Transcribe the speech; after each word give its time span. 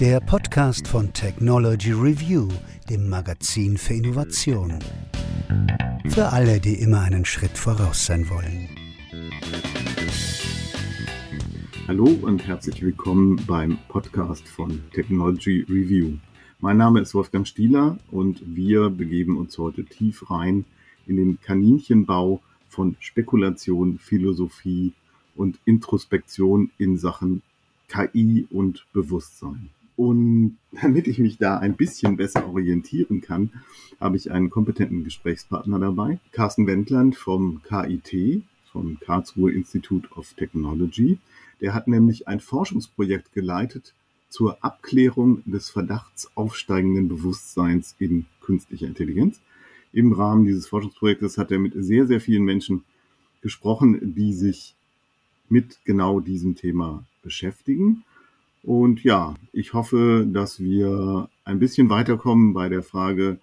Der 0.00 0.20
Podcast 0.20 0.86
von 0.86 1.12
Technology 1.12 1.92
Review, 1.92 2.48
dem 2.88 3.08
Magazin 3.08 3.76
für 3.76 3.94
Innovation. 3.94 4.78
Für 6.06 6.32
alle, 6.32 6.60
die 6.60 6.74
immer 6.74 7.00
einen 7.00 7.24
Schritt 7.24 7.56
voraus 7.58 8.06
sein 8.06 8.28
wollen. 8.30 8.68
Hallo 11.86 12.06
und 12.22 12.46
herzlich 12.46 12.82
willkommen 12.82 13.40
beim 13.46 13.78
Podcast 13.88 14.46
von 14.46 14.82
Technology 14.92 15.66
Review. 15.68 16.18
Mein 16.60 16.76
Name 16.76 17.00
ist 17.00 17.14
Wolfgang 17.14 17.46
Stieler 17.46 17.98
und 18.10 18.42
wir 18.44 18.90
begeben 18.90 19.36
uns 19.36 19.56
heute 19.58 19.84
tief 19.84 20.30
rein 20.30 20.64
in 21.06 21.16
den 21.16 21.40
Kaninchenbau 21.40 22.40
von 22.68 22.96
Spekulation, 23.00 23.98
Philosophie 23.98 24.92
und 25.34 25.58
Introspektion 25.64 26.70
in 26.78 26.98
Sachen 26.98 27.42
KI 27.88 28.46
und 28.50 28.86
Bewusstsein. 28.92 29.70
Und 29.96 30.58
damit 30.80 31.08
ich 31.08 31.18
mich 31.18 31.38
da 31.38 31.58
ein 31.58 31.76
bisschen 31.76 32.16
besser 32.16 32.46
orientieren 32.48 33.20
kann, 33.20 33.50
habe 33.98 34.16
ich 34.16 34.30
einen 34.30 34.48
kompetenten 34.48 35.02
Gesprächspartner 35.02 35.80
dabei, 35.80 36.20
Carsten 36.30 36.68
Wendland 36.68 37.16
vom 37.16 37.62
KIT, 37.64 38.42
vom 38.70 39.00
Karlsruhe 39.00 39.50
Institute 39.50 40.08
of 40.14 40.34
Technology. 40.34 41.18
Der 41.60 41.74
hat 41.74 41.88
nämlich 41.88 42.28
ein 42.28 42.38
Forschungsprojekt 42.38 43.32
geleitet 43.32 43.92
zur 44.28 44.62
Abklärung 44.62 45.42
des 45.46 45.70
Verdachts 45.70 46.30
aufsteigenden 46.36 47.08
Bewusstseins 47.08 47.96
in 47.98 48.26
künstlicher 48.40 48.86
Intelligenz. 48.86 49.40
Im 49.92 50.12
Rahmen 50.12 50.44
dieses 50.44 50.68
Forschungsprojektes 50.68 51.38
hat 51.38 51.50
er 51.50 51.58
mit 51.58 51.72
sehr, 51.74 52.06
sehr 52.06 52.20
vielen 52.20 52.44
Menschen 52.44 52.84
gesprochen, 53.40 54.14
die 54.14 54.32
sich 54.32 54.76
mit 55.48 55.78
genau 55.84 56.20
diesem 56.20 56.54
Thema 56.54 57.04
beschäftigen. 57.22 58.04
Und 58.62 59.04
ja, 59.04 59.34
ich 59.52 59.72
hoffe, 59.72 60.26
dass 60.30 60.60
wir 60.60 61.28
ein 61.44 61.58
bisschen 61.58 61.90
weiterkommen 61.90 62.54
bei 62.54 62.68
der 62.68 62.82
Frage, 62.82 63.38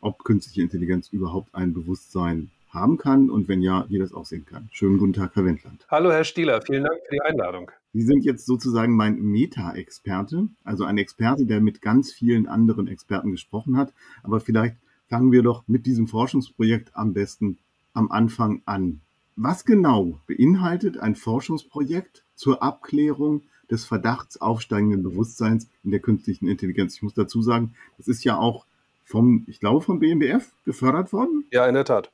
ob 0.00 0.24
künstliche 0.24 0.62
Intelligenz 0.62 1.08
überhaupt 1.12 1.54
ein 1.54 1.72
Bewusstsein 1.72 2.50
haben 2.70 2.98
kann 2.98 3.30
und 3.30 3.48
wenn 3.48 3.62
ja, 3.62 3.84
wie 3.88 3.98
das 3.98 4.12
aussehen 4.12 4.46
kann. 4.46 4.68
Schönen 4.72 4.98
guten 4.98 5.12
Tag, 5.12 5.34
Herr 5.34 5.44
Wendland. 5.44 5.86
Hallo, 5.90 6.10
Herr 6.10 6.24
Stieler, 6.24 6.62
vielen 6.62 6.84
Dank 6.84 7.00
für 7.08 7.14
die 7.14 7.20
Einladung. 7.22 7.70
Sie 7.92 8.02
sind 8.02 8.24
jetzt 8.24 8.46
sozusagen 8.46 8.94
mein 8.94 9.20
Meta-Experte, 9.20 10.48
also 10.64 10.84
ein 10.84 10.96
Experte, 10.96 11.46
der 11.46 11.60
mit 11.60 11.82
ganz 11.82 12.12
vielen 12.12 12.46
anderen 12.46 12.86
Experten 12.86 13.32
gesprochen 13.32 13.76
hat. 13.76 13.92
Aber 14.22 14.40
vielleicht 14.40 14.76
fangen 15.08 15.32
wir 15.32 15.42
doch 15.42 15.64
mit 15.66 15.86
diesem 15.86 16.06
Forschungsprojekt 16.06 16.94
am 16.94 17.12
besten 17.12 17.58
am 17.92 18.10
Anfang 18.12 18.62
an. 18.66 19.00
Was 19.36 19.64
genau 19.64 20.20
beinhaltet 20.26 20.98
ein 20.98 21.14
Forschungsprojekt 21.14 22.24
zur 22.34 22.62
Abklärung 22.62 23.42
des 23.70 23.84
Verdachts 23.84 24.40
aufsteigenden 24.40 25.02
Bewusstseins 25.02 25.68
in 25.84 25.90
der 25.92 26.00
künstlichen 26.00 26.48
Intelligenz? 26.48 26.96
Ich 26.96 27.02
muss 27.02 27.14
dazu 27.14 27.40
sagen, 27.42 27.74
das 27.96 28.08
ist 28.08 28.24
ja 28.24 28.36
auch 28.36 28.66
vom, 29.04 29.44
ich 29.48 29.60
glaube, 29.60 29.80
vom 29.80 29.98
BMBF 29.98 30.52
gefördert 30.64 31.12
worden. 31.12 31.44
Ja, 31.50 31.66
in 31.66 31.74
der 31.74 31.84
Tat. 31.84 32.10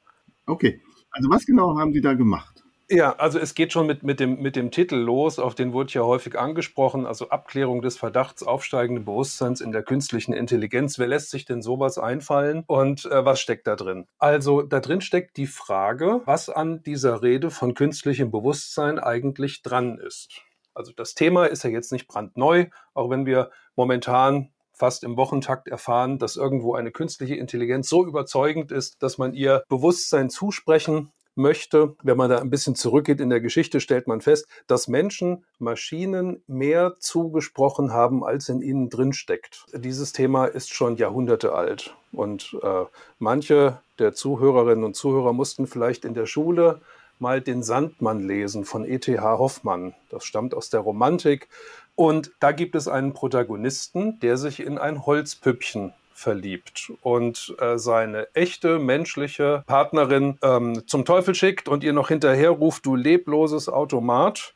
Okay. 0.47 0.81
Also 1.11 1.31
was 1.31 1.47
genau 1.47 1.79
haben 1.79 1.93
Sie 1.93 2.01
da 2.01 2.15
gemacht? 2.15 2.63
Ja, 2.89 3.17
also 3.17 3.41
es 3.41 3.55
geht 3.57 3.73
schon 3.73 3.89
mit, 3.89 4.05
mit, 4.05 4.21
dem, 4.21 4.41
mit 4.41 4.55
dem 4.55 4.71
Titel 4.71 4.95
los, 4.95 5.41
auf 5.41 5.57
den 5.57 5.73
wurde 5.73 5.93
ja 5.95 6.03
häufig 6.03 6.39
angesprochen, 6.39 7.05
also 7.05 7.31
Abklärung 7.31 7.83
des 7.83 7.97
Verdachts 7.99 8.45
aufsteigenden 8.45 9.05
Bewusstseins 9.05 9.61
in 9.61 9.73
der 9.73 9.83
künstlichen 9.83 10.33
Intelligenz. 10.33 10.97
Wer 10.97 11.09
lässt 11.09 11.31
sich 11.31 11.45
denn 11.45 11.63
sowas 11.63 11.99
einfallen 11.99 12.63
und 12.69 13.05
äh, 13.07 13.25
was 13.25 13.41
steckt 13.41 13.67
da 13.67 13.75
drin? 13.75 14.07
Also 14.19 14.63
da 14.63 14.79
drin 14.79 15.01
steckt 15.01 15.37
die 15.37 15.49
Frage, 15.49 16.21
was 16.27 16.49
an 16.49 16.85
dieser 16.85 17.23
Rede 17.23 17.51
von 17.51 17.75
künstlichem 17.75 18.31
Bewusstsein 18.31 19.01
eigentlich 19.01 19.63
dran 19.63 19.99
ist. 19.99 20.43
Also 20.73 20.93
das 20.93 21.15
Thema 21.15 21.47
ist 21.47 21.65
ja 21.65 21.71
jetzt 21.71 21.91
nicht 21.91 22.07
brandneu, 22.07 22.67
auch 22.95 23.11
wenn 23.11 23.27
wir 23.27 23.51
momentan 23.75 24.53
fast 24.77 25.03
im 25.03 25.17
Wochentakt 25.17 25.67
erfahren, 25.69 26.19
dass 26.19 26.37
irgendwo 26.37 26.75
eine 26.75 26.93
künstliche 26.93 27.35
Intelligenz 27.35 27.89
so 27.89 28.07
überzeugend 28.07 28.71
ist, 28.71 29.03
dass 29.03 29.19
man 29.19 29.33
ihr 29.33 29.65
Bewusstsein 29.69 30.31
zusprechen 30.31 31.11
möchte. 31.37 31.95
Wenn 32.03 32.17
man 32.17 32.31
da 32.31 32.39
ein 32.39 32.51
bisschen 32.51 32.75
zurückgeht 32.75 33.21
in 33.21 33.31
der 33.31 33.41
Geschichte, 33.41 33.81
stellt 33.81 34.07
man 34.07 34.21
fest, 34.21 34.47
dass 34.67 34.89
Menschen 34.89 35.45
Maschinen 35.59 36.43
mehr 36.47 36.95
zugesprochen 36.99 37.93
haben, 37.93 38.25
als 38.25 38.49
in 38.49 38.63
ihnen 38.63 38.91
drin 38.91 39.13
steckt. 39.13 39.67
Dieses 39.73 40.13
Thema 40.13 40.47
ist 40.47 40.73
schon 40.73 40.97
Jahrhunderte 40.97 41.55
alt. 41.55 41.95
Und 42.13 42.57
äh, 42.63 42.85
manche 43.19 43.81
der 43.99 44.15
Zuhörerinnen 44.15 44.85
und 44.85 44.97
Zuhörer 44.97 45.33
mussten 45.33 45.67
vielleicht 45.67 46.05
in 46.05 46.15
der 46.15 46.27
Schule 46.27 46.81
mal 47.19 47.41
den 47.41 47.63
Sandmann 47.63 48.21
lesen 48.21 48.65
von 48.65 48.85
E.T.H. 48.85 49.39
Hoffmann. 49.39 49.95
Das 50.11 50.25
stammt 50.25 50.55
aus 50.55 50.71
der 50.71 50.81
Romantik. 50.81 51.49
Und 51.95 52.33
da 52.41 52.53
gibt 52.53 52.75
es 52.75 52.89
einen 52.89 53.15
Protagonisten, 53.15 54.21
der 54.21 54.37
sich 54.37 54.61
in 54.61 54.77
ein 54.77 55.07
Holzpüppchen 55.07 55.95
verliebt 56.17 56.93
und 57.03 57.55
äh, 57.61 57.79
seine 57.79 58.35
echte 58.35 58.79
menschliche 58.79 59.63
Partnerin 59.67 60.39
ähm, 60.43 60.83
zum 60.87 61.05
Teufel 61.05 61.35
schickt 61.35 61.69
und 61.69 61.85
ihr 61.85 61.93
noch 61.93 62.09
hinterher 62.09 62.51
ruft, 62.51 62.87
du 62.87 62.97
lebloses 62.97 63.69
Automat 63.69 64.56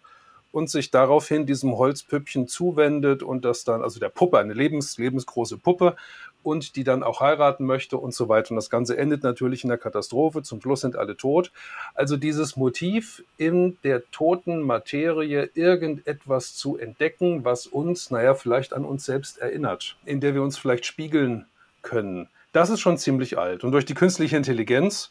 und 0.53 0.71
sich 0.71 0.91
daraufhin 0.91 1.47
diesem 1.47 1.77
Holzpüppchen 1.77 2.49
zuwendet 2.49 3.23
und 3.23 3.45
das 3.45 3.65
dann, 3.65 3.83
also 3.83 4.01
der 4.01 4.09
Puppe, 4.09 4.39
eine 4.39 4.55
lebens, 4.55 4.99
lebensgroße 4.99 5.59
Puppe 5.59 5.97
und 6.43 6.77
die 6.77 6.85
dann 6.85 7.03
auch 7.03 7.21
heiraten 7.21 7.67
möchte 7.67 7.97
und 7.97 8.15
so 8.15 8.29
weiter. 8.29 8.51
Und 8.51 8.57
das 8.57 8.71
Ganze 8.71 8.97
endet 8.97 9.23
natürlich 9.23 9.63
in 9.63 9.69
der 9.69 9.79
Katastrophe. 9.79 10.43
Zum 10.43 10.61
Schluss 10.61 10.81
sind 10.81 10.97
alle 10.97 11.17
tot. 11.17 11.53
Also 11.95 12.17
dieses 12.17 12.57
Motiv 12.57 13.23
in 13.37 13.77
der 13.85 14.09
toten 14.11 14.63
Materie 14.63 15.51
irgendetwas 15.55 16.55
zu 16.55 16.79
entdecken, 16.79 17.45
was 17.45 17.67
uns, 17.67 18.11
naja, 18.11 18.35
vielleicht 18.35 18.73
an 18.73 18.85
uns 18.85 19.05
selbst 19.05 19.39
erinnert, 19.39 19.97
in 20.05 20.21
der 20.21 20.35
wir 20.35 20.43
uns 20.43 20.57
vielleicht 20.57 20.87
spiegeln 20.87 21.47
können. 21.83 22.29
Das 22.53 22.71
ist 22.71 22.81
schon 22.81 22.99
ziemlich 22.99 23.39
alt. 23.39 23.63
Und 23.63 23.73
durch 23.73 23.85
die 23.85 23.95
künstliche 23.95 24.37
Intelligenz 24.37 25.11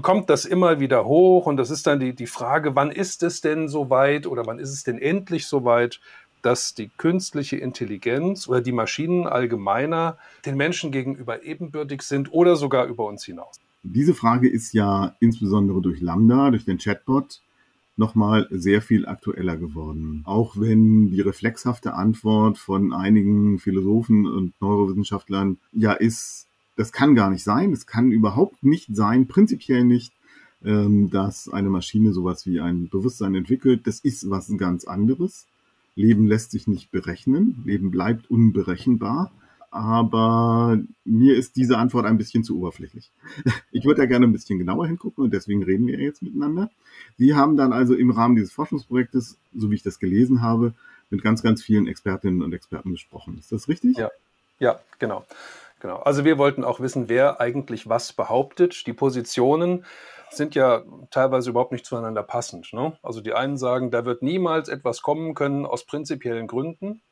kommt 0.00 0.30
das 0.30 0.44
immer 0.44 0.80
wieder 0.80 1.04
hoch. 1.04 1.46
Und 1.46 1.56
das 1.56 1.70
ist 1.70 1.86
dann 1.86 2.00
die, 2.00 2.14
die 2.14 2.26
Frage, 2.26 2.74
wann 2.74 2.90
ist 2.90 3.22
es 3.22 3.40
denn 3.40 3.68
soweit 3.68 4.26
oder 4.26 4.46
wann 4.46 4.58
ist 4.58 4.70
es 4.70 4.84
denn 4.84 4.98
endlich 4.98 5.46
soweit, 5.46 6.00
dass 6.42 6.74
die 6.74 6.90
künstliche 6.96 7.56
Intelligenz 7.56 8.48
oder 8.48 8.60
die 8.60 8.72
Maschinen 8.72 9.26
allgemeiner 9.26 10.18
den 10.44 10.56
Menschen 10.56 10.90
gegenüber 10.90 11.44
ebenbürtig 11.44 12.02
sind 12.02 12.32
oder 12.32 12.56
sogar 12.56 12.86
über 12.86 13.06
uns 13.06 13.24
hinaus? 13.24 13.56
Diese 13.84 14.14
Frage 14.14 14.48
ist 14.48 14.72
ja 14.74 15.14
insbesondere 15.20 15.80
durch 15.80 16.00
Lambda, 16.00 16.50
durch 16.50 16.64
den 16.64 16.78
Chatbot, 16.78 17.40
nochmal 17.96 18.48
sehr 18.50 18.80
viel 18.80 19.06
aktueller 19.06 19.56
geworden. 19.56 20.22
Auch 20.24 20.56
wenn 20.56 21.10
die 21.10 21.20
reflexhafte 21.20 21.94
Antwort 21.94 22.58
von 22.58 22.92
einigen 22.92 23.58
Philosophen 23.58 24.26
und 24.26 24.54
Neurowissenschaftlern 24.60 25.58
ja 25.72 25.92
ist, 25.92 26.46
das 26.76 26.92
kann 26.92 27.14
gar 27.14 27.30
nicht 27.30 27.44
sein, 27.44 27.72
es 27.72 27.86
kann 27.86 28.10
überhaupt 28.10 28.62
nicht 28.64 28.94
sein, 28.94 29.28
prinzipiell 29.28 29.84
nicht, 29.84 30.12
ähm, 30.64 31.10
dass 31.10 31.48
eine 31.48 31.70
Maschine 31.70 32.12
sowas 32.12 32.46
wie 32.46 32.60
ein 32.60 32.88
Bewusstsein 32.88 33.34
entwickelt. 33.34 33.86
Das 33.86 34.00
ist 34.00 34.30
was 34.30 34.52
ganz 34.56 34.84
anderes. 34.84 35.46
Leben 35.94 36.26
lässt 36.26 36.52
sich 36.52 36.66
nicht 36.66 36.90
berechnen, 36.90 37.62
Leben 37.64 37.90
bleibt 37.90 38.30
unberechenbar. 38.30 39.32
Aber 39.70 40.78
mir 41.06 41.34
ist 41.34 41.56
diese 41.56 41.78
Antwort 41.78 42.04
ein 42.04 42.18
bisschen 42.18 42.44
zu 42.44 42.58
oberflächlich. 42.58 43.10
Ich 43.74 43.86
würde 43.86 44.02
da 44.02 44.06
gerne 44.06 44.26
ein 44.26 44.32
bisschen 44.32 44.58
genauer 44.58 44.86
hingucken 44.86 45.24
und 45.24 45.32
deswegen 45.32 45.62
reden 45.62 45.86
wir 45.86 45.98
jetzt 45.98 46.22
miteinander. 46.22 46.70
Sie 47.16 47.34
haben 47.34 47.56
dann 47.56 47.72
also 47.72 47.94
im 47.94 48.10
Rahmen 48.10 48.36
dieses 48.36 48.52
Forschungsprojektes, 48.52 49.38
so 49.56 49.70
wie 49.70 49.76
ich 49.76 49.82
das 49.82 49.98
gelesen 49.98 50.42
habe, 50.42 50.74
mit 51.08 51.22
ganz, 51.22 51.42
ganz 51.42 51.62
vielen 51.62 51.86
Expertinnen 51.86 52.42
und 52.42 52.52
Experten 52.52 52.90
gesprochen. 52.90 53.38
Ist 53.38 53.50
das 53.50 53.66
richtig? 53.66 53.96
Ja, 53.96 54.10
ja, 54.58 54.78
genau. 54.98 55.24
Genau. 55.82 55.96
Also 55.96 56.24
wir 56.24 56.38
wollten 56.38 56.62
auch 56.62 56.78
wissen, 56.78 57.08
wer 57.08 57.40
eigentlich 57.40 57.88
was 57.88 58.12
behauptet. 58.12 58.86
Die 58.86 58.92
Positionen 58.92 59.84
sind 60.30 60.54
ja 60.54 60.84
teilweise 61.10 61.50
überhaupt 61.50 61.72
nicht 61.72 61.84
zueinander 61.84 62.22
passend. 62.22 62.72
Ne? 62.72 62.96
Also 63.02 63.20
die 63.20 63.32
einen 63.32 63.56
sagen, 63.56 63.90
da 63.90 64.04
wird 64.04 64.22
niemals 64.22 64.68
etwas 64.68 65.02
kommen 65.02 65.34
können 65.34 65.66
aus 65.66 65.84
prinzipiellen 65.84 66.46
Gründen. 66.46 67.02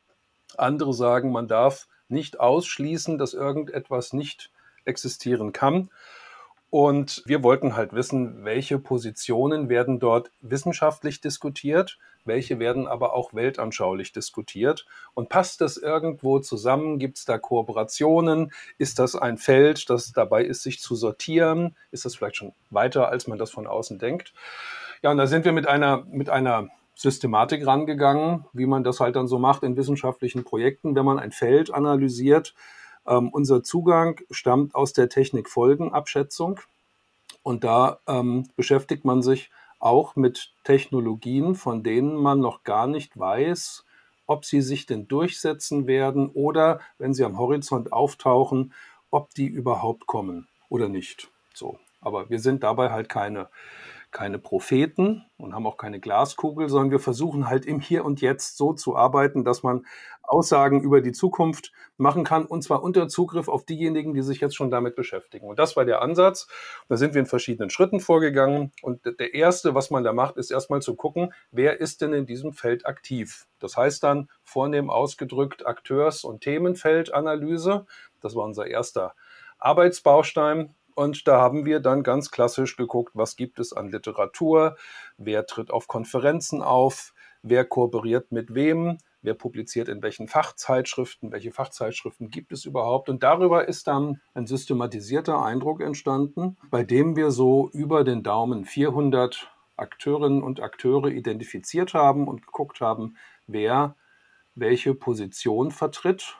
Andere 0.55 0.93
sagen, 0.93 1.33
man 1.33 1.49
darf 1.49 1.89
nicht 2.07 2.39
ausschließen, 2.39 3.17
dass 3.17 3.33
irgendetwas 3.33 4.13
nicht 4.13 4.51
existieren 4.85 5.51
kann. 5.51 5.89
Und 6.71 7.21
wir 7.25 7.43
wollten 7.43 7.75
halt 7.75 7.91
wissen, 7.91 8.45
welche 8.45 8.79
Positionen 8.79 9.67
werden 9.67 9.99
dort 9.99 10.31
wissenschaftlich 10.39 11.19
diskutiert, 11.19 11.99
welche 12.23 12.59
werden 12.59 12.87
aber 12.87 13.13
auch 13.13 13.33
weltanschaulich 13.33 14.13
diskutiert. 14.13 14.85
Und 15.13 15.27
passt 15.27 15.59
das 15.59 15.75
irgendwo 15.75 16.39
zusammen? 16.39 16.97
Gibt 16.97 17.17
es 17.17 17.25
da 17.25 17.37
Kooperationen? 17.37 18.53
Ist 18.77 18.99
das 18.99 19.17
ein 19.17 19.37
Feld, 19.37 19.89
das 19.89 20.13
dabei 20.13 20.45
ist, 20.45 20.63
sich 20.63 20.79
zu 20.79 20.95
sortieren? 20.95 21.75
Ist 21.91 22.05
das 22.05 22.15
vielleicht 22.15 22.37
schon 22.37 22.53
weiter, 22.69 23.09
als 23.09 23.27
man 23.27 23.37
das 23.37 23.51
von 23.51 23.67
außen 23.67 23.99
denkt? 23.99 24.33
Ja, 25.03 25.11
und 25.11 25.17
da 25.17 25.27
sind 25.27 25.43
wir 25.43 25.51
mit 25.51 25.67
einer, 25.67 26.05
mit 26.09 26.29
einer 26.29 26.69
Systematik 26.95 27.67
rangegangen, 27.67 28.45
wie 28.53 28.65
man 28.65 28.85
das 28.85 29.01
halt 29.01 29.17
dann 29.17 29.27
so 29.27 29.39
macht 29.39 29.63
in 29.63 29.75
wissenschaftlichen 29.75 30.45
Projekten, 30.45 30.95
wenn 30.95 31.03
man 31.03 31.19
ein 31.19 31.33
Feld 31.33 31.73
analysiert 31.73 32.53
ähm, 33.07 33.29
unser 33.29 33.63
Zugang 33.63 34.19
stammt 34.31 34.75
aus 34.75 34.93
der 34.93 35.09
Technikfolgenabschätzung 35.09 36.59
und 37.43 37.63
da 37.63 37.99
ähm, 38.07 38.47
beschäftigt 38.55 39.05
man 39.05 39.21
sich 39.21 39.49
auch 39.79 40.15
mit 40.15 40.51
Technologien, 40.63 41.55
von 41.55 41.83
denen 41.83 42.15
man 42.15 42.39
noch 42.39 42.63
gar 42.63 42.87
nicht 42.87 43.17
weiß, 43.17 43.83
ob 44.27 44.45
sie 44.45 44.61
sich 44.61 44.85
denn 44.85 45.07
durchsetzen 45.07 45.87
werden 45.87 46.29
oder, 46.29 46.79
wenn 46.99 47.13
sie 47.13 47.25
am 47.25 47.37
Horizont 47.37 47.91
auftauchen, 47.91 48.73
ob 49.09 49.33
die 49.33 49.47
überhaupt 49.47 50.05
kommen 50.05 50.47
oder 50.69 50.87
nicht. 50.87 51.29
So. 51.53 51.77
Aber 51.99 52.29
wir 52.29 52.39
sind 52.39 52.63
dabei 52.63 52.91
halt 52.91 53.09
keine 53.09 53.49
keine 54.11 54.39
Propheten 54.39 55.25
und 55.37 55.53
haben 55.53 55.65
auch 55.65 55.77
keine 55.77 55.99
Glaskugel, 55.99 56.69
sondern 56.69 56.91
wir 56.91 56.99
versuchen 56.99 57.49
halt 57.49 57.65
im 57.65 57.79
Hier 57.79 58.05
und 58.05 58.21
Jetzt 58.21 58.57
so 58.57 58.73
zu 58.73 58.95
arbeiten, 58.95 59.43
dass 59.43 59.63
man 59.63 59.85
Aussagen 60.23 60.81
über 60.81 61.01
die 61.01 61.11
Zukunft 61.11 61.71
machen 61.97 62.23
kann 62.23 62.45
und 62.45 62.63
zwar 62.63 62.83
unter 62.83 63.07
Zugriff 63.07 63.47
auf 63.47 63.65
diejenigen, 63.65 64.13
die 64.13 64.21
sich 64.21 64.39
jetzt 64.39 64.55
schon 64.55 64.71
damit 64.71 64.95
beschäftigen. 64.95 65.47
Und 65.47 65.59
das 65.59 65.75
war 65.75 65.85
der 65.85 66.01
Ansatz. 66.01 66.47
Da 66.87 66.97
sind 66.97 67.13
wir 67.13 67.19
in 67.19 67.25
verschiedenen 67.25 67.69
Schritten 67.69 67.99
vorgegangen. 67.99 68.71
Und 68.81 69.05
der 69.05 69.33
erste, 69.33 69.75
was 69.75 69.91
man 69.91 70.03
da 70.03 70.13
macht, 70.13 70.37
ist 70.37 70.51
erstmal 70.51 70.81
zu 70.81 70.95
gucken, 70.95 71.33
wer 71.51 71.79
ist 71.79 72.01
denn 72.01 72.13
in 72.13 72.25
diesem 72.25 72.53
Feld 72.53 72.85
aktiv? 72.85 73.45
Das 73.59 73.77
heißt 73.77 74.03
dann 74.03 74.29
vornehm 74.43 74.89
ausgedrückt 74.89 75.65
Akteurs- 75.65 76.23
und 76.23 76.41
Themenfeldanalyse. 76.41 77.85
Das 78.21 78.35
war 78.35 78.45
unser 78.45 78.67
erster 78.67 79.13
Arbeitsbaustein. 79.59 80.75
Und 81.01 81.27
da 81.27 81.41
haben 81.41 81.65
wir 81.65 81.79
dann 81.79 82.03
ganz 82.03 82.29
klassisch 82.29 82.77
geguckt, 82.77 83.13
was 83.15 83.35
gibt 83.35 83.59
es 83.59 83.73
an 83.73 83.89
Literatur, 83.89 84.77
wer 85.17 85.47
tritt 85.47 85.71
auf 85.71 85.87
Konferenzen 85.87 86.61
auf, 86.61 87.15
wer 87.41 87.65
kooperiert 87.65 88.31
mit 88.31 88.53
wem, 88.53 88.99
wer 89.23 89.33
publiziert 89.33 89.89
in 89.89 90.03
welchen 90.03 90.27
Fachzeitschriften, 90.27 91.31
welche 91.31 91.51
Fachzeitschriften 91.51 92.29
gibt 92.29 92.51
es 92.51 92.65
überhaupt. 92.65 93.09
Und 93.09 93.23
darüber 93.23 93.67
ist 93.67 93.87
dann 93.87 94.21
ein 94.35 94.45
systematisierter 94.45 95.43
Eindruck 95.43 95.81
entstanden, 95.81 96.55
bei 96.69 96.83
dem 96.83 97.15
wir 97.15 97.31
so 97.31 97.71
über 97.73 98.03
den 98.03 98.21
Daumen 98.21 98.65
400 98.65 99.49
Akteurinnen 99.77 100.43
und 100.43 100.59
Akteure 100.59 101.07
identifiziert 101.07 101.95
haben 101.95 102.27
und 102.27 102.45
geguckt 102.45 102.79
haben, 102.79 103.17
wer 103.47 103.95
welche 104.53 104.93
Position 104.93 105.71
vertritt 105.71 106.37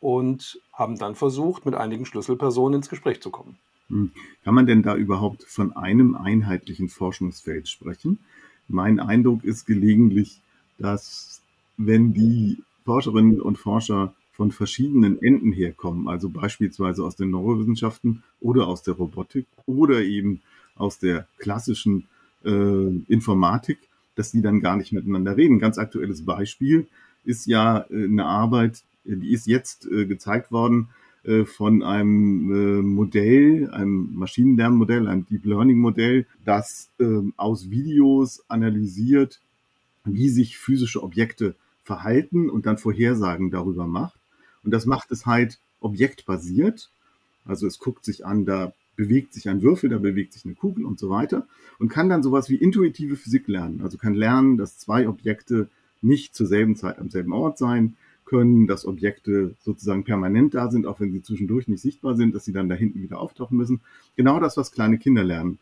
und 0.00 0.58
haben 0.72 0.96
dann 0.96 1.16
versucht, 1.16 1.66
mit 1.66 1.74
einigen 1.74 2.06
Schlüsselpersonen 2.06 2.76
ins 2.76 2.88
Gespräch 2.88 3.20
zu 3.20 3.30
kommen. 3.30 3.58
Hm. 3.90 4.12
Kann 4.44 4.54
man 4.54 4.66
denn 4.66 4.82
da 4.82 4.96
überhaupt 4.96 5.44
von 5.44 5.76
einem 5.76 6.14
einheitlichen 6.14 6.88
Forschungsfeld 6.88 7.68
sprechen? 7.68 8.18
Mein 8.68 9.00
Eindruck 9.00 9.44
ist 9.44 9.66
gelegentlich, 9.66 10.40
dass 10.78 11.42
wenn 11.76 12.14
die 12.14 12.62
Forscherinnen 12.84 13.40
und 13.40 13.58
Forscher 13.58 14.14
von 14.32 14.52
verschiedenen 14.52 15.20
Enden 15.22 15.52
herkommen, 15.52 16.08
also 16.08 16.30
beispielsweise 16.30 17.04
aus 17.04 17.16
den 17.16 17.30
Neurowissenschaften 17.30 18.22
oder 18.40 18.68
aus 18.68 18.82
der 18.82 18.94
Robotik 18.94 19.46
oder 19.66 20.00
eben 20.02 20.40
aus 20.76 20.98
der 20.98 21.26
klassischen 21.38 22.06
äh, 22.44 22.96
Informatik, 23.08 23.78
dass 24.14 24.30
die 24.30 24.40
dann 24.40 24.60
gar 24.60 24.76
nicht 24.76 24.92
miteinander 24.92 25.36
reden. 25.36 25.58
Ganz 25.58 25.78
aktuelles 25.78 26.24
Beispiel 26.24 26.86
ist 27.24 27.46
ja 27.46 27.84
äh, 27.90 28.04
eine 28.04 28.24
Arbeit, 28.24 28.82
die 29.04 29.32
ist 29.32 29.46
jetzt 29.46 29.86
äh, 29.86 30.06
gezeigt 30.06 30.52
worden, 30.52 30.88
von 31.44 31.82
einem 31.82 32.50
äh, 32.52 32.82
Modell, 32.82 33.70
einem 33.70 34.14
Maschinenlernmodell, 34.14 35.06
einem 35.06 35.26
Deep 35.26 35.44
Learning 35.44 35.78
Modell, 35.78 36.26
das 36.44 36.88
ähm, 36.98 37.34
aus 37.36 37.70
Videos 37.70 38.42
analysiert, 38.48 39.40
wie 40.04 40.28
sich 40.30 40.56
physische 40.56 41.02
Objekte 41.02 41.54
verhalten 41.84 42.48
und 42.48 42.66
dann 42.66 42.78
Vorhersagen 42.78 43.50
darüber 43.50 43.86
macht. 43.86 44.18
Und 44.64 44.70
das 44.72 44.86
macht 44.86 45.10
es 45.12 45.26
halt 45.26 45.58
objektbasiert. 45.80 46.90
Also 47.44 47.66
es 47.66 47.78
guckt 47.78 48.04
sich 48.04 48.24
an, 48.24 48.44
da 48.44 48.72
bewegt 48.96 49.32
sich 49.32 49.48
ein 49.48 49.62
Würfel, 49.62 49.90
da 49.90 49.98
bewegt 49.98 50.34
sich 50.34 50.44
eine 50.44 50.54
Kugel 50.54 50.84
und 50.84 50.98
so 50.98 51.10
weiter 51.10 51.46
und 51.78 51.88
kann 51.88 52.08
dann 52.08 52.22
sowas 52.22 52.50
wie 52.50 52.56
intuitive 52.56 53.16
Physik 53.16 53.48
lernen. 53.48 53.80
Also 53.82 53.96
kann 53.96 54.14
lernen, 54.14 54.56
dass 54.58 54.78
zwei 54.78 55.08
Objekte 55.08 55.68
nicht 56.02 56.34
zur 56.34 56.46
selben 56.46 56.76
Zeit 56.76 56.98
am 56.98 57.10
selben 57.10 57.32
Ort 57.32 57.58
sein, 57.58 57.96
können, 58.30 58.68
dass 58.68 58.86
Objekte 58.86 59.56
sozusagen 59.58 60.04
permanent 60.04 60.54
da 60.54 60.70
sind, 60.70 60.86
auch 60.86 61.00
wenn 61.00 61.10
sie 61.10 61.20
zwischendurch 61.20 61.66
nicht 61.66 61.80
sichtbar 61.80 62.14
sind, 62.14 62.32
dass 62.32 62.44
sie 62.44 62.52
dann 62.52 62.68
da 62.68 62.76
hinten 62.76 63.02
wieder 63.02 63.18
auftauchen 63.18 63.56
müssen. 63.56 63.80
Genau 64.14 64.38
das, 64.38 64.56
was 64.56 64.70
kleine 64.70 64.98
Kinder 64.98 65.24
lernen. 65.24 65.58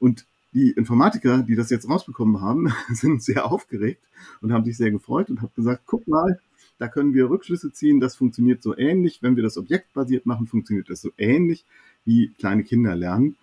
Und 0.00 0.26
die 0.52 0.72
Informatiker, 0.72 1.44
die 1.44 1.54
das 1.54 1.70
jetzt 1.70 1.88
rausbekommen 1.88 2.40
haben, 2.40 2.72
sind 2.92 3.22
sehr 3.22 3.46
aufgeregt 3.46 4.02
und 4.40 4.52
haben 4.52 4.64
sich 4.64 4.76
sehr 4.76 4.90
gefreut 4.90 5.30
und 5.30 5.40
haben 5.40 5.52
gesagt, 5.54 5.82
guck 5.86 6.08
mal, 6.08 6.40
da 6.78 6.88
können 6.88 7.14
wir 7.14 7.30
Rückschlüsse 7.30 7.72
ziehen, 7.72 8.00
das 8.00 8.16
funktioniert 8.16 8.60
so 8.60 8.76
ähnlich. 8.76 9.22
Wenn 9.22 9.36
wir 9.36 9.44
das 9.44 9.56
objektbasiert 9.56 10.26
machen, 10.26 10.48
funktioniert 10.48 10.90
das 10.90 11.00
so 11.00 11.10
ähnlich, 11.16 11.64
wie 12.04 12.32
kleine 12.38 12.64
Kinder 12.64 12.96
lernen. 12.96 13.36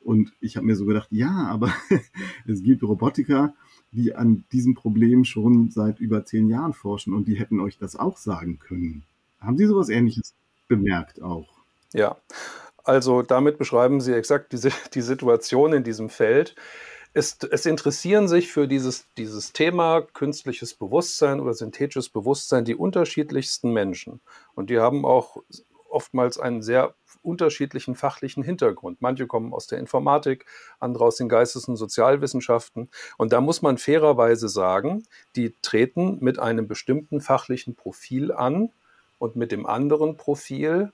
Und 0.00 0.34
ich 0.40 0.58
habe 0.58 0.66
mir 0.66 0.76
so 0.76 0.84
gedacht, 0.84 1.08
ja, 1.10 1.30
aber 1.48 1.72
es 2.46 2.62
gibt 2.62 2.82
Robotiker, 2.82 3.54
die 3.92 4.14
an 4.14 4.44
diesem 4.52 4.74
Problem 4.74 5.24
schon 5.24 5.70
seit 5.70 6.00
über 6.00 6.24
zehn 6.24 6.48
Jahren 6.48 6.72
forschen 6.72 7.14
und 7.14 7.26
die 7.26 7.38
hätten 7.38 7.60
euch 7.60 7.78
das 7.78 7.96
auch 7.96 8.16
sagen 8.16 8.58
können. 8.58 9.02
Haben 9.40 9.56
Sie 9.56 9.66
sowas 9.66 9.88
Ähnliches 9.88 10.34
bemerkt 10.68 11.22
auch? 11.22 11.48
Ja, 11.92 12.16
also 12.84 13.22
damit 13.22 13.58
beschreiben 13.58 14.00
Sie 14.00 14.14
exakt 14.14 14.52
die, 14.52 14.70
die 14.94 15.00
Situation 15.00 15.72
in 15.72 15.84
diesem 15.84 16.08
Feld. 16.08 16.54
Es, 17.12 17.38
es, 17.50 17.66
interessieren 17.66 18.28
sich 18.28 18.52
für 18.52 18.68
dieses, 18.68 19.06
dieses 19.16 19.52
Thema 19.52 20.00
künstliches 20.00 20.74
Bewusstsein 20.74 21.40
oder 21.40 21.54
synthetisches 21.54 22.08
Bewusstsein 22.08 22.64
die 22.64 22.76
unterschiedlichsten 22.76 23.72
Menschen. 23.72 24.20
Und 24.54 24.70
die 24.70 24.78
haben 24.78 25.04
auch 25.04 25.42
oftmals 25.88 26.38
einen 26.38 26.62
sehr 26.62 26.94
unterschiedlichen 27.22 27.94
fachlichen 27.94 28.42
Hintergrund. 28.42 29.00
Manche 29.00 29.26
kommen 29.26 29.52
aus 29.52 29.66
der 29.66 29.78
Informatik, 29.78 30.46
andere 30.78 31.04
aus 31.04 31.16
den 31.16 31.28
Geistes- 31.28 31.68
und 31.68 31.76
Sozialwissenschaften. 31.76 32.90
Und 33.18 33.32
da 33.32 33.40
muss 33.40 33.62
man 33.62 33.78
fairerweise 33.78 34.48
sagen, 34.48 35.04
die 35.36 35.54
treten 35.62 36.18
mit 36.20 36.38
einem 36.38 36.68
bestimmten 36.68 37.20
fachlichen 37.20 37.74
Profil 37.74 38.32
an 38.32 38.70
und 39.18 39.36
mit 39.36 39.52
dem 39.52 39.66
anderen 39.66 40.16
Profil 40.16 40.92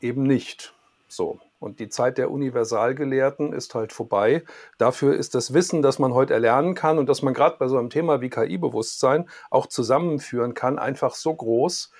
eben 0.00 0.22
nicht. 0.22 0.74
So. 1.08 1.40
Und 1.60 1.80
die 1.80 1.88
Zeit 1.88 2.18
der 2.18 2.30
Universalgelehrten 2.30 3.54
ist 3.54 3.74
halt 3.74 3.92
vorbei. 3.92 4.44
Dafür 4.76 5.14
ist 5.14 5.34
das 5.34 5.54
Wissen, 5.54 5.80
das 5.80 5.98
man 5.98 6.12
heute 6.12 6.34
erlernen 6.34 6.74
kann 6.74 6.98
und 6.98 7.08
das 7.08 7.22
man 7.22 7.32
gerade 7.32 7.56
bei 7.58 7.68
so 7.68 7.78
einem 7.78 7.88
Thema 7.88 8.20
wie 8.20 8.28
KI-Bewusstsein 8.28 9.28
auch 9.50 9.66
zusammenführen 9.66 10.52
kann, 10.52 10.78
einfach 10.78 11.14
so 11.14 11.34
groß, 11.34 11.90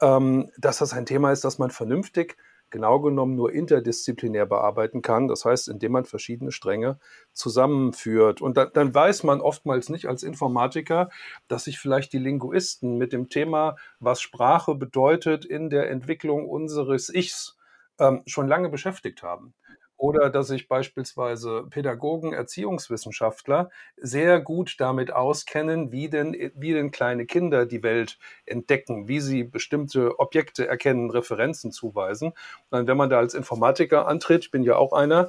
ähm, 0.00 0.50
dass 0.58 0.78
das 0.78 0.92
ein 0.92 1.06
Thema 1.06 1.32
ist, 1.32 1.44
das 1.44 1.58
man 1.58 1.70
vernünftig 1.70 2.36
genau 2.70 3.00
genommen 3.00 3.34
nur 3.34 3.52
interdisziplinär 3.52 4.46
bearbeiten 4.46 5.02
kann. 5.02 5.28
Das 5.28 5.44
heißt, 5.44 5.68
indem 5.68 5.92
man 5.92 6.04
verschiedene 6.04 6.52
Stränge 6.52 6.98
zusammenführt. 7.32 8.40
Und 8.40 8.56
dann, 8.56 8.70
dann, 8.72 8.94
weiß 8.94 9.22
man 9.24 9.40
oftmals 9.40 9.88
nicht 9.88 10.06
als 10.06 10.22
Informatiker, 10.22 11.10
dass 11.48 11.64
sich 11.64 11.78
vielleicht 11.78 12.12
die 12.12 12.18
Linguisten 12.18 12.96
mit 12.96 13.12
dem 13.12 13.28
Thema, 13.28 13.76
was 13.98 14.20
Sprache 14.20 14.74
bedeutet 14.74 15.44
in 15.44 15.70
der 15.70 15.90
Entwicklung 15.90 16.48
unseres 16.48 17.12
Ichs, 17.12 17.56
ähm, 17.98 18.22
schon 18.26 18.48
lange 18.48 18.68
beschäftigt 18.68 19.22
haben 19.22 19.54
oder 20.00 20.30
dass 20.30 20.48
sich 20.48 20.66
beispielsweise 20.66 21.66
Pädagogen, 21.68 22.32
Erziehungswissenschaftler 22.32 23.68
sehr 23.98 24.40
gut 24.40 24.76
damit 24.78 25.12
auskennen, 25.12 25.92
wie 25.92 26.08
denn, 26.08 26.34
wie 26.54 26.72
denn 26.72 26.90
kleine 26.90 27.26
Kinder 27.26 27.66
die 27.66 27.82
Welt 27.82 28.18
entdecken, 28.46 29.08
wie 29.08 29.20
sie 29.20 29.44
bestimmte 29.44 30.18
Objekte 30.18 30.66
erkennen, 30.66 31.10
Referenzen 31.10 31.70
zuweisen. 31.70 32.32
Und 32.70 32.88
wenn 32.88 32.96
man 32.96 33.10
da 33.10 33.18
als 33.18 33.34
Informatiker 33.34 34.08
antritt, 34.08 34.44
ich 34.44 34.50
bin 34.50 34.62
ja 34.62 34.76
auch 34.76 34.94
einer, 34.94 35.28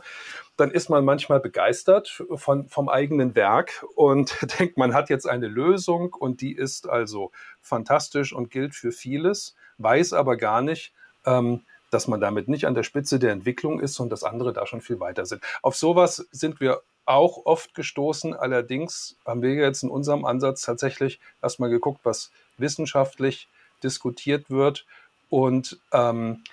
dann 0.56 0.72
ist 0.72 0.90
man 0.90 1.04
manchmal 1.04 1.42
begeistert 1.42 2.24
von, 2.36 2.70
vom 2.70 2.88
eigenen 2.88 3.36
Werk 3.36 3.86
und 3.96 4.38
denkt, 4.60 4.78
man 4.78 4.94
hat 4.94 5.10
jetzt 5.10 5.28
eine 5.28 5.48
Lösung 5.48 6.14
und 6.14 6.40
die 6.40 6.56
ist 6.56 6.88
also 6.88 7.32
fantastisch 7.60 8.32
und 8.32 8.50
gilt 8.50 8.74
für 8.74 8.94
vieles, 8.94 9.54
weiß 9.80 10.14
aber 10.14 10.38
gar 10.38 10.62
nicht, 10.62 10.94
ähm, 11.26 11.66
dass 11.92 12.08
man 12.08 12.20
damit 12.20 12.48
nicht 12.48 12.66
an 12.66 12.74
der 12.74 12.84
Spitze 12.84 13.20
der 13.20 13.32
Entwicklung 13.32 13.80
ist 13.80 14.00
und 14.00 14.10
dass 14.10 14.24
andere 14.24 14.54
da 14.54 14.66
schon 14.66 14.82
viel 14.82 15.00
weiter 15.00 15.26
sind. 15.26 15.44
Auf 15.62 15.76
sowas 15.76 16.26
sind 16.32 16.60
wir 16.60 16.82
auch 17.06 17.46
oft 17.46 17.76
gestoßen. 17.76 18.34
Allerdings 18.34 19.18
haben 19.26 19.42
wir 19.42 19.54
jetzt 19.54 19.84
in 19.84 19.90
unserem 19.90 20.26
Ansatz 20.26 20.62
tatsächlich 20.62 21.20
erstmal 21.42 21.70
geguckt, 21.70 22.00
was 22.04 22.32
wissenschaftlich 22.58 23.48
diskutiert 23.84 24.50
wird. 24.50 24.86
Und 25.30 25.80
ähm, 25.92 26.44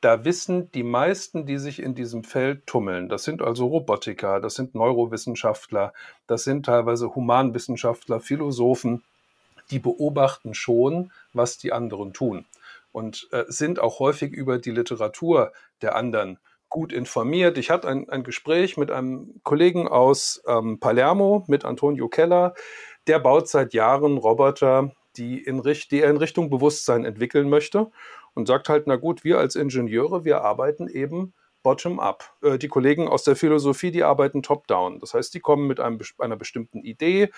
da 0.00 0.24
wissen 0.24 0.70
die 0.72 0.82
meisten, 0.82 1.46
die 1.46 1.58
sich 1.58 1.80
in 1.80 1.94
diesem 1.94 2.24
Feld 2.24 2.66
tummeln, 2.66 3.08
das 3.08 3.24
sind 3.24 3.40
also 3.40 3.66
Robotiker, 3.66 4.38
das 4.38 4.54
sind 4.54 4.74
Neurowissenschaftler, 4.74 5.94
das 6.26 6.44
sind 6.44 6.66
teilweise 6.66 7.14
Humanwissenschaftler, 7.14 8.20
Philosophen, 8.20 9.02
die 9.70 9.78
beobachten 9.78 10.52
schon, 10.52 11.10
was 11.32 11.56
die 11.56 11.72
anderen 11.72 12.12
tun 12.12 12.44
und 12.94 13.28
äh, 13.32 13.44
sind 13.48 13.80
auch 13.80 13.98
häufig 13.98 14.32
über 14.32 14.58
die 14.58 14.70
Literatur 14.70 15.52
der 15.82 15.96
anderen 15.96 16.38
gut 16.68 16.92
informiert. 16.92 17.58
Ich 17.58 17.68
hatte 17.70 17.88
ein, 17.88 18.08
ein 18.08 18.22
Gespräch 18.22 18.76
mit 18.76 18.92
einem 18.92 19.40
Kollegen 19.42 19.88
aus 19.88 20.40
ähm, 20.46 20.78
Palermo, 20.78 21.44
mit 21.48 21.64
Antonio 21.64 22.08
Keller. 22.08 22.54
Der 23.08 23.18
baut 23.18 23.48
seit 23.48 23.74
Jahren 23.74 24.16
Roboter, 24.16 24.92
die, 25.16 25.42
in, 25.42 25.60
die 25.62 26.00
er 26.00 26.10
in 26.10 26.16
Richtung 26.18 26.50
Bewusstsein 26.50 27.04
entwickeln 27.04 27.48
möchte 27.48 27.90
und 28.34 28.46
sagt 28.46 28.68
halt, 28.68 28.86
na 28.86 28.94
gut, 28.94 29.24
wir 29.24 29.38
als 29.38 29.56
Ingenieure, 29.56 30.24
wir 30.24 30.42
arbeiten 30.42 30.86
eben 30.86 31.34
bottom-up. 31.64 32.32
Äh, 32.42 32.58
die 32.58 32.68
Kollegen 32.68 33.08
aus 33.08 33.24
der 33.24 33.34
Philosophie, 33.34 33.90
die 33.90 34.04
arbeiten 34.04 34.44
top-down. 34.44 35.00
Das 35.00 35.14
heißt, 35.14 35.34
die 35.34 35.40
kommen 35.40 35.66
mit 35.66 35.80
einem, 35.80 35.98
einer 36.18 36.36
bestimmten 36.36 36.78
Idee, 36.78 37.30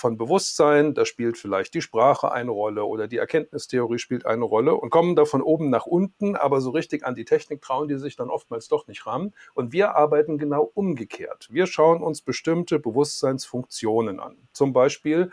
von 0.00 0.16
Bewusstsein, 0.16 0.94
da 0.94 1.04
spielt 1.04 1.36
vielleicht 1.36 1.74
die 1.74 1.82
Sprache 1.82 2.32
eine 2.32 2.50
Rolle 2.50 2.84
oder 2.84 3.06
die 3.06 3.18
Erkenntnistheorie 3.18 3.98
spielt 3.98 4.26
eine 4.26 4.44
Rolle 4.44 4.74
und 4.74 4.90
kommen 4.90 5.14
da 5.14 5.26
von 5.26 5.42
oben 5.42 5.70
nach 5.70 5.86
unten, 5.86 6.36
aber 6.36 6.60
so 6.60 6.70
richtig 6.70 7.04
an 7.04 7.14
die 7.14 7.26
Technik 7.26 7.60
trauen 7.60 7.86
die 7.86 7.98
sich 7.98 8.16
dann 8.16 8.30
oftmals 8.30 8.68
doch 8.68 8.86
nicht 8.88 9.06
ran. 9.06 9.34
Und 9.54 9.72
wir 9.72 9.94
arbeiten 9.94 10.38
genau 10.38 10.70
umgekehrt. 10.74 11.48
Wir 11.50 11.66
schauen 11.66 12.02
uns 12.02 12.22
bestimmte 12.22 12.78
Bewusstseinsfunktionen 12.78 14.20
an. 14.20 14.36
Zum 14.52 14.72
Beispiel, 14.72 15.30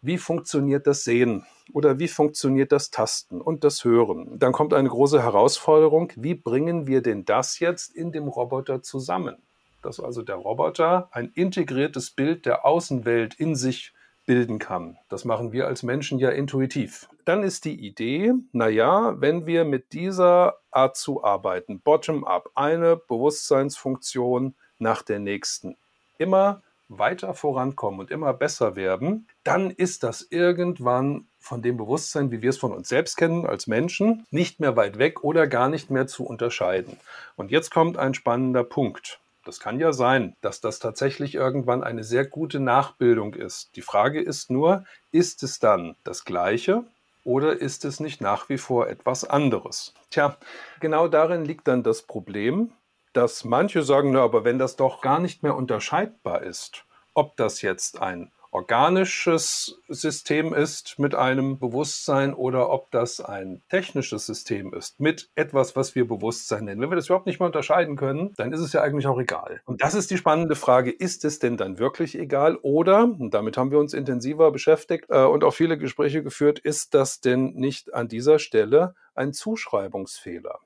wie 0.00 0.18
funktioniert 0.18 0.86
das 0.86 1.04
Sehen 1.04 1.46
oder 1.72 1.98
wie 1.98 2.08
funktioniert 2.08 2.72
das 2.72 2.90
Tasten 2.90 3.40
und 3.40 3.62
das 3.62 3.84
Hören. 3.84 4.38
Dann 4.38 4.52
kommt 4.52 4.74
eine 4.74 4.88
große 4.88 5.22
Herausforderung, 5.22 6.12
wie 6.16 6.34
bringen 6.34 6.86
wir 6.86 7.02
denn 7.02 7.24
das 7.24 7.60
jetzt 7.60 7.94
in 7.94 8.10
dem 8.10 8.26
Roboter 8.26 8.82
zusammen? 8.82 9.36
Dass 9.82 10.00
also 10.00 10.22
der 10.22 10.36
Roboter 10.36 11.08
ein 11.12 11.30
integriertes 11.34 12.10
Bild 12.10 12.46
der 12.46 12.64
Außenwelt 12.64 13.34
in 13.34 13.54
sich 13.54 13.92
bilden 14.26 14.58
kann. 14.58 14.98
Das 15.08 15.24
machen 15.24 15.52
wir 15.52 15.66
als 15.66 15.82
Menschen 15.82 16.18
ja 16.18 16.30
intuitiv. 16.30 17.08
Dann 17.24 17.42
ist 17.42 17.64
die 17.64 17.86
Idee, 17.86 18.32
naja, 18.52 19.20
wenn 19.20 19.46
wir 19.46 19.64
mit 19.64 19.92
dieser 19.92 20.58
Art 20.70 20.96
zu 20.96 21.24
arbeiten, 21.24 21.80
bottom-up, 21.80 22.50
eine 22.54 22.96
Bewusstseinsfunktion 22.96 24.54
nach 24.78 25.02
der 25.02 25.18
nächsten, 25.18 25.76
immer 26.18 26.62
weiter 26.88 27.34
vorankommen 27.34 28.00
und 28.00 28.10
immer 28.10 28.32
besser 28.34 28.76
werden, 28.76 29.26
dann 29.44 29.70
ist 29.70 30.02
das 30.02 30.26
irgendwann 30.30 31.26
von 31.40 31.62
dem 31.62 31.76
Bewusstsein, 31.76 32.30
wie 32.30 32.42
wir 32.42 32.50
es 32.50 32.58
von 32.58 32.72
uns 32.72 32.88
selbst 32.88 33.16
kennen 33.16 33.46
als 33.46 33.66
Menschen, 33.66 34.26
nicht 34.30 34.60
mehr 34.60 34.76
weit 34.76 34.98
weg 34.98 35.24
oder 35.24 35.46
gar 35.46 35.68
nicht 35.68 35.90
mehr 35.90 36.06
zu 36.06 36.24
unterscheiden. 36.24 36.96
Und 37.36 37.50
jetzt 37.50 37.70
kommt 37.70 37.96
ein 37.96 38.14
spannender 38.14 38.62
Punkt. 38.62 39.21
Das 39.44 39.58
kann 39.58 39.80
ja 39.80 39.92
sein, 39.92 40.36
dass 40.40 40.60
das 40.60 40.78
tatsächlich 40.78 41.34
irgendwann 41.34 41.82
eine 41.82 42.04
sehr 42.04 42.24
gute 42.24 42.60
Nachbildung 42.60 43.34
ist. 43.34 43.74
Die 43.74 43.82
Frage 43.82 44.20
ist 44.20 44.50
nur, 44.50 44.84
ist 45.10 45.42
es 45.42 45.58
dann 45.58 45.96
das 46.04 46.24
Gleiche 46.24 46.84
oder 47.24 47.58
ist 47.58 47.84
es 47.84 47.98
nicht 47.98 48.20
nach 48.20 48.48
wie 48.48 48.58
vor 48.58 48.88
etwas 48.88 49.24
anderes? 49.24 49.94
Tja, 50.10 50.36
genau 50.80 51.08
darin 51.08 51.44
liegt 51.44 51.66
dann 51.66 51.82
das 51.82 52.02
Problem, 52.02 52.72
dass 53.12 53.44
manche 53.44 53.82
sagen, 53.82 54.12
na, 54.12 54.22
aber 54.22 54.44
wenn 54.44 54.58
das 54.58 54.76
doch 54.76 55.00
gar 55.00 55.18
nicht 55.18 55.42
mehr 55.42 55.56
unterscheidbar 55.56 56.42
ist, 56.42 56.84
ob 57.14 57.36
das 57.36 57.62
jetzt 57.62 58.00
ein 58.00 58.30
organisches 58.62 59.80
System 59.88 60.54
ist 60.54 60.96
mit 61.00 61.16
einem 61.16 61.58
Bewusstsein 61.58 62.32
oder 62.32 62.70
ob 62.70 62.92
das 62.92 63.20
ein 63.20 63.60
technisches 63.68 64.24
System 64.24 64.72
ist 64.72 65.00
mit 65.00 65.30
etwas, 65.34 65.74
was 65.74 65.96
wir 65.96 66.06
Bewusstsein 66.06 66.66
nennen. 66.66 66.80
Wenn 66.80 66.90
wir 66.90 66.96
das 66.96 67.06
überhaupt 67.06 67.26
nicht 67.26 67.40
mehr 67.40 67.46
unterscheiden 67.46 67.96
können, 67.96 68.34
dann 68.36 68.52
ist 68.52 68.60
es 68.60 68.72
ja 68.72 68.80
eigentlich 68.80 69.08
auch 69.08 69.18
egal. 69.18 69.60
Und 69.64 69.82
das 69.82 69.94
ist 69.94 70.12
die 70.12 70.16
spannende 70.16 70.54
Frage, 70.54 70.92
ist 70.92 71.24
es 71.24 71.40
denn 71.40 71.56
dann 71.56 71.80
wirklich 71.80 72.16
egal 72.16 72.56
oder, 72.62 73.02
und 73.02 73.34
damit 73.34 73.56
haben 73.56 73.72
wir 73.72 73.80
uns 73.80 73.94
intensiver 73.94 74.52
beschäftigt 74.52 75.06
äh, 75.08 75.24
und 75.24 75.42
auch 75.42 75.54
viele 75.54 75.76
Gespräche 75.76 76.22
geführt, 76.22 76.60
ist 76.60 76.94
das 76.94 77.20
denn 77.20 77.54
nicht 77.54 77.92
an 77.92 78.06
dieser 78.06 78.38
Stelle 78.38 78.94
ein 79.16 79.32
Zuschreibungsfehler? 79.32 80.60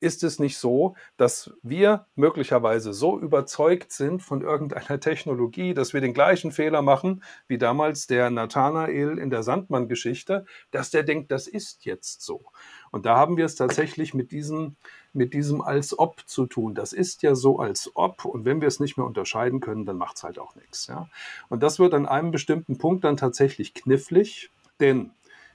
Ist 0.00 0.24
es 0.24 0.38
nicht 0.38 0.58
so, 0.58 0.94
dass 1.16 1.52
wir 1.62 2.06
möglicherweise 2.14 2.92
so 2.92 3.18
überzeugt 3.18 3.92
sind 3.92 4.22
von 4.22 4.42
irgendeiner 4.42 5.00
Technologie, 5.00 5.74
dass 5.74 5.92
wir 5.92 6.00
den 6.00 6.14
gleichen 6.14 6.52
Fehler 6.52 6.82
machen 6.82 7.22
wie 7.48 7.58
damals 7.58 8.06
der 8.06 8.30
Nathanael 8.30 9.18
in 9.18 9.30
der 9.30 9.42
Sandmann-Geschichte, 9.42 10.44
dass 10.70 10.90
der 10.90 11.02
denkt, 11.02 11.30
das 11.30 11.46
ist 11.46 11.84
jetzt 11.84 12.22
so. 12.22 12.42
Und 12.90 13.06
da 13.06 13.16
haben 13.16 13.36
wir 13.36 13.44
es 13.44 13.54
tatsächlich 13.54 14.14
mit 14.14 14.32
diesem, 14.32 14.76
mit 15.12 15.32
diesem 15.32 15.62
als 15.62 15.96
ob 15.98 16.26
zu 16.26 16.46
tun. 16.46 16.74
Das 16.74 16.92
ist 16.92 17.22
ja 17.22 17.34
so 17.34 17.58
als 17.58 17.90
ob. 17.94 18.24
Und 18.24 18.44
wenn 18.44 18.60
wir 18.60 18.68
es 18.68 18.80
nicht 18.80 18.96
mehr 18.96 19.06
unterscheiden 19.06 19.60
können, 19.60 19.86
dann 19.86 19.96
macht 19.96 20.16
es 20.16 20.24
halt 20.24 20.38
auch 20.38 20.54
nichts. 20.56 20.88
Ja? 20.88 21.08
Und 21.48 21.62
das 21.62 21.78
wird 21.78 21.94
an 21.94 22.06
einem 22.06 22.30
bestimmten 22.30 22.78
Punkt 22.78 23.04
dann 23.04 23.16
tatsächlich 23.16 23.74
knifflig, 23.74 24.50
denn 24.80 25.10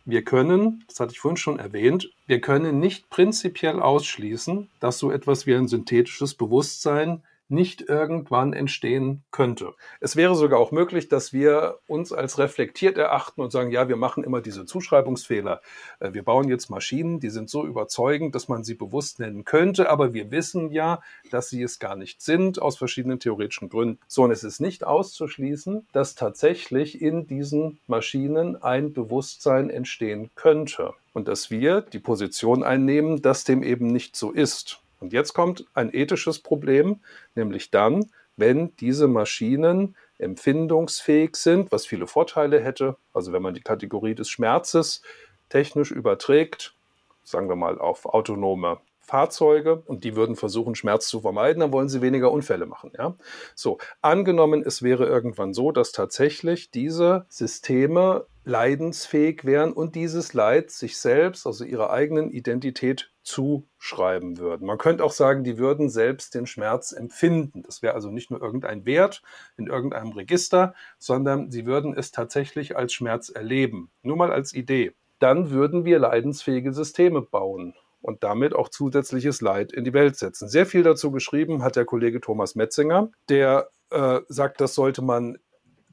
wir 0.05 0.23
können, 0.23 0.83
das 0.87 0.99
hatte 0.99 1.13
ich 1.13 1.19
vorhin 1.19 1.37
schon 1.37 1.59
erwähnt, 1.59 2.11
wir 2.27 2.39
können 2.39 2.79
nicht 2.79 3.09
prinzipiell 3.09 3.79
ausschließen, 3.79 4.69
dass 4.79 4.99
so 4.99 5.11
etwas 5.11 5.47
wie 5.47 5.55
ein 5.55 5.67
synthetisches 5.67 6.35
Bewusstsein 6.35 7.23
nicht 7.47 7.81
irgendwann 7.81 8.53
entstehen 8.53 9.23
könnte. 9.31 9.73
Es 9.99 10.15
wäre 10.15 10.35
sogar 10.35 10.59
auch 10.59 10.71
möglich, 10.71 11.09
dass 11.09 11.33
wir 11.33 11.79
uns 11.87 12.11
als 12.11 12.39
reflektiert 12.39 12.97
erachten 12.97 13.41
und 13.41 13.51
sagen, 13.51 13.71
ja, 13.71 13.87
wir 13.87 13.97
machen 13.97 14.23
immer 14.23 14.41
diese 14.41 14.65
Zuschreibungsfehler. 14.65 15.61
Äh, 15.99 16.13
wir 16.13 16.23
bauen 16.23 16.49
jetzt 16.49 16.69
Maschinen, 16.69 17.19
die 17.19 17.29
sind 17.29 17.49
so 17.49 17.65
überzeugend, 17.65 18.35
dass 18.35 18.47
man 18.47 18.63
sie 18.63 18.75
bewusst 18.75 19.19
nennen 19.19 19.45
könnte, 19.45 19.89
aber 19.89 20.13
wir 20.13 20.31
wissen 20.31 20.71
ja, 20.71 21.01
dass 21.31 21.49
sie 21.49 21.61
es 21.61 21.79
gar 21.79 21.95
nicht 21.95 22.21
sind, 22.21 22.61
aus 22.61 22.77
verschiedenen 22.77 23.19
theoretischen 23.19 23.69
Gründen. 23.69 23.99
So, 24.07 24.23
und 24.23 24.31
es 24.31 24.43
ist 24.43 24.59
nicht 24.59 24.83
auszuschließen, 24.83 25.87
dass 25.91 26.15
tatsächlich 26.15 27.01
in 27.01 27.27
diesen 27.27 27.79
Maschinen 27.87 28.61
ein 28.61 28.93
Bewusstsein 28.93 29.69
entstehen 29.69 30.31
könnte. 30.35 30.93
Und 31.13 31.29
dass 31.29 31.49
wir 31.49 31.81
die 31.81 31.99
Position 31.99 32.63
einnehmen, 32.63 33.21
dass 33.21 33.45
dem 33.45 33.63
eben 33.63 33.87
nicht 33.87 34.17
so 34.17 34.31
ist. 34.31 34.81
Und 34.99 35.13
jetzt 35.13 35.33
kommt 35.33 35.65
ein 35.73 35.93
ethisches 35.93 36.39
Problem, 36.39 37.01
nämlich 37.35 37.71
dann, 37.71 38.05
wenn 38.37 38.75
diese 38.77 39.07
Maschinen 39.07 39.95
empfindungsfähig 40.17 41.35
sind, 41.35 41.71
was 41.71 41.85
viele 41.85 42.07
Vorteile 42.07 42.59
hätte. 42.59 42.97
Also 43.13 43.33
wenn 43.33 43.41
man 43.41 43.53
die 43.53 43.61
Kategorie 43.61 44.15
des 44.15 44.29
Schmerzes 44.29 45.01
technisch 45.49 45.91
überträgt, 45.91 46.75
sagen 47.23 47.49
wir 47.49 47.55
mal 47.55 47.79
auf 47.79 48.05
autonome 48.05 48.79
Fahrzeuge 48.99 49.83
und 49.85 50.03
die 50.03 50.15
würden 50.15 50.35
versuchen, 50.35 50.73
Schmerz 50.73 51.07
zu 51.07 51.21
vermeiden, 51.21 51.59
dann 51.59 51.71
wollen 51.71 51.89
sie 51.89 52.01
weniger 52.01 52.31
Unfälle 52.31 52.65
machen. 52.65 52.91
Ja? 52.97 53.15
So, 53.53 53.77
angenommen, 54.01 54.63
es 54.65 54.81
wäre 54.81 55.05
irgendwann 55.05 55.53
so, 55.53 55.71
dass 55.71 55.91
tatsächlich 55.91 56.71
diese 56.71 57.25
Systeme 57.29 58.25
leidensfähig 58.45 59.45
wären 59.45 59.73
und 59.73 59.95
dieses 59.95 60.33
Leid 60.33 60.71
sich 60.71 60.97
selbst, 60.97 61.45
also 61.45 61.63
ihrer 61.63 61.91
eigenen 61.91 62.31
Identität 62.31 63.11
zuschreiben 63.25 64.37
würden. 64.37 64.67
Man 64.67 64.77
könnte 64.77 65.03
auch 65.03 65.11
sagen, 65.11 65.43
die 65.43 65.57
würden 65.57 65.89
selbst 65.89 66.35
den 66.35 66.45
Schmerz 66.45 66.91
empfinden. 66.91 67.63
Das 67.63 67.81
wäre 67.81 67.95
also 67.95 68.11
nicht 68.11 68.29
nur 68.29 68.41
irgendein 68.41 68.85
Wert 68.85 69.23
in 69.57 69.67
irgendeinem 69.67 70.11
Register, 70.11 70.75
sondern 70.99 71.51
sie 71.51 71.65
würden 71.65 71.95
es 71.97 72.11
tatsächlich 72.11 72.77
als 72.77 72.93
Schmerz 72.93 73.29
erleben. 73.29 73.89
Nur 74.03 74.15
mal 74.15 74.31
als 74.31 74.53
Idee. 74.53 74.93
Dann 75.19 75.49
würden 75.49 75.85
wir 75.85 75.97
leidensfähige 75.97 76.71
Systeme 76.71 77.21
bauen 77.21 77.73
und 78.01 78.23
damit 78.23 78.53
auch 78.53 78.69
zusätzliches 78.69 79.41
Leid 79.41 79.73
in 79.73 79.83
die 79.83 79.93
Welt 79.93 80.15
setzen. 80.17 80.47
Sehr 80.47 80.67
viel 80.67 80.83
dazu 80.83 81.09
geschrieben 81.11 81.63
hat 81.63 81.75
der 81.75 81.85
Kollege 81.85 82.21
Thomas 82.21 82.53
Metzinger, 82.53 83.09
der 83.27 83.69
äh, 83.89 84.19
sagt, 84.27 84.61
das 84.61 84.75
sollte 84.75 85.01
man 85.01 85.39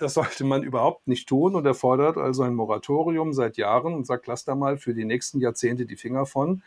das 0.02 0.14
sollte 0.14 0.44
man 0.44 0.62
überhaupt 0.62 1.06
nicht 1.06 1.28
tun 1.28 1.54
und 1.54 1.64
er 1.64 1.74
fordert 1.74 2.16
also 2.16 2.42
ein 2.42 2.54
Moratorium 2.54 3.32
seit 3.32 3.56
Jahren 3.56 3.94
und 3.94 4.04
sagt, 4.04 4.26
lasst 4.26 4.48
da 4.48 4.54
mal 4.54 4.76
für 4.76 4.94
die 4.94 5.04
nächsten 5.04 5.40
Jahrzehnte 5.40 5.86
die 5.86 5.96
Finger 5.96 6.26
von 6.26 6.62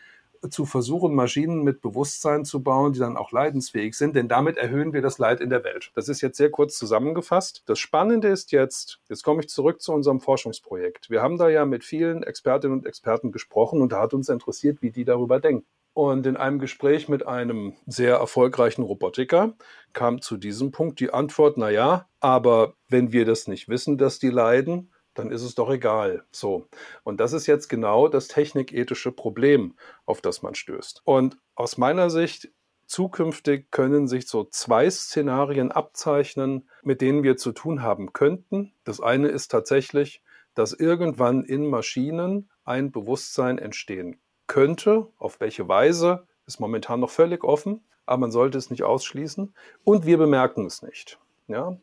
zu 0.48 0.66
versuchen, 0.66 1.14
Maschinen 1.14 1.62
mit 1.62 1.80
Bewusstsein 1.80 2.44
zu 2.44 2.62
bauen, 2.62 2.92
die 2.92 2.98
dann 2.98 3.16
auch 3.16 3.32
leidensfähig 3.32 3.96
sind, 3.96 4.16
denn 4.16 4.28
damit 4.28 4.56
erhöhen 4.56 4.92
wir 4.92 5.02
das 5.02 5.18
Leid 5.18 5.40
in 5.40 5.50
der 5.50 5.64
Welt. 5.64 5.90
Das 5.94 6.08
ist 6.08 6.20
jetzt 6.20 6.36
sehr 6.36 6.50
kurz 6.50 6.76
zusammengefasst. 6.76 7.62
Das 7.66 7.78
Spannende 7.78 8.28
ist 8.28 8.52
jetzt, 8.52 9.00
jetzt 9.08 9.22
komme 9.22 9.40
ich 9.40 9.48
zurück 9.48 9.80
zu 9.80 9.92
unserem 9.92 10.20
Forschungsprojekt. 10.20 11.10
Wir 11.10 11.22
haben 11.22 11.38
da 11.38 11.48
ja 11.48 11.64
mit 11.64 11.84
vielen 11.84 12.22
Expertinnen 12.22 12.78
und 12.78 12.86
Experten 12.86 13.32
gesprochen 13.32 13.82
und 13.82 13.92
da 13.92 14.00
hat 14.00 14.14
uns 14.14 14.28
interessiert, 14.28 14.82
wie 14.82 14.90
die 14.90 15.04
darüber 15.04 15.40
denken. 15.40 15.66
Und 15.96 16.26
in 16.26 16.36
einem 16.36 16.58
Gespräch 16.58 17.08
mit 17.08 17.26
einem 17.26 17.72
sehr 17.86 18.16
erfolgreichen 18.16 18.82
Robotiker 18.82 19.54
kam 19.94 20.20
zu 20.20 20.36
diesem 20.36 20.70
Punkt 20.70 21.00
die 21.00 21.10
Antwort, 21.10 21.56
na 21.56 21.70
ja, 21.70 22.06
aber 22.20 22.74
wenn 22.90 23.12
wir 23.12 23.24
das 23.24 23.48
nicht 23.48 23.70
wissen, 23.70 23.96
dass 23.96 24.18
die 24.18 24.28
leiden, 24.28 24.92
dann 25.16 25.30
ist 25.30 25.42
es 25.42 25.54
doch 25.54 25.70
egal. 25.70 26.24
So. 26.30 26.68
Und 27.04 27.20
das 27.20 27.32
ist 27.32 27.46
jetzt 27.46 27.68
genau 27.68 28.08
das 28.08 28.28
technikethische 28.28 29.12
Problem, 29.12 29.74
auf 30.04 30.20
das 30.20 30.42
man 30.42 30.54
stößt. 30.54 31.02
Und 31.04 31.38
aus 31.54 31.78
meiner 31.78 32.10
Sicht 32.10 32.50
Zukünftig 32.86 33.72
können 33.72 34.06
sich 34.06 34.28
so 34.28 34.44
zwei 34.44 34.88
Szenarien 34.88 35.72
abzeichnen, 35.72 36.68
mit 36.82 37.00
denen 37.00 37.24
wir 37.24 37.36
zu 37.36 37.50
tun 37.50 37.82
haben 37.82 38.12
könnten. 38.12 38.72
Das 38.84 39.00
eine 39.00 39.26
ist 39.28 39.48
tatsächlich, 39.48 40.22
dass 40.54 40.72
irgendwann 40.72 41.44
in 41.44 41.66
Maschinen 41.66 42.48
ein 42.64 42.92
Bewusstsein 42.92 43.58
entstehen 43.58 44.20
könnte. 44.46 45.08
Auf 45.18 45.40
welche 45.40 45.68
Weise 45.68 46.26
ist 46.46 46.60
momentan 46.60 47.00
noch 47.00 47.10
völlig 47.10 47.42
offen, 47.42 47.84
aber 48.06 48.18
man 48.18 48.30
sollte 48.30 48.56
es 48.56 48.70
nicht 48.70 48.84
ausschließen. 48.84 49.52
Und 49.82 50.06
wir 50.06 50.16
bemerken 50.16 50.64
es 50.64 50.82
nicht. 50.82 51.18
Ja? 51.48 51.76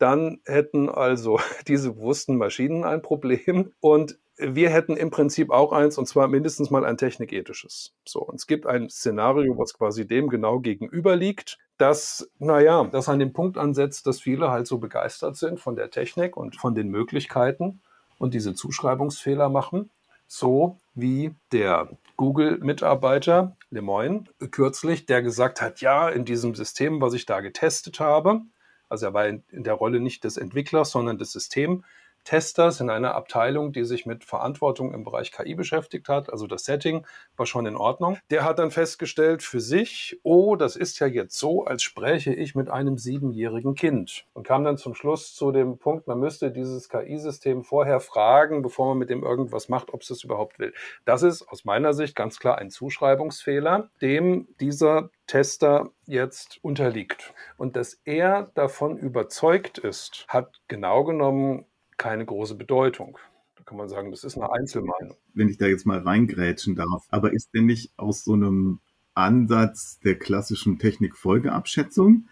Dann 0.00 0.40
hätten 0.46 0.88
also 0.88 1.38
diese 1.68 1.92
bewussten 1.92 2.36
Maschinen 2.36 2.84
ein 2.84 3.02
Problem 3.02 3.72
und 3.80 4.18
wir 4.42 4.70
hätten 4.70 4.96
im 4.96 5.10
Prinzip 5.10 5.50
auch 5.50 5.70
eins, 5.72 5.98
und 5.98 6.06
zwar 6.06 6.26
mindestens 6.26 6.70
mal 6.70 6.84
ein 6.86 6.96
technikethisches. 6.96 7.92
So, 8.06 8.20
und 8.20 8.36
es 8.36 8.46
gibt 8.46 8.66
ein 8.66 8.88
Szenario, 8.88 9.58
was 9.58 9.74
quasi 9.74 10.06
dem 10.06 10.30
genau 10.30 10.60
gegenüber 10.60 11.14
liegt, 11.14 11.58
das, 11.76 12.30
naja, 12.38 12.84
das 12.84 13.08
an 13.08 13.18
dem 13.18 13.32
Punkt 13.32 13.58
ansetzt, 13.58 14.06
dass 14.06 14.20
viele 14.20 14.50
halt 14.50 14.66
so 14.66 14.78
begeistert 14.78 15.36
sind 15.36 15.60
von 15.60 15.76
der 15.76 15.90
Technik 15.90 16.36
und 16.36 16.56
von 16.56 16.74
den 16.74 16.88
Möglichkeiten 16.88 17.80
und 18.18 18.34
diese 18.34 18.54
Zuschreibungsfehler 18.54 19.48
machen. 19.48 19.90
So 20.26 20.78
wie 20.94 21.34
der 21.52 21.88
Google-Mitarbeiter 22.16 23.56
Lemoyne 23.70 24.24
kürzlich, 24.50 25.06
der 25.06 25.22
gesagt 25.22 25.60
hat, 25.60 25.80
ja, 25.80 26.08
in 26.08 26.24
diesem 26.24 26.54
System, 26.54 27.00
was 27.00 27.14
ich 27.14 27.26
da 27.26 27.40
getestet 27.40 27.98
habe, 27.98 28.42
also 28.90 29.06
er 29.06 29.14
war 29.14 29.26
in, 29.26 29.42
der 29.50 29.74
Rolle 29.74 30.00
nicht 30.00 30.24
des 30.24 30.36
Entwicklers, 30.36 30.90
sondern 30.90 31.16
des 31.16 31.32
Systems. 31.32 31.82
Testers 32.24 32.80
in 32.80 32.90
einer 32.90 33.14
Abteilung, 33.14 33.72
die 33.72 33.84
sich 33.84 34.06
mit 34.06 34.24
Verantwortung 34.24 34.92
im 34.94 35.04
Bereich 35.04 35.32
KI 35.32 35.54
beschäftigt 35.54 36.08
hat. 36.08 36.30
Also 36.32 36.46
das 36.46 36.64
Setting 36.64 37.06
war 37.36 37.46
schon 37.46 37.66
in 37.66 37.76
Ordnung. 37.76 38.18
Der 38.30 38.44
hat 38.44 38.58
dann 38.58 38.70
festgestellt 38.70 39.42
für 39.42 39.60
sich, 39.60 40.18
oh, 40.22 40.56
das 40.56 40.76
ist 40.76 40.98
ja 40.98 41.06
jetzt 41.06 41.38
so, 41.38 41.64
als 41.64 41.82
spräche 41.82 42.32
ich 42.32 42.54
mit 42.54 42.68
einem 42.68 42.98
siebenjährigen 42.98 43.74
Kind. 43.74 44.24
Und 44.32 44.46
kam 44.46 44.64
dann 44.64 44.76
zum 44.76 44.94
Schluss 44.94 45.34
zu 45.34 45.52
dem 45.52 45.78
Punkt, 45.78 46.06
man 46.06 46.18
müsste 46.18 46.50
dieses 46.50 46.88
KI-System 46.88 47.64
vorher 47.64 48.00
fragen, 48.00 48.62
bevor 48.62 48.88
man 48.88 48.98
mit 48.98 49.10
dem 49.10 49.22
irgendwas 49.22 49.68
macht, 49.68 49.92
ob 49.92 50.02
es 50.02 50.08
das 50.08 50.24
überhaupt 50.24 50.58
will. 50.58 50.72
Das 51.04 51.22
ist 51.22 51.48
aus 51.48 51.64
meiner 51.64 51.92
Sicht 51.92 52.14
ganz 52.14 52.38
klar 52.38 52.58
ein 52.58 52.70
Zuschreibungsfehler, 52.70 53.90
dem 54.00 54.48
dieser 54.60 55.10
Tester 55.26 55.90
jetzt 56.06 56.58
unterliegt. 56.62 57.34
Und 57.56 57.76
dass 57.76 58.00
er 58.04 58.50
davon 58.54 58.98
überzeugt 58.98 59.78
ist, 59.78 60.26
hat 60.28 60.60
genau 60.66 61.04
genommen 61.04 61.66
keine 62.00 62.24
große 62.24 62.54
Bedeutung. 62.54 63.18
Da 63.56 63.62
kann 63.62 63.76
man 63.76 63.90
sagen, 63.90 64.10
das 64.10 64.24
ist 64.24 64.36
eine 64.38 64.50
Einzelmeinung. 64.50 65.16
Wenn 65.34 65.50
ich 65.50 65.58
da 65.58 65.66
jetzt 65.66 65.84
mal 65.84 65.98
reingrätschen 65.98 66.74
darf, 66.74 67.04
aber 67.10 67.34
ist 67.34 67.50
denn 67.54 67.66
nicht 67.66 67.92
aus 67.98 68.24
so 68.24 68.32
einem 68.32 68.80
Ansatz 69.12 70.00
der 70.00 70.18
klassischen 70.18 70.78
Technikfolgeabschätzung, 70.78 72.26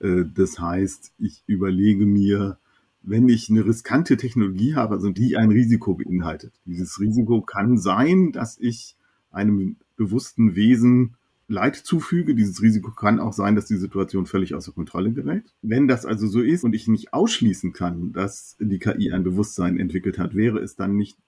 äh, 0.00 0.24
das 0.34 0.58
heißt, 0.60 1.14
ich 1.18 1.42
überlege 1.46 2.04
mir, 2.04 2.58
wenn 3.00 3.28
ich 3.30 3.48
eine 3.48 3.64
riskante 3.64 4.18
Technologie 4.18 4.74
habe, 4.74 4.94
also 4.94 5.08
die 5.08 5.38
ein 5.38 5.50
Risiko 5.50 5.94
beinhaltet. 5.94 6.52
Dieses 6.66 7.00
Risiko 7.00 7.40
kann 7.40 7.78
sein, 7.78 8.30
dass 8.30 8.58
ich 8.58 8.94
einem 9.30 9.76
bewussten 9.96 10.54
Wesen 10.54 11.16
Leid 11.48 11.76
zufüge. 11.76 12.34
Dieses 12.34 12.62
Risiko 12.62 12.90
kann 12.90 13.20
auch 13.20 13.32
sein, 13.32 13.54
dass 13.54 13.66
die 13.66 13.76
Situation 13.76 14.26
völlig 14.26 14.54
außer 14.54 14.72
Kontrolle 14.72 15.12
gerät. 15.12 15.54
Wenn 15.62 15.88
das 15.88 16.06
also 16.06 16.26
so 16.26 16.40
ist 16.40 16.64
und 16.64 16.74
ich 16.74 16.88
nicht 16.88 17.12
ausschließen 17.12 17.72
kann, 17.72 18.12
dass 18.12 18.56
die 18.58 18.78
KI 18.78 19.12
ein 19.12 19.24
Bewusstsein 19.24 19.78
entwickelt 19.78 20.18
hat, 20.18 20.34
wäre 20.34 20.58
es 20.58 20.76
dann 20.76 20.96
nicht 20.96 21.18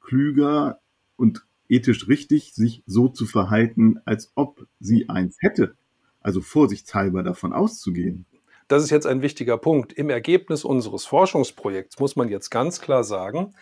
klüger 0.00 0.80
und 1.16 1.46
ethisch 1.68 2.08
richtig, 2.08 2.52
sich 2.54 2.82
so 2.86 3.08
zu 3.08 3.24
verhalten, 3.24 3.98
als 4.04 4.32
ob 4.34 4.66
sie 4.80 5.08
eins 5.08 5.36
hätte. 5.40 5.74
Also 6.20 6.40
vorsichtshalber 6.40 7.22
davon 7.22 7.52
auszugehen. 7.52 8.26
Das 8.68 8.82
ist 8.82 8.90
jetzt 8.90 9.06
ein 9.06 9.22
wichtiger 9.22 9.58
Punkt. 9.58 9.92
Im 9.92 10.08
Ergebnis 10.08 10.64
unseres 10.64 11.04
Forschungsprojekts 11.04 11.98
muss 11.98 12.16
man 12.16 12.28
jetzt 12.28 12.50
ganz 12.50 12.80
klar 12.80 13.04
sagen, 13.04 13.54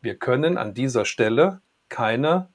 wir 0.00 0.16
können 0.16 0.58
an 0.58 0.74
dieser 0.74 1.04
Stelle 1.04 1.60
keine 1.88 2.48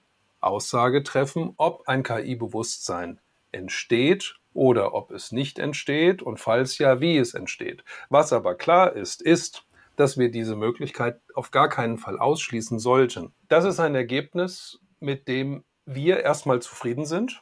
Aussage 0.45 1.03
treffen, 1.03 1.53
ob 1.57 1.87
ein 1.87 2.03
KI-Bewusstsein 2.03 3.19
entsteht 3.51 4.35
oder 4.53 4.93
ob 4.93 5.11
es 5.11 5.31
nicht 5.31 5.59
entsteht 5.59 6.21
und 6.21 6.39
falls 6.39 6.77
ja, 6.77 6.99
wie 6.99 7.17
es 7.17 7.33
entsteht. 7.33 7.83
Was 8.09 8.33
aber 8.33 8.55
klar 8.55 8.95
ist, 8.95 9.21
ist, 9.21 9.65
dass 9.95 10.17
wir 10.17 10.31
diese 10.31 10.55
Möglichkeit 10.55 11.21
auf 11.35 11.51
gar 11.51 11.69
keinen 11.69 11.97
Fall 11.97 12.17
ausschließen 12.17 12.79
sollten. 12.79 13.33
Das 13.47 13.65
ist 13.65 13.79
ein 13.79 13.95
Ergebnis, 13.95 14.79
mit 14.99 15.27
dem 15.27 15.63
wir 15.85 16.21
erstmal 16.21 16.61
zufrieden 16.61 17.05
sind. 17.05 17.41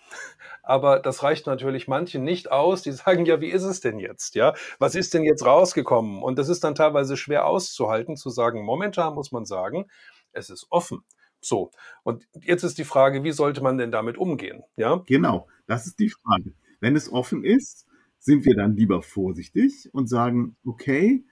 Aber 0.64 1.00
das 1.00 1.24
reicht 1.24 1.48
natürlich 1.48 1.88
manchen 1.88 2.24
nicht 2.24 2.52
aus, 2.52 2.82
die 2.84 2.92
sagen, 2.92 3.26
ja, 3.26 3.42
wie 3.42 3.50
ist 3.50 3.64
es 3.64 3.82
denn 3.82 4.00
jetzt? 4.00 4.36
Ja, 4.36 4.54
was 4.80 4.96
ist 4.96 5.14
denn 5.14 5.24
jetzt 5.24 5.46
rausgekommen? 5.46 6.22
Und 6.22 6.38
das 6.38 6.50
ist 6.50 6.64
dann 6.64 6.76
teilweise 6.76 7.18
schwer 7.18 7.46
auszuhalten, 7.46 8.16
zu 8.16 8.30
sagen, 8.30 8.64
momentan 8.64 9.14
muss 9.14 9.32
man 9.32 9.46
sagen, 9.46 9.90
es 10.34 10.50
ist 10.50 10.68
offen. 10.70 11.04
So. 11.42 11.72
Und 12.04 12.28
jetzt 12.42 12.64
ist 12.64 12.78
die 12.78 12.84
Frage, 12.84 13.24
wie 13.24 13.32
sollte 13.32 13.62
man 13.62 13.78
denn 13.78 13.92
damit 13.92 14.18
umgehen? 14.18 14.64
Ja? 14.78 15.04
Genau. 15.08 15.48
Das 15.68 15.88
ist 15.88 16.00
die 16.00 16.10
Frage. 16.10 16.54
Wenn 16.80 16.96
es 16.96 17.12
offen 17.12 17.44
ist, 17.44 17.88
sind 18.20 18.46
wir 18.46 18.56
dann 18.56 18.76
lieber 18.76 19.02
vorsichtig 19.02 19.90
und 19.94 20.08
sagen, 20.08 20.56
okay, 20.66 21.26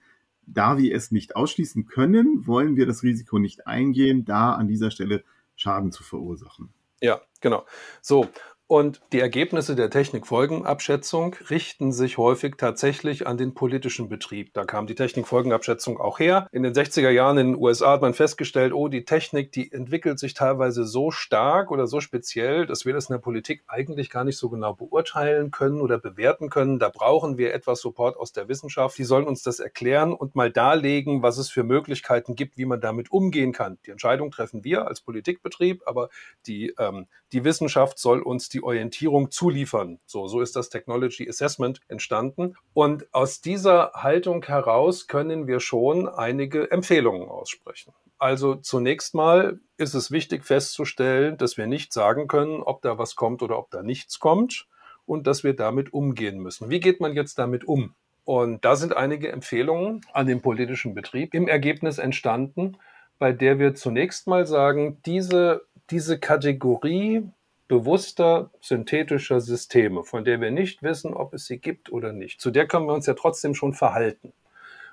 da 0.46 0.78
wir 0.78 0.94
es 0.94 1.12
nicht 1.12 1.36
ausschließen 1.36 1.86
können, 1.86 2.46
wollen 2.46 2.76
wir 2.76 2.86
das 2.86 3.02
Risiko 3.02 3.38
nicht 3.38 3.66
eingehen, 3.66 4.24
da 4.24 4.54
an 4.54 4.66
dieser 4.66 4.90
Stelle 4.90 5.22
Schaden 5.54 5.92
zu 5.92 6.02
verursachen. 6.02 6.72
Ja, 7.00 7.20
genau. 7.40 7.64
So, 8.02 8.28
und 8.70 9.00
die 9.12 9.18
Ergebnisse 9.18 9.74
der 9.74 9.90
Technikfolgenabschätzung 9.90 11.34
richten 11.50 11.90
sich 11.90 12.18
häufig 12.18 12.54
tatsächlich 12.56 13.26
an 13.26 13.36
den 13.36 13.52
politischen 13.52 14.08
Betrieb. 14.08 14.54
Da 14.54 14.64
kam 14.64 14.86
die 14.86 14.94
Technikfolgenabschätzung 14.94 15.98
auch 16.00 16.20
her. 16.20 16.46
In 16.52 16.62
den 16.62 16.72
60er 16.72 17.10
Jahren 17.10 17.36
in 17.38 17.46
den 17.48 17.60
USA 17.60 17.94
hat 17.94 18.02
man 18.02 18.14
festgestellt, 18.14 18.72
oh, 18.72 18.86
die 18.86 19.04
Technik, 19.04 19.50
die 19.50 19.72
entwickelt 19.72 20.20
sich 20.20 20.34
teilweise 20.34 20.84
so 20.84 21.10
stark 21.10 21.72
oder 21.72 21.88
so 21.88 22.00
speziell, 22.00 22.64
dass 22.64 22.86
wir 22.86 22.92
das 22.92 23.10
in 23.10 23.14
der 23.14 23.18
Politik 23.18 23.64
eigentlich 23.66 24.08
gar 24.08 24.22
nicht 24.22 24.38
so 24.38 24.48
genau 24.48 24.72
beurteilen 24.72 25.50
können 25.50 25.80
oder 25.80 25.98
bewerten 25.98 26.48
können. 26.48 26.78
Da 26.78 26.90
brauchen 26.90 27.38
wir 27.38 27.52
etwas 27.52 27.80
Support 27.80 28.16
aus 28.16 28.30
der 28.32 28.46
Wissenschaft. 28.46 28.96
Die 28.98 29.04
sollen 29.04 29.26
uns 29.26 29.42
das 29.42 29.58
erklären 29.58 30.12
und 30.12 30.36
mal 30.36 30.52
darlegen, 30.52 31.24
was 31.24 31.38
es 31.38 31.50
für 31.50 31.64
Möglichkeiten 31.64 32.36
gibt, 32.36 32.56
wie 32.56 32.66
man 32.66 32.80
damit 32.80 33.10
umgehen 33.10 33.50
kann. 33.50 33.78
Die 33.84 33.90
Entscheidung 33.90 34.30
treffen 34.30 34.62
wir 34.62 34.86
als 34.86 35.00
Politikbetrieb, 35.00 35.82
aber 35.86 36.08
die, 36.46 36.72
ähm, 36.78 37.08
die 37.32 37.42
Wissenschaft 37.42 37.98
soll 37.98 38.22
uns 38.22 38.48
die 38.48 38.59
die 38.60 38.64
Orientierung 38.64 39.30
zuliefern. 39.30 39.98
So, 40.06 40.26
so 40.26 40.40
ist 40.40 40.54
das 40.56 40.68
Technology 40.68 41.28
Assessment 41.28 41.80
entstanden. 41.88 42.54
Und 42.74 43.12
aus 43.12 43.40
dieser 43.40 43.92
Haltung 43.94 44.44
heraus 44.44 45.06
können 45.06 45.46
wir 45.46 45.60
schon 45.60 46.08
einige 46.08 46.70
Empfehlungen 46.70 47.28
aussprechen. 47.28 47.92
Also 48.18 48.54
zunächst 48.54 49.14
mal 49.14 49.60
ist 49.78 49.94
es 49.94 50.10
wichtig 50.10 50.44
festzustellen, 50.44 51.38
dass 51.38 51.56
wir 51.56 51.66
nicht 51.66 51.92
sagen 51.92 52.28
können, 52.28 52.62
ob 52.62 52.82
da 52.82 52.98
was 52.98 53.16
kommt 53.16 53.42
oder 53.42 53.58
ob 53.58 53.70
da 53.70 53.82
nichts 53.82 54.18
kommt 54.18 54.66
und 55.06 55.26
dass 55.26 55.42
wir 55.42 55.54
damit 55.54 55.94
umgehen 55.94 56.38
müssen. 56.38 56.68
Wie 56.68 56.80
geht 56.80 57.00
man 57.00 57.14
jetzt 57.14 57.38
damit 57.38 57.64
um? 57.66 57.94
Und 58.24 58.64
da 58.64 58.76
sind 58.76 58.94
einige 58.94 59.32
Empfehlungen 59.32 60.02
an 60.12 60.26
den 60.26 60.42
politischen 60.42 60.94
Betrieb 60.94 61.34
im 61.34 61.48
Ergebnis 61.48 61.96
entstanden, 61.96 62.76
bei 63.18 63.32
der 63.32 63.58
wir 63.58 63.74
zunächst 63.74 64.26
mal 64.26 64.46
sagen, 64.46 65.00
diese, 65.06 65.62
diese 65.88 66.18
Kategorie 66.18 67.30
bewusster 67.70 68.50
synthetischer 68.60 69.40
Systeme, 69.40 70.02
von 70.02 70.24
der 70.24 70.40
wir 70.40 70.50
nicht 70.50 70.82
wissen, 70.82 71.14
ob 71.14 71.32
es 71.34 71.46
sie 71.46 71.58
gibt 71.58 71.92
oder 71.92 72.12
nicht. 72.12 72.40
Zu 72.40 72.50
der 72.50 72.66
können 72.66 72.86
wir 72.86 72.94
uns 72.94 73.06
ja 73.06 73.14
trotzdem 73.14 73.54
schon 73.54 73.74
verhalten. 73.74 74.32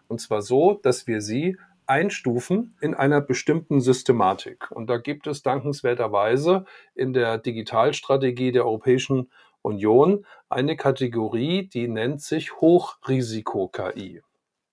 Und 0.07 0.21
zwar 0.21 0.43
so, 0.43 0.73
dass 0.73 1.07
wir 1.07 1.21
sie 1.21 1.57
einstufen 1.87 2.77
in 2.79 2.93
einer 2.93 3.19
bestimmten 3.19 3.81
Systematik. 3.81 4.69
Und 4.69 4.91
da 4.91 4.97
gibt 4.97 5.25
es 5.25 5.41
dankenswerterweise 5.41 6.65
in 6.93 7.13
der 7.13 7.39
Digitalstrategie 7.39 8.51
der 8.51 8.65
Europäischen 8.65 9.31
Union 9.63 10.23
eine 10.47 10.77
Kategorie, 10.77 11.67
die 11.67 11.87
nennt 11.87 12.21
sich 12.21 12.51
Hochrisiko-KI. 12.61 14.21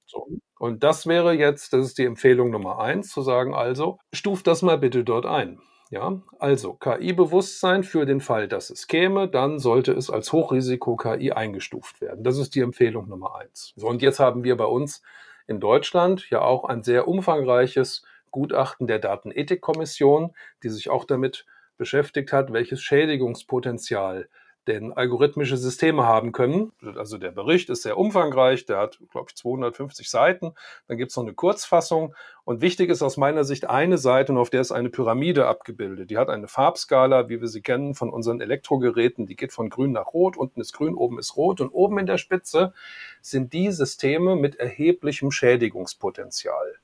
So. 0.05 0.29
Und 0.59 0.85
das 0.85 1.07
wäre 1.07 1.33
jetzt, 1.33 1.73
das 1.73 1.87
ist 1.87 1.97
die 1.97 2.05
Empfehlung 2.05 2.51
Nummer 2.51 2.81
eins, 2.81 3.09
zu 3.09 3.23
sagen, 3.23 3.55
also, 3.55 3.99
stuft 4.13 4.47
das 4.47 4.61
mal 4.61 4.77
bitte 4.77 5.05
dort 5.05 5.25
ein. 5.25 5.59
Ja, 5.95 6.21
also 6.41 6.75
KI-Bewusstsein 6.75 7.85
für 7.85 8.05
den 8.05 8.21
Fall, 8.21 8.49
dass 8.49 8.69
es 8.69 8.89
käme, 8.89 9.29
dann 9.29 9.61
sollte 9.61 9.93
es 9.93 10.11
als 10.11 10.33
Hochrisiko-KI 10.33 11.31
eingestuft 11.31 12.01
werden. 12.01 12.25
Das 12.25 12.37
ist 12.37 12.57
die 12.57 12.63
Empfehlung 12.63 13.09
Nummer 13.09 13.37
eins. 13.37 13.73
So, 13.77 13.87
und 13.87 14.03
jetzt 14.03 14.19
haben 14.19 14.43
wir 14.43 14.57
bei 14.57 14.65
uns 14.65 15.03
in 15.47 15.61
Deutschland 15.61 16.29
ja 16.31 16.41
auch 16.41 16.65
ein 16.65 16.83
sehr 16.83 17.07
umfangreiches 17.07 18.03
Gutachten 18.33 18.89
der 18.89 18.99
Datenethikkommission, 18.99 20.35
die 20.65 20.69
sich 20.69 20.91
auch 20.91 21.05
damit 21.05 21.47
beschäftigt 21.77 22.33
hat, 22.33 22.53
welches 22.53 22.83
Schädigungspotenzial 22.83 24.29
denn 24.67 24.93
algorithmische 24.93 25.57
Systeme 25.57 26.05
haben 26.05 26.33
können. 26.33 26.73
Also 26.97 27.19
der 27.19 27.31
Bericht 27.31 27.71
ist 27.71 27.83
sehr 27.83 27.99
umfangreich, 27.99 28.67
der 28.67 28.79
hat, 28.79 28.99
glaube 29.11 29.27
ich, 29.31 29.37
250 29.37 30.09
Seiten. 30.09 30.55
Dann 30.89 30.97
gibt 30.97 31.11
es 31.11 31.17
noch 31.17 31.25
eine 31.25 31.35
Kurzfassung. 31.35 32.15
Und 32.45 32.61
wichtig 32.61 32.91
ist 32.91 33.03
aus 33.03 33.17
meiner 33.17 33.45
Sicht 33.45 33.69
eine 33.69 33.99
Seite, 33.99 34.33
und 34.33 34.39
auf 34.39 34.51
der 34.51 34.61
ist 34.61 34.73
eine 34.73 34.91
Pyramide 34.91 35.47
abgebildet. 35.47 36.11
Die 36.11 36.19
hat 36.19 36.29
eine 36.29 36.49
Farbskala, 36.49 37.29
wie 37.29 37.41
wir 37.41 37.49
sie 37.49 37.63
kennen 37.63 37.95
von 37.95 38.11
unseren 38.11 38.41
Elektrogeräten. 38.41 39.27
Die 39.27 39.37
geht 39.37 39.53
von 39.53 39.71
grün 39.71 39.93
nach 39.93 40.13
rot. 40.13 40.37
Unten 40.37 40.61
ist 40.61 40.73
grün, 40.73 40.95
oben 40.95 41.19
ist 41.19 41.37
rot. 41.37 41.61
Und 41.61 41.71
oben 41.71 41.99
in 41.99 42.07
der 42.07 42.19
Spitze 42.19 42.73
sind 43.21 43.53
die 43.53 43.71
Systeme 43.71 44.37
mit 44.37 44.57
erheblichem 44.57 45.31
Schädigungspotenzial. 45.31 46.75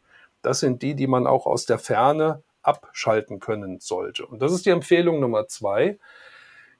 Das 0.43 0.61
sind 0.61 0.83
die, 0.83 0.95
die 0.95 1.07
man 1.07 1.27
auch 1.27 1.47
aus 1.47 1.66
der 1.66 1.79
Ferne 1.79 2.43
abschalten 2.62 3.40
können 3.40 3.81
sollte. 3.81 4.27
Und 4.27 4.40
das 4.43 4.53
ist 4.53 4.66
die 4.66 4.71
Empfehlung 4.71 5.21
Nummer 5.21 5.49
zwei. 5.49 5.99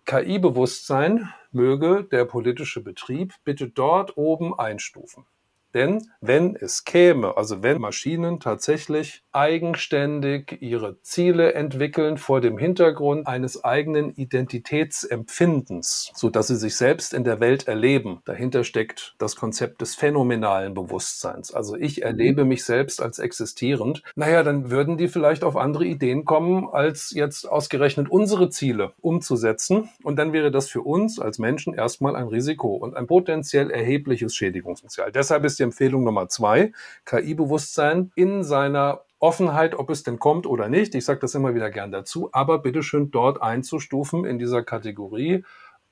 KI-Bewusstsein 0.07 1.33
möge 1.51 2.05
der 2.05 2.25
politische 2.25 2.83
Betrieb 2.83 3.35
bitte 3.45 3.69
dort 3.69 4.17
oben 4.17 4.59
einstufen. 4.59 5.27
Denn 5.75 6.09
wenn 6.21 6.57
es 6.57 6.85
käme, 6.85 7.37
also 7.37 7.63
wenn 7.63 7.81
Maschinen 7.81 8.41
tatsächlich 8.41 9.23
eigenständig 9.33 10.59
ihre 10.61 11.01
Ziele 11.03 11.55
entwickeln 11.55 12.19
vor 12.19 12.41
dem 12.41 12.59
Hintergrund 12.59 13.27
eines 13.27 13.63
eigenen 13.63 14.11
Identitätsempfindens, 14.11 16.11
so 16.15 16.29
dass 16.29 16.49
sie 16.49 16.57
sich 16.57 16.75
selbst 16.77 17.15
in 17.15 17.25
der 17.25 17.41
Welt 17.41 17.69
erleben, 17.69 18.21
dahinter 18.25 18.65
steckt 18.65 19.15
das 19.19 19.37
Konzept 19.37 19.81
des 19.81 19.95
phänomenalen 19.95 20.75
Bewusstseins. 20.75 21.55
Also 21.55 21.77
ich 21.77 22.03
erlebe 22.03 22.45
mich 22.45 22.65
selbst 22.65 23.01
als 23.01 23.21
existierend. 23.21 24.03
Naja, 24.17 24.43
dann 24.43 24.71
würden 24.71 24.99
die 24.99 25.09
vielleicht 25.09 25.45
auf 25.45 25.57
andere 25.57 25.85
Ideen 25.85 26.25
kommen, 26.25 26.69
als 26.69 27.13
jetzt 27.13 27.49
ausgerechnet 27.49 28.11
unsere 28.11 28.51
Ziele 28.51 28.93
umzusetzen. 29.01 29.89
Und 30.03 30.17
dann 30.17 30.33
wäre 30.33 30.51
das 30.51 30.69
für 30.69 30.83
uns 30.83 31.21
als 31.21 31.39
Menschen 31.39 31.75
erstmal 31.75 32.17
ein 32.17 32.29
Risiko 32.29 32.75
und 32.75 32.97
ein 32.97 33.07
potenziell 33.07 33.71
erhebliches 33.71 34.35
Schädigungspotenzial. 34.35 35.13
Deshalb 35.13 35.45
ist 35.45 35.60
die 35.61 35.65
Empfehlung 35.65 36.05
Nummer 36.05 36.29
zwei. 36.29 36.73
KI-Bewusstsein 37.05 38.11
in 38.15 38.43
seiner 38.43 39.05
Offenheit, 39.19 39.75
ob 39.79 39.91
es 39.91 40.03
denn 40.03 40.19
kommt 40.19 40.47
oder 40.47 40.69
nicht. 40.69 40.95
Ich 40.95 41.05
sage 41.05 41.21
das 41.21 41.35
immer 41.35 41.55
wieder 41.55 41.71
gern 41.71 41.93
dazu, 41.93 42.31
aber 42.33 42.59
bitteschön 42.59 43.11
dort 43.11 43.43
einzustufen 43.43 44.25
in 44.25 44.39
dieser 44.39 44.63
Kategorie 44.63 45.45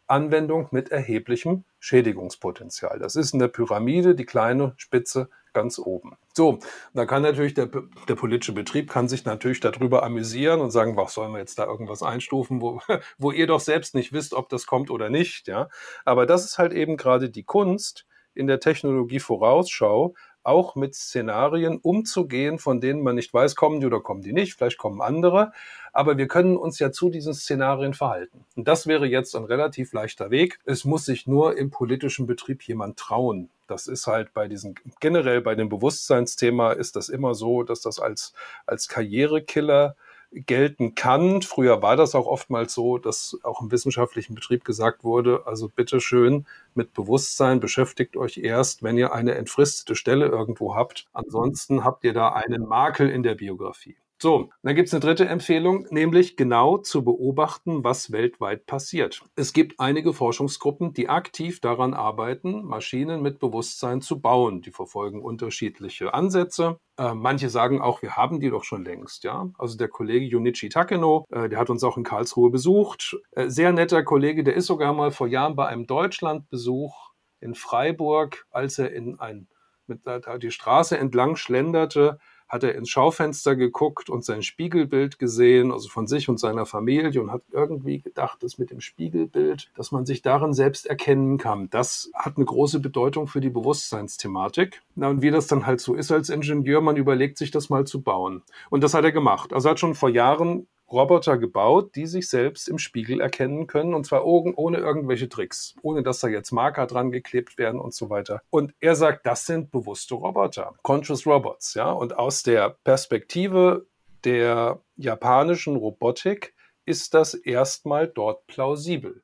Anwendung 0.09 0.69
mit 0.71 0.91
erheblichem 0.91 1.65
Schädigungspotenzial. 1.81 2.99
Das 2.99 3.15
ist 3.15 3.35
in 3.35 3.39
der 3.39 3.49
Pyramide 3.49 4.15
die 4.15 4.25
kleine 4.25 4.73
Spitze 4.79 5.29
ganz 5.53 5.79
oben. 5.79 6.17
So, 6.33 6.59
da 6.95 7.05
kann 7.05 7.23
natürlich 7.23 7.55
der, 7.55 7.69
der 8.09 8.15
politische 8.15 8.53
Betrieb 8.53 8.91
kann 8.91 9.09
sich 9.09 9.25
natürlich 9.25 9.61
darüber 9.61 10.03
amüsieren 10.05 10.61
und 10.61 10.71
sagen, 10.71 10.97
was 10.97 11.15
sollen 11.15 11.33
wir 11.33 11.39
jetzt 11.39 11.59
da 11.59 11.67
irgendwas 11.67 12.03
einstufen, 12.03 12.61
wo, 12.61 12.81
wo 13.19 13.33
ihr 13.33 13.47
doch 13.47 13.61
selbst 13.61 13.95
nicht 13.95 14.13
wisst, 14.13 14.35
ob 14.35 14.49
das 14.49 14.67
kommt 14.67 14.91
oder 14.91 15.11
nicht, 15.11 15.49
ja. 15.49 15.69
Aber 16.05 16.27
das 16.27 16.45
ist 16.45 16.59
halt 16.59 16.73
eben 16.73 16.97
gerade 16.97 17.29
die 17.29 17.45
Kunst 17.45 18.07
in 18.39 18.47
der 18.47 18.61
Technologie 18.61 19.21
Vorausschau, 19.21 20.15
auch 20.43 20.77
mit 20.77 20.95
Szenarien 20.95 21.79
umzugehen, 21.79 22.59
von 22.59 22.81
denen 22.81 23.03
man 23.03 23.17
nicht 23.17 23.35
weiß, 23.35 23.55
kommen 23.55 23.81
die 23.81 23.87
oder 23.87 24.01
kommen 24.01 24.23
die 24.23 24.33
nicht, 24.33 24.55
vielleicht 24.55 24.79
kommen 24.79 25.03
andere, 25.03 25.53
aber 25.93 26.17
wir 26.17 26.27
können 26.27 26.57
uns 26.57 26.79
ja 26.79 26.91
zu 26.91 27.11
diesen 27.11 27.35
Szenarien 27.35 27.93
verhalten. 27.93 28.47
Und 28.57 28.67
das 28.67 28.87
wäre 28.87 29.07
jetzt 29.07 29.37
ein 29.37 29.45
relativ 29.45 29.93
leichter 29.93 30.31
Weg. 30.31 30.59
Es 30.65 30.85
muss 30.85 31.05
sich 31.05 31.27
nur 31.27 31.59
im 31.59 31.71
politischen 31.71 32.27
Betrieb 32.27 32.63
jemand 32.63 32.99
trauen. 32.99 33.51
Das 33.67 33.87
ist 33.87 34.07
halt 34.07 34.33
bei 34.33 34.49
diesen, 34.49 34.77
generell 35.01 35.43
bei 35.43 35.55
dem 35.55 35.69
Bewusstseinsthema 35.69 36.73
ist 36.73 36.97
das 36.97 37.11
immer 37.11 37.35
so, 37.35 37.63
dass 37.63 37.83
das 37.83 37.99
als, 37.99 38.33
als 38.67 38.89
Karrierekiller 38.89 39.97
gelten 40.33 40.95
kann. 40.95 41.43
Früher 41.43 41.83
war 41.83 41.97
das 41.97 42.15
auch 42.15 42.27
oftmals 42.27 42.75
so, 42.75 42.99
dass 42.99 43.39
auch 43.43 43.63
im 43.63 43.71
wissenschaftlichen 43.71 44.35
Betrieb 44.35 44.65
gesagt 44.65 45.05
wurde, 45.05 45.47
also 45.47 45.69
bitteschön 45.69 46.47
mit 46.75 46.93
Bewusstsein 46.93 47.61
beschäftigt 47.61 48.17
euch 48.17 48.39
erst, 48.39 48.83
wenn 48.83 48.99
ihr 48.99 49.13
eine 49.13 49.35
entfristete 49.35 49.95
Stelle 49.95 50.27
irgendwo 50.27 50.75
habt. 50.75 51.07
Ansonsten 51.13 51.85
habt 51.85 52.05
ihr 52.05 52.13
da 52.13 52.31
einen 52.33 52.67
Makel 52.67 53.09
in 53.09 53.23
der 53.23 53.35
Biografie. 53.35 53.97
So, 54.21 54.51
dann 54.65 54.75
gibt 54.75 54.89
es 54.89 54.95
eine 54.95 55.01
dritte 55.01 55.27
Empfehlung, 55.27 55.87
nämlich 55.91 56.37
genau 56.37 56.79
zu 56.79 57.05
beobachten, 57.05 57.85
was 57.85 58.11
weltweit 58.11 58.67
passiert. 58.67 59.23
Es 59.37 59.53
gibt 59.53 59.79
einige 59.79 60.13
Forschungsgruppen, 60.13 60.93
die 60.93 61.09
aktiv 61.09 61.61
daran 61.61 61.95
arbeiten, 61.95 62.65
Maschinen 62.65 63.23
mit 63.23 63.39
Bewusstsein 63.39 64.01
zu 64.01 64.21
bauen. 64.21 64.61
Die 64.61 64.73
verfolgen 64.73 65.23
unterschiedliche 65.23 66.15
Ansätze. 66.15 66.81
Äh, 66.97 67.15
manche 67.15 67.49
sagen 67.49 67.81
auch, 67.81 68.03
wir 68.03 68.17
haben 68.17 68.41
die 68.41 68.51
doch 68.51 68.65
schon 68.65 68.85
längst. 68.85 69.23
Ja, 69.23 69.51
also 69.57 69.79
der 69.79 69.89
Kollege 69.89 70.27
Junichi 70.27 70.69
Takeno, 70.69 71.25
äh, 71.31 71.49
der 71.49 71.61
hat 71.61 71.71
uns 71.71 71.85
auch 71.85 71.97
in 71.97 72.03
Karlsruhe 72.03 72.51
besucht. 72.51 73.17
Äh, 73.31 73.49
sehr 73.49 73.73
netter 73.73 74.03
Kollege, 74.03 74.43
der 74.43 74.55
ist 74.55 74.67
sogar 74.67 74.95
mal 74.95 75.13
vor 75.13 75.29
Jahren 75.29 75.55
bei 75.55 75.67
einem 75.69 75.87
Deutschlandbesuch 75.87 77.13
in 77.39 77.55
Freiburg, 77.55 78.47
als 78.51 78.81
er 78.81 78.93
in 78.93 79.21
ein 79.21 79.47
mit 79.89 80.03
die 80.43 80.51
Straße 80.51 80.99
entlang 80.99 81.37
schlenderte, 81.37 82.19
hat 82.49 82.65
er 82.65 82.75
ins 82.75 82.89
Schaufenster 82.89 83.57
geguckt 83.57 84.11
und 84.11 84.25
sein 84.25 84.43
Spiegelbild 84.43 85.19
gesehen, 85.19 85.73
also 85.73 85.89
von 85.89 86.07
sich 86.07 86.29
und 86.29 86.41
seiner 86.41 86.67
Familie 86.67 87.21
und 87.21 87.31
hat 87.31 87.43
irgendwie 87.53 88.01
gedacht, 88.01 88.43
dass 88.43 88.59
mit 88.59 88.71
dem 88.71 88.81
Spiegelbild, 88.81 89.71
dass 89.77 89.93
man 89.93 90.07
sich 90.07 90.23
darin 90.23 90.55
selbst 90.55 90.87
erkennen 90.87 91.39
kann. 91.39 91.69
Das 91.71 92.11
hat 92.15 92.37
eine 92.37 92.47
große 92.47 92.81
Bedeutung 92.81 93.27
für 93.27 93.41
die 93.41 93.51
Bewusstseinsthematik. 93.51 94.81
Na, 94.95 95.09
und 95.09 95.23
wie 95.23 95.31
das 95.31 95.47
dann 95.47 95.67
halt 95.67 95.81
so 95.81 95.95
ist 95.95 96.11
als 96.11 96.31
Ingenieur, 96.31 96.81
man 96.81 96.97
überlegt 96.97 97.39
sich 97.39 97.51
das 97.51 97.71
mal 97.71 97.87
zu 97.87 98.03
bauen. 98.03 98.43
Und 98.71 98.83
das 98.83 98.95
hat 98.95 99.05
er 99.05 99.13
gemacht. 99.13 99.53
Also 99.53 99.69
er 99.69 99.73
hat 99.73 99.81
schon 99.81 99.95
vor 99.95 100.09
Jahren 100.09 100.67
Roboter 100.91 101.39
gebaut, 101.39 101.95
die 101.95 102.07
sich 102.07 102.29
selbst 102.29 102.69
im 102.69 102.79
Spiegel 102.79 103.21
erkennen 103.21 103.67
können 103.67 103.95
und 103.95 104.05
zwar 104.05 104.25
ohne 104.25 104.79
irgendwelche 104.79 105.29
Tricks, 105.29 105.75
ohne 105.83 106.03
dass 106.03 106.21
da 106.21 106.29
jetzt 106.29 106.53
Marker 106.53 106.87
dran 106.87 107.11
geklebt 107.11 107.59
werden 107.59 107.81
und 107.81 107.95
so 107.95 108.11
weiter. 108.11 108.43
Und 108.51 108.75
er 108.81 108.97
sagt, 108.97 109.27
das 109.27 109.47
sind 109.47 109.71
bewusste 109.71 110.15
Roboter, 110.15 110.75
Conscious 110.83 111.27
Robots, 111.27 111.75
ja. 111.75 111.91
Und 111.91 112.19
aus 112.19 112.43
der 112.43 112.77
Perspektive 112.85 113.87
der 114.25 114.81
japanischen 114.97 115.77
Robotik 115.77 116.55
ist 116.85 117.15
das 117.15 117.35
erstmal 117.35 118.09
dort 118.09 118.47
plausibel. 118.47 119.23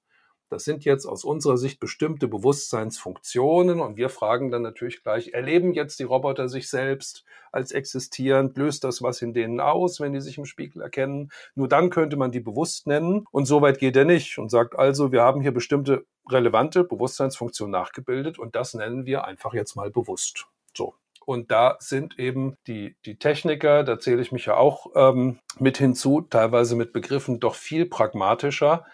Das 0.50 0.64
sind 0.64 0.84
jetzt 0.84 1.06
aus 1.06 1.24
unserer 1.24 1.56
Sicht 1.56 1.80
bestimmte 1.80 2.28
Bewusstseinsfunktionen 2.28 3.80
und 3.80 3.96
wir 3.96 4.08
fragen 4.08 4.50
dann 4.50 4.62
natürlich 4.62 5.02
gleich, 5.02 5.32
erleben 5.32 5.72
jetzt 5.72 5.98
die 5.98 6.04
Roboter 6.04 6.48
sich 6.48 6.68
selbst 6.68 7.24
als 7.50 7.72
existierend? 7.72 8.56
Löst 8.56 8.84
das 8.84 9.02
was 9.02 9.22
in 9.22 9.32
denen 9.32 9.60
aus, 9.60 10.00
wenn 10.00 10.12
die 10.12 10.20
sich 10.20 10.38
im 10.38 10.44
Spiegel 10.44 10.82
erkennen? 10.82 11.30
Nur 11.54 11.68
dann 11.68 11.90
könnte 11.90 12.16
man 12.16 12.30
die 12.30 12.40
bewusst 12.40 12.86
nennen 12.86 13.26
und 13.30 13.46
so 13.46 13.62
weit 13.62 13.78
geht 13.78 13.96
er 13.96 14.04
nicht 14.04 14.38
und 14.38 14.50
sagt 14.50 14.78
also, 14.78 15.12
wir 15.12 15.22
haben 15.22 15.40
hier 15.40 15.52
bestimmte 15.52 16.04
relevante 16.30 16.84
Bewusstseinsfunktionen 16.84 17.72
nachgebildet 17.72 18.38
und 18.38 18.54
das 18.54 18.74
nennen 18.74 19.06
wir 19.06 19.24
einfach 19.24 19.54
jetzt 19.54 19.76
mal 19.76 19.90
bewusst. 19.90 20.46
So. 20.76 20.94
Und 21.26 21.50
da 21.50 21.76
sind 21.80 22.18
eben 22.18 22.56
die, 22.66 22.96
die 23.06 23.18
Techniker, 23.18 23.82
da 23.82 23.98
zähle 23.98 24.20
ich 24.20 24.30
mich 24.30 24.46
ja 24.46 24.56
auch 24.56 24.88
ähm, 24.94 25.38
mit 25.58 25.78
hinzu, 25.78 26.20
teilweise 26.20 26.76
mit 26.76 26.92
Begriffen 26.92 27.40
doch 27.40 27.54
viel 27.54 27.86
pragmatischer 27.86 28.84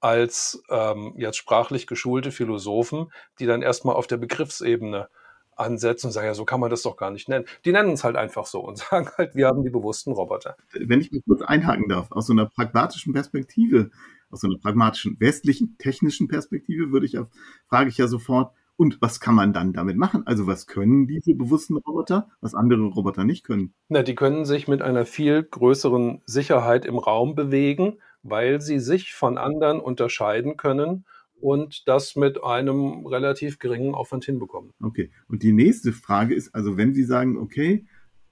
als 0.00 0.62
ähm, 0.70 1.14
jetzt 1.16 1.36
sprachlich 1.36 1.86
geschulte 1.86 2.30
Philosophen, 2.30 3.12
die 3.38 3.46
dann 3.46 3.62
erstmal 3.62 3.96
auf 3.96 4.06
der 4.06 4.16
Begriffsebene 4.16 5.08
ansetzen 5.58 6.06
und 6.06 6.12
sagen, 6.12 6.26
ja, 6.26 6.34
so 6.34 6.44
kann 6.44 6.60
man 6.60 6.70
das 6.70 6.82
doch 6.82 6.96
gar 6.96 7.10
nicht 7.10 7.28
nennen. 7.28 7.44
Die 7.64 7.72
nennen 7.72 7.92
es 7.92 8.04
halt 8.04 8.16
einfach 8.16 8.46
so 8.46 8.60
und 8.60 8.78
sagen 8.90 9.10
halt, 9.16 9.34
wir 9.34 9.46
haben 9.46 9.62
die 9.62 9.70
bewussten 9.70 10.12
Roboter. 10.12 10.56
Wenn 10.72 11.00
ich 11.00 11.10
mich 11.10 11.24
kurz 11.24 11.42
einhaken 11.42 11.88
darf, 11.88 12.12
aus 12.12 12.26
so 12.26 12.32
einer 12.32 12.46
pragmatischen 12.46 13.12
Perspektive, 13.12 13.90
aus 14.30 14.40
so 14.40 14.46
einer 14.46 14.58
pragmatischen 14.58 15.18
westlichen 15.18 15.76
technischen 15.78 16.28
Perspektive 16.28 16.92
würde 16.92 17.06
ich 17.06 17.12
ja, 17.12 17.26
frage 17.68 17.90
ich 17.90 17.98
ja 17.98 18.06
sofort, 18.06 18.52
und 18.78 19.02
was 19.02 19.18
kann 19.18 19.34
man 19.34 19.52
dann 19.52 19.72
damit 19.72 19.96
machen? 19.96 20.24
Also 20.24 20.46
was 20.46 20.68
können 20.68 21.08
diese 21.08 21.34
bewussten 21.34 21.76
Roboter, 21.76 22.28
was 22.40 22.54
andere 22.54 22.84
Roboter 22.84 23.24
nicht 23.24 23.44
können? 23.44 23.74
Na, 23.88 24.04
die 24.04 24.14
können 24.14 24.44
sich 24.44 24.68
mit 24.68 24.82
einer 24.82 25.04
viel 25.04 25.42
größeren 25.42 26.22
Sicherheit 26.26 26.86
im 26.86 26.96
Raum 26.96 27.34
bewegen 27.34 27.98
weil 28.22 28.60
sie 28.60 28.78
sich 28.78 29.14
von 29.14 29.38
anderen 29.38 29.80
unterscheiden 29.80 30.56
können 30.56 31.04
und 31.40 31.86
das 31.86 32.16
mit 32.16 32.42
einem 32.42 33.06
relativ 33.06 33.58
geringen 33.58 33.94
Aufwand 33.94 34.24
hinbekommen. 34.24 34.72
Okay. 34.82 35.10
Und 35.28 35.42
die 35.42 35.52
nächste 35.52 35.92
Frage 35.92 36.34
ist, 36.34 36.54
also 36.54 36.76
wenn 36.76 36.94
Sie 36.94 37.04
sagen, 37.04 37.36
okay, 37.36 37.86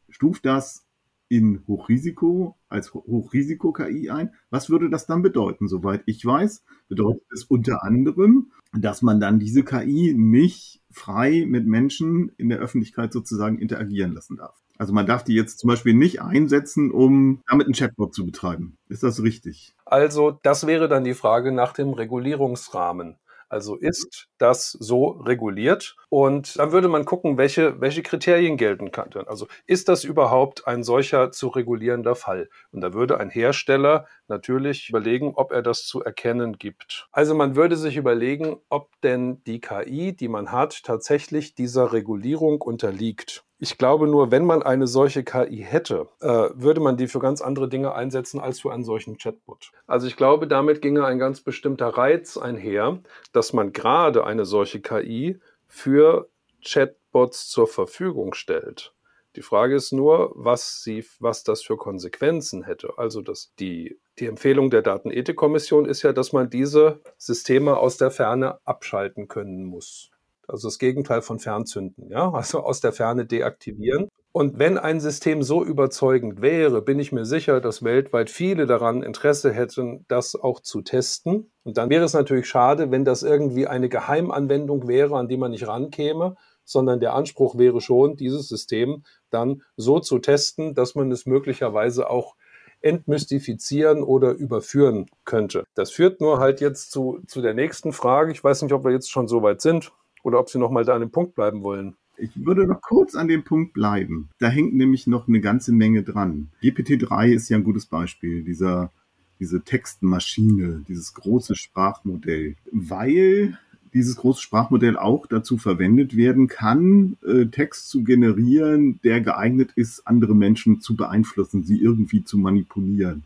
stuft 0.08 0.44
das 0.44 0.86
in 1.28 1.64
Hochrisiko 1.66 2.56
als 2.68 2.94
Hochrisiko-KI 2.94 4.10
ein, 4.10 4.30
was 4.50 4.70
würde 4.70 4.90
das 4.90 5.06
dann 5.06 5.22
bedeuten? 5.22 5.68
Soweit 5.68 6.02
ich 6.06 6.24
weiß, 6.24 6.64
bedeutet 6.88 7.24
es 7.32 7.44
unter 7.44 7.82
anderem, 7.82 8.52
dass 8.72 9.02
man 9.02 9.20
dann 9.20 9.38
diese 9.38 9.64
KI 9.64 10.14
nicht 10.16 10.82
frei 10.90 11.44
mit 11.46 11.66
Menschen 11.66 12.30
in 12.36 12.48
der 12.48 12.58
Öffentlichkeit 12.58 13.12
sozusagen 13.12 13.58
interagieren 13.58 14.12
lassen 14.12 14.36
darf. 14.36 14.65
Also 14.78 14.92
man 14.92 15.06
darf 15.06 15.24
die 15.24 15.34
jetzt 15.34 15.58
zum 15.58 15.68
Beispiel 15.68 15.94
nicht 15.94 16.20
einsetzen, 16.20 16.90
um 16.90 17.42
damit 17.48 17.66
einen 17.66 17.74
Chatbot 17.74 18.14
zu 18.14 18.26
betreiben. 18.26 18.76
Ist 18.88 19.02
das 19.02 19.22
richtig? 19.22 19.74
Also 19.84 20.38
das 20.42 20.66
wäre 20.66 20.88
dann 20.88 21.04
die 21.04 21.14
Frage 21.14 21.52
nach 21.52 21.72
dem 21.72 21.92
Regulierungsrahmen. 21.92 23.16
Also 23.48 23.76
ist 23.76 24.28
das 24.38 24.72
so 24.72 25.08
reguliert? 25.08 25.96
Und 26.08 26.58
dann 26.58 26.72
würde 26.72 26.88
man 26.88 27.04
gucken, 27.04 27.38
welche, 27.38 27.80
welche 27.80 28.02
Kriterien 28.02 28.56
gelten 28.56 28.90
könnten. 28.90 29.26
Also 29.28 29.46
ist 29.66 29.88
das 29.88 30.02
überhaupt 30.02 30.66
ein 30.66 30.82
solcher 30.82 31.30
zu 31.30 31.48
regulierender 31.48 32.16
Fall? 32.16 32.48
Und 32.72 32.80
da 32.80 32.92
würde 32.92 33.18
ein 33.18 33.30
Hersteller 33.30 34.06
natürlich 34.26 34.88
überlegen, 34.88 35.34
ob 35.36 35.52
er 35.52 35.62
das 35.62 35.84
zu 35.84 36.02
erkennen 36.02 36.58
gibt. 36.58 37.08
Also 37.12 37.34
man 37.34 37.54
würde 37.54 37.76
sich 37.76 37.96
überlegen, 37.96 38.56
ob 38.68 38.90
denn 39.02 39.42
die 39.44 39.60
KI, 39.60 40.16
die 40.16 40.28
man 40.28 40.50
hat, 40.50 40.82
tatsächlich 40.82 41.54
dieser 41.54 41.92
Regulierung 41.92 42.60
unterliegt. 42.60 43.45
Ich 43.58 43.78
glaube 43.78 44.06
nur, 44.06 44.30
wenn 44.30 44.44
man 44.44 44.62
eine 44.62 44.86
solche 44.86 45.24
KI 45.24 45.64
hätte, 45.66 46.08
äh, 46.20 46.50
würde 46.54 46.80
man 46.80 46.98
die 46.98 47.08
für 47.08 47.20
ganz 47.20 47.40
andere 47.40 47.68
Dinge 47.68 47.94
einsetzen 47.94 48.38
als 48.38 48.60
für 48.60 48.70
einen 48.72 48.84
solchen 48.84 49.16
Chatbot. 49.16 49.72
Also 49.86 50.06
ich 50.06 50.16
glaube, 50.16 50.46
damit 50.46 50.82
ginge 50.82 51.06
ein 51.06 51.18
ganz 51.18 51.40
bestimmter 51.40 51.88
Reiz 51.88 52.36
einher, 52.36 52.98
dass 53.32 53.54
man 53.54 53.72
gerade 53.72 54.24
eine 54.24 54.44
solche 54.44 54.80
KI 54.80 55.40
für 55.68 56.28
Chatbots 56.62 57.48
zur 57.48 57.66
Verfügung 57.66 58.34
stellt. 58.34 58.92
Die 59.36 59.42
Frage 59.42 59.74
ist 59.74 59.92
nur, 59.92 60.32
was, 60.34 60.82
sie, 60.82 61.04
was 61.20 61.42
das 61.42 61.62
für 61.62 61.76
Konsequenzen 61.76 62.62
hätte. 62.62 62.94
Also 62.96 63.22
dass 63.22 63.54
die, 63.58 63.98
die 64.18 64.26
Empfehlung 64.26 64.70
der 64.70 64.82
Datenethikkommission 64.82 65.86
ist 65.86 66.02
ja, 66.02 66.12
dass 66.12 66.32
man 66.32 66.50
diese 66.50 67.00
Systeme 67.16 67.76
aus 67.76 67.96
der 67.96 68.10
Ferne 68.10 68.58
abschalten 68.64 69.28
können 69.28 69.64
muss. 69.64 70.10
Also 70.48 70.68
das 70.68 70.78
Gegenteil 70.78 71.22
von 71.22 71.38
Fernzünden, 71.38 72.08
ja, 72.10 72.30
also 72.30 72.60
aus 72.60 72.80
der 72.80 72.92
Ferne 72.92 73.26
deaktivieren. 73.26 74.08
Und 74.32 74.58
wenn 74.58 74.76
ein 74.76 75.00
System 75.00 75.42
so 75.42 75.64
überzeugend 75.64 76.42
wäre, 76.42 76.82
bin 76.82 76.98
ich 76.98 77.10
mir 77.10 77.24
sicher, 77.24 77.60
dass 77.62 77.82
weltweit 77.82 78.28
viele 78.28 78.66
daran 78.66 79.02
Interesse 79.02 79.50
hätten, 79.50 80.04
das 80.08 80.34
auch 80.34 80.60
zu 80.60 80.82
testen. 80.82 81.50
Und 81.64 81.78
dann 81.78 81.88
wäre 81.88 82.04
es 82.04 82.12
natürlich 82.12 82.46
schade, 82.46 82.90
wenn 82.90 83.06
das 83.06 83.22
irgendwie 83.22 83.66
eine 83.66 83.88
Geheimanwendung 83.88 84.88
wäre, 84.88 85.16
an 85.16 85.28
die 85.28 85.38
man 85.38 85.52
nicht 85.52 85.66
rankäme, 85.66 86.36
sondern 86.64 87.00
der 87.00 87.14
Anspruch 87.14 87.56
wäre 87.56 87.80
schon, 87.80 88.16
dieses 88.16 88.46
System 88.46 89.04
dann 89.30 89.62
so 89.76 90.00
zu 90.00 90.18
testen, 90.18 90.74
dass 90.74 90.94
man 90.94 91.10
es 91.10 91.24
möglicherweise 91.24 92.10
auch 92.10 92.36
entmystifizieren 92.82 94.02
oder 94.02 94.32
überführen 94.32 95.06
könnte. 95.24 95.64
Das 95.74 95.90
führt 95.90 96.20
nur 96.20 96.40
halt 96.40 96.60
jetzt 96.60 96.90
zu, 96.90 97.20
zu 97.26 97.40
der 97.40 97.54
nächsten 97.54 97.92
Frage. 97.94 98.32
Ich 98.32 98.44
weiß 98.44 98.60
nicht, 98.62 98.72
ob 98.72 98.84
wir 98.84 98.92
jetzt 98.92 99.10
schon 99.10 99.28
so 99.28 99.42
weit 99.42 99.62
sind 99.62 99.92
oder 100.26 100.40
ob 100.40 100.50
Sie 100.50 100.58
noch 100.58 100.72
mal 100.72 100.84
da 100.84 100.94
an 100.94 101.02
dem 101.02 101.12
Punkt 101.12 101.36
bleiben 101.36 101.62
wollen. 101.62 101.94
Ich 102.16 102.30
würde 102.34 102.66
noch 102.66 102.80
kurz 102.80 103.14
an 103.14 103.28
dem 103.28 103.44
Punkt 103.44 103.74
bleiben. 103.74 104.28
Da 104.40 104.48
hängt 104.48 104.74
nämlich 104.74 105.06
noch 105.06 105.28
eine 105.28 105.40
ganze 105.40 105.70
Menge 105.70 106.02
dran. 106.02 106.48
GPT-3 106.64 107.28
ist 107.28 107.48
ja 107.48 107.56
ein 107.56 107.62
gutes 107.62 107.86
Beispiel, 107.86 108.42
dieser, 108.42 108.90
diese 109.38 109.62
Textmaschine, 109.62 110.84
dieses 110.88 111.14
große 111.14 111.54
Sprachmodell, 111.54 112.56
weil 112.72 113.56
dieses 113.94 114.16
große 114.16 114.42
Sprachmodell 114.42 114.96
auch 114.96 115.28
dazu 115.28 115.58
verwendet 115.58 116.16
werden 116.16 116.48
kann, 116.48 117.16
äh, 117.24 117.46
Text 117.46 117.88
zu 117.88 118.02
generieren, 118.02 118.98
der 119.04 119.20
geeignet 119.20 119.70
ist, 119.76 120.08
andere 120.08 120.34
Menschen 120.34 120.80
zu 120.80 120.96
beeinflussen, 120.96 121.62
sie 121.62 121.80
irgendwie 121.80 122.24
zu 122.24 122.36
manipulieren 122.36 123.22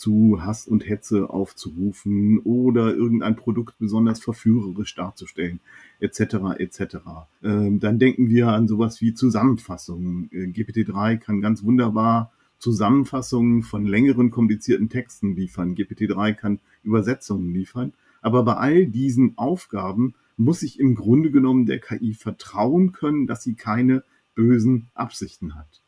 zu 0.00 0.42
Hass 0.42 0.66
und 0.66 0.88
Hetze 0.88 1.28
aufzurufen 1.28 2.38
oder 2.40 2.94
irgendein 2.94 3.36
Produkt 3.36 3.78
besonders 3.78 4.20
verführerisch 4.20 4.94
darzustellen, 4.94 5.60
etc. 6.00 6.58
etc. 6.58 6.96
Ähm, 7.42 7.80
dann 7.80 7.98
denken 7.98 8.30
wir 8.30 8.48
an 8.48 8.66
sowas 8.66 9.02
wie 9.02 9.12
Zusammenfassungen. 9.12 10.30
Äh, 10.32 10.46
GPT-3 10.46 11.18
kann 11.18 11.42
ganz 11.42 11.62
wunderbar 11.62 12.32
Zusammenfassungen 12.58 13.62
von 13.62 13.84
längeren 13.84 14.30
komplizierten 14.30 14.88
Texten 14.88 15.36
liefern. 15.36 15.74
GPT-3 15.74 16.32
kann 16.32 16.60
Übersetzungen 16.82 17.52
liefern. 17.52 17.92
Aber 18.22 18.42
bei 18.42 18.54
all 18.54 18.86
diesen 18.86 19.36
Aufgaben 19.36 20.14
muss 20.38 20.62
ich 20.62 20.80
im 20.80 20.94
Grunde 20.94 21.30
genommen 21.30 21.66
der 21.66 21.78
KI 21.78 22.14
vertrauen 22.14 22.92
können, 22.92 23.26
dass 23.26 23.42
sie 23.42 23.54
keine 23.54 24.02
bösen 24.34 24.88
Absichten 24.94 25.54
hat. 25.54 25.82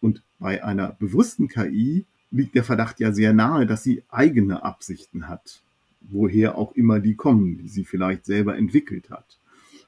Und 0.00 0.24
bei 0.40 0.64
einer 0.64 0.96
bewussten 0.98 1.46
KI 1.46 2.06
liegt 2.32 2.54
der 2.54 2.64
Verdacht 2.64 2.98
ja 2.98 3.12
sehr 3.12 3.32
nahe, 3.32 3.66
dass 3.66 3.82
sie 3.82 4.02
eigene 4.08 4.62
Absichten 4.64 5.28
hat, 5.28 5.62
woher 6.00 6.58
auch 6.58 6.72
immer 6.72 6.98
die 6.98 7.14
kommen, 7.14 7.58
die 7.58 7.68
sie 7.68 7.84
vielleicht 7.84 8.24
selber 8.24 8.56
entwickelt 8.56 9.10
hat. 9.10 9.38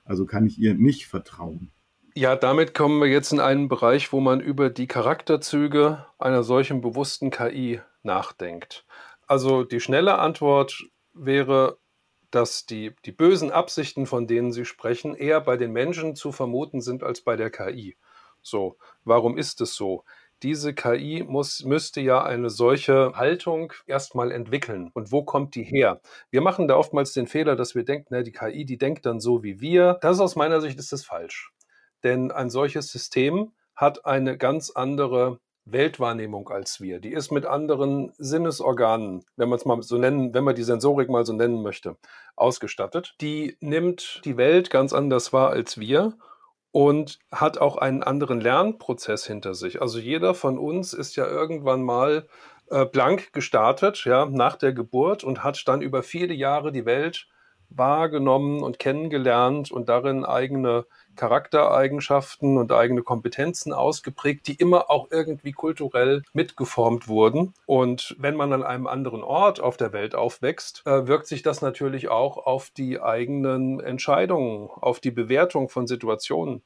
Also 0.05 0.27
kann 0.27 0.47
ich 0.47 0.59
ihr 0.59 0.75
nicht 0.75 1.07
vertrauen. 1.07 1.71
Ja, 2.15 2.37
damit 2.37 2.75
kommen 2.75 3.01
wir 3.01 3.09
jetzt 3.09 3.33
in 3.33 3.41
einen 3.41 3.69
Bereich, 3.69 4.13
wo 4.13 4.21
man 4.21 4.41
über 4.41 4.71
die 4.71 4.87
Charakterzüge 4.87 6.07
einer 6.19 6.45
solchen 6.45 6.81
bewussten 6.81 7.31
KI 7.31 7.81
nachdenkt. 8.05 8.85
Also 9.27 9.65
die 9.65 9.81
schnelle 9.81 10.19
Antwort 10.19 10.85
wäre, 11.13 11.79
dass 12.31 12.67
die, 12.67 12.95
die 13.05 13.13
bösen 13.13 13.51
Absichten, 13.51 14.07
von 14.07 14.27
denen 14.27 14.53
Sie 14.53 14.65
sprechen, 14.65 15.15
eher 15.15 15.41
bei 15.41 15.57
den 15.57 15.73
Menschen 15.73 16.15
zu 16.15 16.31
vermuten 16.31 16.81
sind 16.81 17.03
als 17.03 17.21
bei 17.21 17.37
der 17.37 17.51
KI. 17.51 17.97
So, 18.43 18.77
warum 19.05 19.39
ist 19.39 19.61
es 19.61 19.75
so? 19.75 20.05
Diese 20.45 20.75
KI 20.75 21.25
muss, 21.27 21.65
müsste 21.65 22.03
ja 22.03 22.23
eine 22.23 22.51
solche 22.51 23.13
Haltung 23.15 23.73
erstmal 23.87 24.31
entwickeln. 24.31 24.91
Und 24.93 25.11
wo 25.11 25.25
kommt 25.25 25.55
die 25.55 25.65
her? 25.65 26.01
Wir 26.31 26.43
machen 26.43 26.69
da 26.69 26.77
oftmals 26.77 27.15
den 27.15 27.27
Fehler, 27.27 27.57
dass 27.57 27.75
wir 27.75 27.85
denken, 27.85 28.09
na, 28.11 28.23
die 28.23 28.33
KI, 28.33 28.67
die 28.67 28.77
denkt 28.77 29.07
dann 29.07 29.21
so 29.21 29.43
wie 29.43 29.61
wir. 29.61 29.99
Das 30.03 30.21
aus 30.21 30.37
meiner 30.37 30.61
Sicht 30.61 30.79
ist 30.79 30.93
das 30.93 31.03
falsch. 31.03 31.51
Denn 32.03 32.31
ein 32.31 32.51
solches 32.51 32.89
System 32.89 33.53
hat 33.75 34.05
eine 34.05 34.37
ganz 34.37 34.71
andere 34.71 35.41
Weltwahrnehmung 35.65 36.51
als 36.51 36.81
wir. 36.83 37.01
Die 37.01 37.13
ist 37.13 37.31
mit 37.31 37.47
anderen 37.47 38.13
Sinnesorganen, 38.19 39.25
wenn 39.37 39.49
man 39.49 39.59
es 39.59 39.65
mal 39.65 39.81
so 39.83 39.97
nennen, 39.97 40.35
wenn 40.35 40.45
man 40.45 40.55
die 40.55 40.63
Sensorik 40.63 41.09
mal 41.09 41.25
so 41.25 41.33
nennen 41.33 41.63
möchte, 41.63 41.97
ausgestattet. 42.37 43.15
Die 43.23 43.57
nimmt 43.61 44.21
die 44.27 44.37
Welt 44.37 44.69
ganz 44.69 44.93
anders 44.93 45.33
wahr 45.33 45.49
als 45.51 45.81
wir 45.81 46.19
und 46.75 47.21
hat 47.31 47.59
auch 47.59 47.77
einen 47.77 48.03
anderen 48.03 48.41
Lernprozess 48.41 49.25
hinter 49.25 49.55
sich. 49.55 49.81
Also 49.81 50.01
jeder 50.01 50.35
von 50.35 50.59
uns 50.59 50.93
ist 50.93 51.15
ja 51.15 51.25
irgendwann 51.25 51.85
mal 51.85 52.27
äh, 52.69 52.85
blank 52.85 53.33
gestartet, 53.33 54.05
ja, 54.05 54.27
nach 54.27 54.57
der 54.57 54.73
Geburt 54.73 55.23
und 55.23 55.45
hat 55.45 55.63
dann 55.69 55.83
über 55.83 56.03
viele 56.03 56.35
Jahre 56.35 56.73
die 56.73 56.85
Welt 56.85 57.29
wahrgenommen 57.77 58.63
und 58.63 58.79
kennengelernt 58.79 59.71
und 59.71 59.89
darin 59.89 60.25
eigene 60.25 60.87
Charaktereigenschaften 61.17 62.59
und 62.59 62.73
eigene 62.73 63.03
Kompetenzen 63.03 63.73
ausgeprägt, 63.73 64.47
die 64.47 64.55
immer 64.55 64.91
auch 64.91 65.09
irgendwie 65.11 65.53
kulturell 65.53 66.23
mitgeformt 66.33 67.09
wurden. 67.09 67.55
Und 67.67 68.17
wenn 68.19 68.37
man 68.37 68.53
an 68.53 68.63
einem 68.63 68.87
anderen 68.87 69.23
Ort 69.23 69.61
auf 69.61 69.77
der 69.77 69.93
Welt 69.93 70.15
aufwächst, 70.15 70.83
äh, 70.87 71.07
wirkt 71.07 71.27
sich 71.27 71.43
das 71.43 71.63
natürlich 71.63 72.09
auch 72.09 72.39
auf 72.39 72.71
die 72.71 73.01
eigenen 73.01 73.81
Entscheidungen, 73.81 74.69
auf 74.71 75.01
die 75.01 75.13
Bewertung 75.13 75.69
von 75.69 75.87
Situationen 75.87 76.63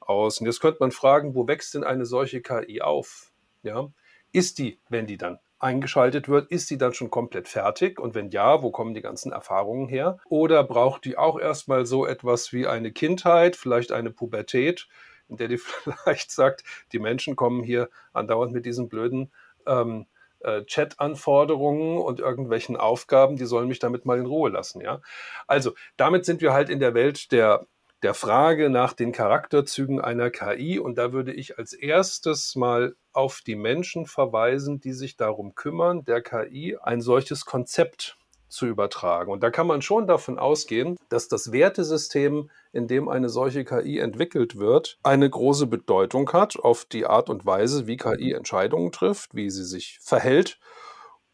aus. 0.00 0.40
Und 0.40 0.46
jetzt 0.46 0.60
könnte 0.60 0.78
man 0.80 0.90
fragen, 0.90 1.34
wo 1.34 1.46
wächst 1.46 1.74
denn 1.74 1.84
eine 1.84 2.06
solche 2.06 2.40
KI 2.40 2.80
auf? 2.80 3.30
Ja, 3.62 3.88
ist 4.32 4.58
die, 4.58 4.80
wenn 4.88 5.06
die 5.06 5.18
dann 5.18 5.38
eingeschaltet 5.58 6.28
wird, 6.28 6.50
ist 6.50 6.66
sie 6.66 6.76
dann 6.76 6.92
schon 6.92 7.10
komplett 7.10 7.48
fertig? 7.48 8.00
Und 8.00 8.14
wenn 8.14 8.30
ja, 8.30 8.62
wo 8.62 8.70
kommen 8.70 8.94
die 8.94 9.00
ganzen 9.00 9.32
Erfahrungen 9.32 9.88
her? 9.88 10.18
Oder 10.28 10.64
braucht 10.64 11.04
die 11.04 11.16
auch 11.16 11.38
erstmal 11.38 11.86
so 11.86 12.04
etwas 12.04 12.52
wie 12.52 12.66
eine 12.66 12.90
Kindheit, 12.92 13.54
vielleicht 13.54 13.92
eine 13.92 14.10
Pubertät, 14.10 14.88
in 15.28 15.36
der 15.36 15.48
die 15.48 15.58
vielleicht 15.58 16.32
sagt, 16.32 16.64
die 16.92 16.98
Menschen 16.98 17.36
kommen 17.36 17.62
hier 17.62 17.88
andauernd 18.12 18.52
mit 18.52 18.66
diesen 18.66 18.88
blöden 18.88 19.32
ähm, 19.66 20.06
äh, 20.40 20.64
Chat-Anforderungen 20.64 21.98
und 21.98 22.18
irgendwelchen 22.18 22.76
Aufgaben, 22.76 23.36
die 23.36 23.46
sollen 23.46 23.68
mich 23.68 23.78
damit 23.78 24.04
mal 24.04 24.18
in 24.18 24.26
Ruhe 24.26 24.50
lassen, 24.50 24.80
ja. 24.80 25.00
Also, 25.46 25.74
damit 25.96 26.24
sind 26.24 26.40
wir 26.40 26.52
halt 26.52 26.68
in 26.68 26.80
der 26.80 26.94
Welt 26.94 27.30
der 27.30 27.66
der 28.02 28.14
Frage 28.14 28.68
nach 28.68 28.92
den 28.92 29.12
Charakterzügen 29.12 30.00
einer 30.00 30.30
KI. 30.30 30.78
Und 30.78 30.98
da 30.98 31.12
würde 31.12 31.32
ich 31.32 31.58
als 31.58 31.72
erstes 31.72 32.56
mal 32.56 32.96
auf 33.12 33.42
die 33.46 33.56
Menschen 33.56 34.06
verweisen, 34.06 34.80
die 34.80 34.92
sich 34.92 35.16
darum 35.16 35.54
kümmern, 35.54 36.04
der 36.04 36.22
KI 36.22 36.76
ein 36.82 37.00
solches 37.00 37.44
Konzept 37.44 38.16
zu 38.48 38.66
übertragen. 38.66 39.32
Und 39.32 39.42
da 39.42 39.50
kann 39.50 39.66
man 39.66 39.80
schon 39.80 40.06
davon 40.06 40.38
ausgehen, 40.38 40.96
dass 41.08 41.28
das 41.28 41.52
Wertesystem, 41.52 42.50
in 42.72 42.86
dem 42.86 43.08
eine 43.08 43.30
solche 43.30 43.64
KI 43.64 43.98
entwickelt 43.98 44.58
wird, 44.58 44.98
eine 45.02 45.28
große 45.28 45.66
Bedeutung 45.66 46.30
hat 46.32 46.58
auf 46.58 46.84
die 46.84 47.06
Art 47.06 47.30
und 47.30 47.46
Weise, 47.46 47.86
wie 47.86 47.96
KI 47.96 48.32
Entscheidungen 48.32 48.92
trifft, 48.92 49.34
wie 49.34 49.48
sie 49.48 49.64
sich 49.64 49.98
verhält 50.02 50.58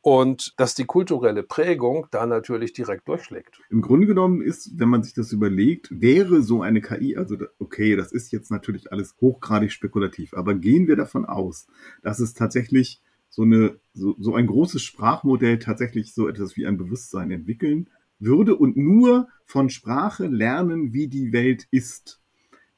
und 0.08 0.54
dass 0.56 0.74
die 0.74 0.86
kulturelle 0.86 1.42
Prägung 1.42 2.06
da 2.10 2.24
natürlich 2.24 2.72
direkt 2.72 3.06
durchschlägt. 3.08 3.60
Im 3.68 3.82
Grunde 3.82 4.06
genommen 4.06 4.40
ist, 4.40 4.78
wenn 4.78 4.88
man 4.88 5.02
sich 5.02 5.12
das 5.12 5.32
überlegt, 5.32 5.88
wäre 5.90 6.40
so 6.40 6.62
eine 6.62 6.80
KI, 6.80 7.18
also 7.18 7.36
okay, 7.58 7.94
das 7.94 8.10
ist 8.10 8.32
jetzt 8.32 8.50
natürlich 8.50 8.90
alles 8.90 9.16
hochgradig 9.20 9.70
spekulativ, 9.70 10.32
aber 10.32 10.54
gehen 10.54 10.88
wir 10.88 10.96
davon 10.96 11.26
aus, 11.26 11.66
dass 12.02 12.20
es 12.20 12.32
tatsächlich 12.32 13.02
so 13.28 13.42
eine, 13.42 13.78
so, 13.92 14.16
so 14.18 14.34
ein 14.34 14.46
großes 14.46 14.82
Sprachmodell 14.82 15.58
tatsächlich 15.58 16.14
so 16.14 16.26
etwas 16.26 16.56
wie 16.56 16.66
ein 16.66 16.78
Bewusstsein 16.78 17.30
entwickeln 17.30 17.90
würde 18.18 18.56
und 18.56 18.78
nur 18.78 19.28
von 19.44 19.68
Sprache 19.68 20.26
lernen, 20.26 20.94
wie 20.94 21.08
die 21.08 21.34
Welt 21.34 21.68
ist, 21.70 22.18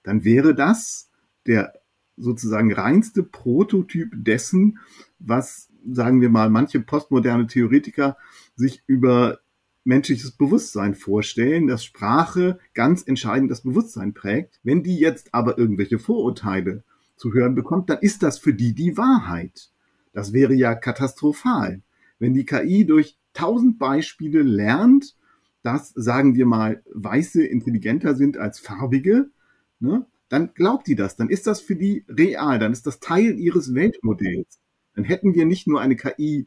dann 0.02 0.24
wäre 0.24 0.52
das 0.52 1.12
der 1.46 1.74
sozusagen 2.16 2.72
reinste 2.72 3.22
Prototyp 3.22 4.10
dessen, 4.16 4.80
was 5.20 5.69
sagen 5.90 6.20
wir 6.20 6.30
mal, 6.30 6.50
manche 6.50 6.80
postmoderne 6.80 7.46
Theoretiker 7.46 8.16
sich 8.56 8.82
über 8.86 9.40
menschliches 9.84 10.32
Bewusstsein 10.32 10.94
vorstellen, 10.94 11.66
dass 11.66 11.84
Sprache 11.84 12.58
ganz 12.74 13.02
entscheidend 13.02 13.50
das 13.50 13.62
Bewusstsein 13.62 14.12
prägt. 14.12 14.60
Wenn 14.62 14.82
die 14.82 14.98
jetzt 14.98 15.34
aber 15.34 15.58
irgendwelche 15.58 15.98
Vorurteile 15.98 16.84
zu 17.16 17.32
hören 17.32 17.54
bekommt, 17.54 17.90
dann 17.90 17.98
ist 18.00 18.22
das 18.22 18.38
für 18.38 18.54
die 18.54 18.74
die 18.74 18.96
Wahrheit. 18.96 19.70
Das 20.12 20.32
wäre 20.32 20.54
ja 20.54 20.74
katastrophal. 20.74 21.82
Wenn 22.18 22.34
die 22.34 22.44
KI 22.44 22.84
durch 22.84 23.16
tausend 23.32 23.78
Beispiele 23.78 24.42
lernt, 24.42 25.16
dass, 25.62 25.92
sagen 25.94 26.34
wir 26.34 26.46
mal, 26.46 26.82
Weiße 26.92 27.44
intelligenter 27.44 28.14
sind 28.14 28.36
als 28.36 28.58
Farbige, 28.58 29.30
ne, 29.78 30.06
dann 30.28 30.54
glaubt 30.54 30.86
die 30.86 30.94
das, 30.94 31.16
dann 31.16 31.28
ist 31.28 31.46
das 31.46 31.60
für 31.60 31.76
die 31.76 32.04
real, 32.08 32.58
dann 32.58 32.72
ist 32.72 32.86
das 32.86 33.00
Teil 33.00 33.38
ihres 33.38 33.74
Weltmodells 33.74 34.60
dann 34.94 35.04
hätten 35.04 35.34
wir 35.34 35.44
nicht 35.44 35.66
nur 35.66 35.80
eine 35.80 35.96
KI, 35.96 36.46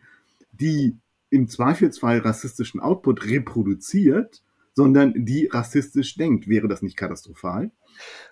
die 0.52 0.98
im 1.30 1.48
Zweifelsfall 1.48 2.20
rassistischen 2.20 2.80
Output 2.80 3.26
reproduziert, 3.26 4.44
sondern 4.74 5.14
die 5.26 5.48
rassistisch 5.48 6.16
denkt. 6.16 6.48
Wäre 6.48 6.68
das 6.68 6.82
nicht 6.82 6.98
katastrophal? 6.98 7.72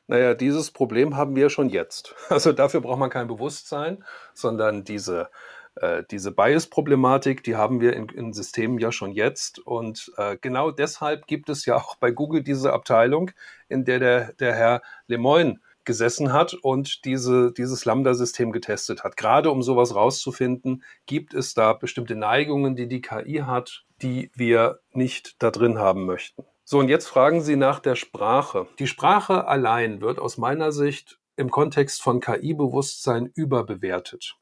Naja, 0.07 0.33
dieses 0.33 0.71
Problem 0.71 1.15
haben 1.15 1.35
wir 1.35 1.49
schon 1.49 1.69
jetzt. 1.69 2.15
Also 2.29 2.51
dafür 2.51 2.81
braucht 2.81 2.99
man 2.99 3.09
kein 3.09 3.27
Bewusstsein, 3.27 4.03
sondern 4.33 4.83
diese, 4.83 5.29
äh, 5.75 6.03
diese 6.09 6.31
Bias-Problematik, 6.31 7.43
die 7.43 7.55
haben 7.55 7.79
wir 7.79 7.93
in, 7.93 8.09
in, 8.09 8.33
Systemen 8.33 8.79
ja 8.79 8.91
schon 8.91 9.11
jetzt. 9.11 9.59
Und 9.59 10.11
äh, 10.17 10.37
genau 10.39 10.71
deshalb 10.71 11.27
gibt 11.27 11.49
es 11.49 11.65
ja 11.65 11.75
auch 11.75 11.95
bei 11.95 12.11
Google 12.11 12.43
diese 12.43 12.73
Abteilung, 12.73 13.31
in 13.69 13.85
der 13.85 13.99
der, 13.99 14.33
der 14.33 14.55
Herr 14.55 14.81
Lemoyne 15.07 15.59
gesessen 15.85 16.33
hat 16.33 16.53
und 16.53 17.05
diese, 17.05 17.51
dieses 17.51 17.85
Lambda-System 17.85 18.51
getestet 18.51 19.03
hat. 19.03 19.17
Gerade 19.17 19.51
um 19.51 19.61
sowas 19.61 19.95
rauszufinden, 19.95 20.83
gibt 21.05 21.33
es 21.33 21.53
da 21.53 21.73
bestimmte 21.73 22.15
Neigungen, 22.15 22.75
die 22.75 22.87
die 22.87 23.01
KI 23.01 23.43
hat, 23.45 23.85
die 24.01 24.31
wir 24.35 24.79
nicht 24.93 25.41
da 25.41 25.51
drin 25.51 25.79
haben 25.79 26.05
möchten. 26.05 26.43
So, 26.63 26.79
und 26.79 26.89
jetzt 26.89 27.07
fragen 27.07 27.41
Sie 27.41 27.55
nach 27.55 27.79
der 27.79 27.95
Sprache. 27.95 28.67
Die 28.79 28.87
Sprache 28.87 29.47
allein 29.47 30.01
wird 30.01 30.19
aus 30.19 30.37
meiner 30.37 30.71
Sicht 30.71 31.19
im 31.35 31.49
Kontext 31.51 32.01
von 32.01 32.19
KI-Bewusstsein 32.19 33.31
überbewertet. 33.33 34.37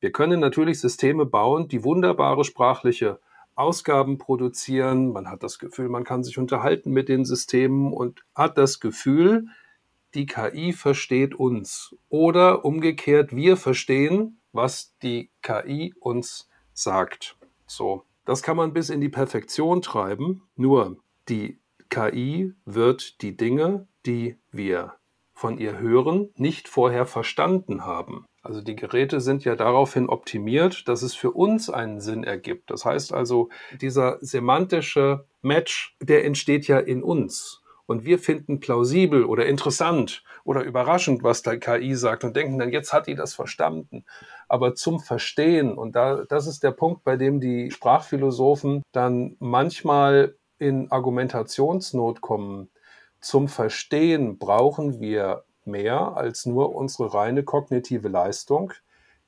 Wir 0.00 0.12
können 0.12 0.40
natürlich 0.40 0.80
Systeme 0.80 1.26
bauen, 1.26 1.68
die 1.68 1.84
wunderbare 1.84 2.44
sprachliche 2.44 3.20
Ausgaben 3.54 4.18
produzieren. 4.18 5.12
Man 5.12 5.30
hat 5.30 5.42
das 5.42 5.58
Gefühl, 5.58 5.88
man 5.88 6.04
kann 6.04 6.24
sich 6.24 6.38
unterhalten 6.38 6.90
mit 6.90 7.08
den 7.08 7.24
Systemen 7.24 7.92
und 7.92 8.22
hat 8.34 8.56
das 8.56 8.80
Gefühl, 8.80 9.46
die 10.14 10.26
KI 10.26 10.72
versteht 10.72 11.34
uns 11.34 11.94
oder 12.08 12.64
umgekehrt, 12.64 13.34
wir 13.34 13.56
verstehen, 13.56 14.40
was 14.52 14.96
die 15.02 15.30
KI 15.42 15.94
uns 16.00 16.48
sagt. 16.72 17.36
So, 17.66 18.04
das 18.24 18.42
kann 18.42 18.56
man 18.56 18.72
bis 18.72 18.90
in 18.90 19.00
die 19.00 19.08
Perfektion 19.08 19.82
treiben, 19.82 20.42
nur 20.56 20.96
die 21.28 21.58
KI 21.88 22.54
wird 22.64 23.22
die 23.22 23.36
Dinge, 23.36 23.86
die 24.06 24.36
wir 24.50 24.94
von 25.32 25.58
ihr 25.58 25.78
hören, 25.78 26.30
nicht 26.36 26.68
vorher 26.68 27.06
verstanden 27.06 27.86
haben. 27.86 28.26
Also 28.42 28.60
die 28.62 28.76
Geräte 28.76 29.20
sind 29.20 29.44
ja 29.44 29.54
daraufhin 29.56 30.08
optimiert, 30.08 30.88
dass 30.88 31.02
es 31.02 31.14
für 31.14 31.30
uns 31.30 31.70
einen 31.70 32.00
Sinn 32.00 32.24
ergibt. 32.24 32.70
Das 32.70 32.84
heißt 32.84 33.12
also, 33.12 33.48
dieser 33.80 34.18
semantische 34.20 35.26
Match, 35.42 35.96
der 36.00 36.24
entsteht 36.24 36.66
ja 36.66 36.78
in 36.78 37.02
uns. 37.02 37.59
Und 37.90 38.04
wir 38.04 38.20
finden 38.20 38.60
plausibel 38.60 39.24
oder 39.24 39.46
interessant 39.46 40.22
oder 40.44 40.62
überraschend, 40.62 41.24
was 41.24 41.42
der 41.42 41.58
KI 41.58 41.96
sagt 41.96 42.22
und 42.22 42.36
denken 42.36 42.56
dann, 42.56 42.70
jetzt 42.70 42.92
hat 42.92 43.08
die 43.08 43.16
das 43.16 43.34
verstanden. 43.34 44.04
Aber 44.46 44.76
zum 44.76 45.00
Verstehen, 45.00 45.76
und 45.76 45.96
da, 45.96 46.22
das 46.28 46.46
ist 46.46 46.62
der 46.62 46.70
Punkt, 46.70 47.02
bei 47.02 47.16
dem 47.16 47.40
die 47.40 47.72
Sprachphilosophen 47.72 48.84
dann 48.92 49.34
manchmal 49.40 50.36
in 50.60 50.88
Argumentationsnot 50.92 52.20
kommen. 52.20 52.70
Zum 53.20 53.48
Verstehen 53.48 54.38
brauchen 54.38 55.00
wir 55.00 55.42
mehr 55.64 56.16
als 56.16 56.46
nur 56.46 56.76
unsere 56.76 57.12
reine 57.12 57.42
kognitive 57.42 58.06
Leistung, 58.06 58.72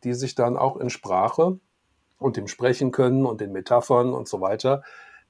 die 0.05 0.15
sich 0.15 0.37
dann 0.37 0.57
auch 0.57 0.77
in 0.77 0.89
Sprache 0.89 1.59
und 2.17 2.37
dem 2.37 2.47
Sprechen 2.47 2.93
können 2.93 3.27
und 3.27 3.41
den 3.41 3.51
Metaphern 3.51 4.15
und 4.15 4.29
so 4.29 4.41
weiter 4.41 4.85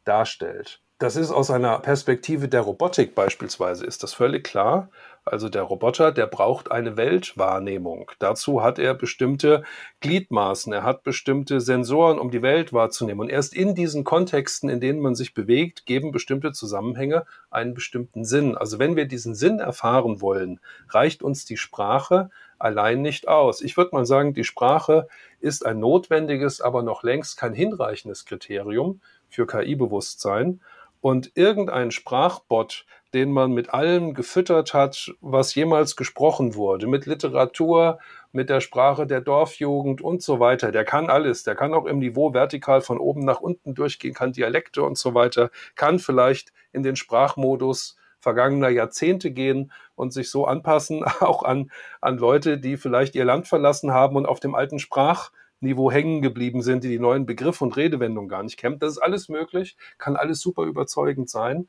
darstellt. 0.05 0.82
Das 1.03 1.17
ist 1.17 1.33
aus 1.33 1.51
einer 1.51 1.81
Perspektive 1.81 2.47
der 2.47 2.61
Robotik 2.61 3.17
beispielsweise, 3.17 3.85
ist 3.85 4.05
das 4.05 4.15
völlig 4.15 4.45
klar. 4.45 4.89
Also 5.25 5.49
der 5.49 5.63
Roboter, 5.63 6.13
der 6.13 6.29
braucht 6.29 6.71
eine 6.71 6.97
Weltwahrnehmung. 6.97 8.13
Dazu 8.21 8.63
hat 8.63 8.79
er 8.79 8.95
bestimmte 8.95 9.65
Gliedmaßen, 9.99 10.73
er 10.73 10.85
hat 10.85 11.03
bestimmte 11.03 11.61
Sensoren, 11.61 12.21
um 12.21 12.31
die 12.31 12.41
Welt 12.41 12.73
wahrzunehmen. 12.73 13.19
Und 13.19 13.31
erst 13.31 13.53
in 13.53 13.75
diesen 13.75 14.05
Kontexten, 14.05 14.69
in 14.69 14.79
denen 14.79 15.01
man 15.01 15.17
sich 15.17 15.35
bewegt, 15.35 15.87
geben 15.87 16.13
bestimmte 16.13 16.53
Zusammenhänge 16.53 17.27
einen 17.51 17.75
bestimmten 17.75 18.25
Sinn. 18.25 18.57
Also 18.57 18.79
wenn 18.79 18.95
wir 18.95 19.07
diesen 19.07 19.35
Sinn 19.35 19.59
erfahren 19.59 20.21
wollen, 20.21 20.61
reicht 20.89 21.25
uns 21.25 21.45
die 21.45 21.57
Sprache 21.57 22.31
allein 22.61 23.03
nicht 23.03 23.27
aus. 23.27 23.61
Ich 23.61 23.77
würde 23.77 23.91
mal 23.93 24.07
sagen, 24.07 24.35
die 24.35 24.45
Sprache 24.45 25.09
ist 25.41 25.67
ein 25.67 25.81
notwendiges, 25.81 26.61
aber 26.61 26.85
noch 26.85 27.03
längst 27.03 27.37
kein 27.37 27.55
hinreichendes 27.55 28.25
Kriterium 28.25 29.01
für 29.29 29.49
KI-Bewusstsein 29.49 30.61
und 31.03 31.33
irgendein 31.35 31.91
Sprachbot, 31.91 32.87
den 33.13 33.33
man 33.33 33.53
mit 33.53 33.75
allem 33.75 34.15
gefüttert 34.15 34.73
hat, 34.73 35.13
was 35.21 35.55
jemals 35.55 35.97
gesprochen 35.97 36.55
wurde, 36.55 36.87
mit 36.87 37.05
Literatur, 37.05 37.99
mit 38.31 38.49
der 38.49 38.61
Sprache 38.61 39.07
der 39.07 39.21
Dorfjugend 39.21 40.01
und 40.01 40.23
so 40.23 40.41
weiter, 40.41 40.71
der 40.73 40.85
kann 40.85 41.11
alles, 41.11 41.43
der 41.43 41.57
kann 41.57 41.75
auch 41.75 41.85
im 41.87 41.99
Niveau 41.99 42.33
vertikal 42.33 42.81
von 42.81 42.99
oben 42.99 43.25
nach 43.25 43.41
unten 43.41 43.75
durchgehen, 43.75 44.15
kann 44.15 44.33
Dialekte 44.33 44.85
und 44.85 44.97
so 44.97 45.13
weiter, 45.13 45.51
kann 45.75 45.99
vielleicht 45.99 46.53
in 46.73 46.85
den 46.85 46.97
Sprachmodus 46.97 47.97
vergangener 48.21 48.69
Jahrzehnte 48.69 49.33
gehen 49.33 49.73
und 49.97 50.13
sich 50.13 50.31
so 50.31 50.47
anpassen, 50.47 51.05
auch 51.21 51.43
an, 51.43 51.71
an 52.01 52.17
Leute, 52.17 52.59
die 52.59 52.77
vielleicht 52.77 53.17
ihr 53.17 53.25
Land 53.25 53.49
verlassen 53.49 53.93
haben 53.93 54.15
und 54.15 54.27
auf 54.27 54.39
dem 54.39 54.55
alten 54.55 54.79
Sprach 54.79 55.33
Niveau 55.63 55.91
hängen 55.91 56.23
geblieben 56.23 56.63
sind, 56.63 56.85
die 56.85 56.89
die 56.89 56.99
neuen 56.99 57.27
Begriffe 57.27 57.65
und 57.65 57.77
Redewendungen 57.77 58.29
gar 58.29 58.43
nicht 58.43 58.57
kennen. 58.57 58.79
Das 58.79 58.93
ist 58.93 58.99
alles 58.99 59.29
möglich, 59.29 59.77
kann 59.99 60.17
alles 60.17 60.41
super 60.41 60.65
überzeugend 60.65 61.31
sein, 61.31 61.69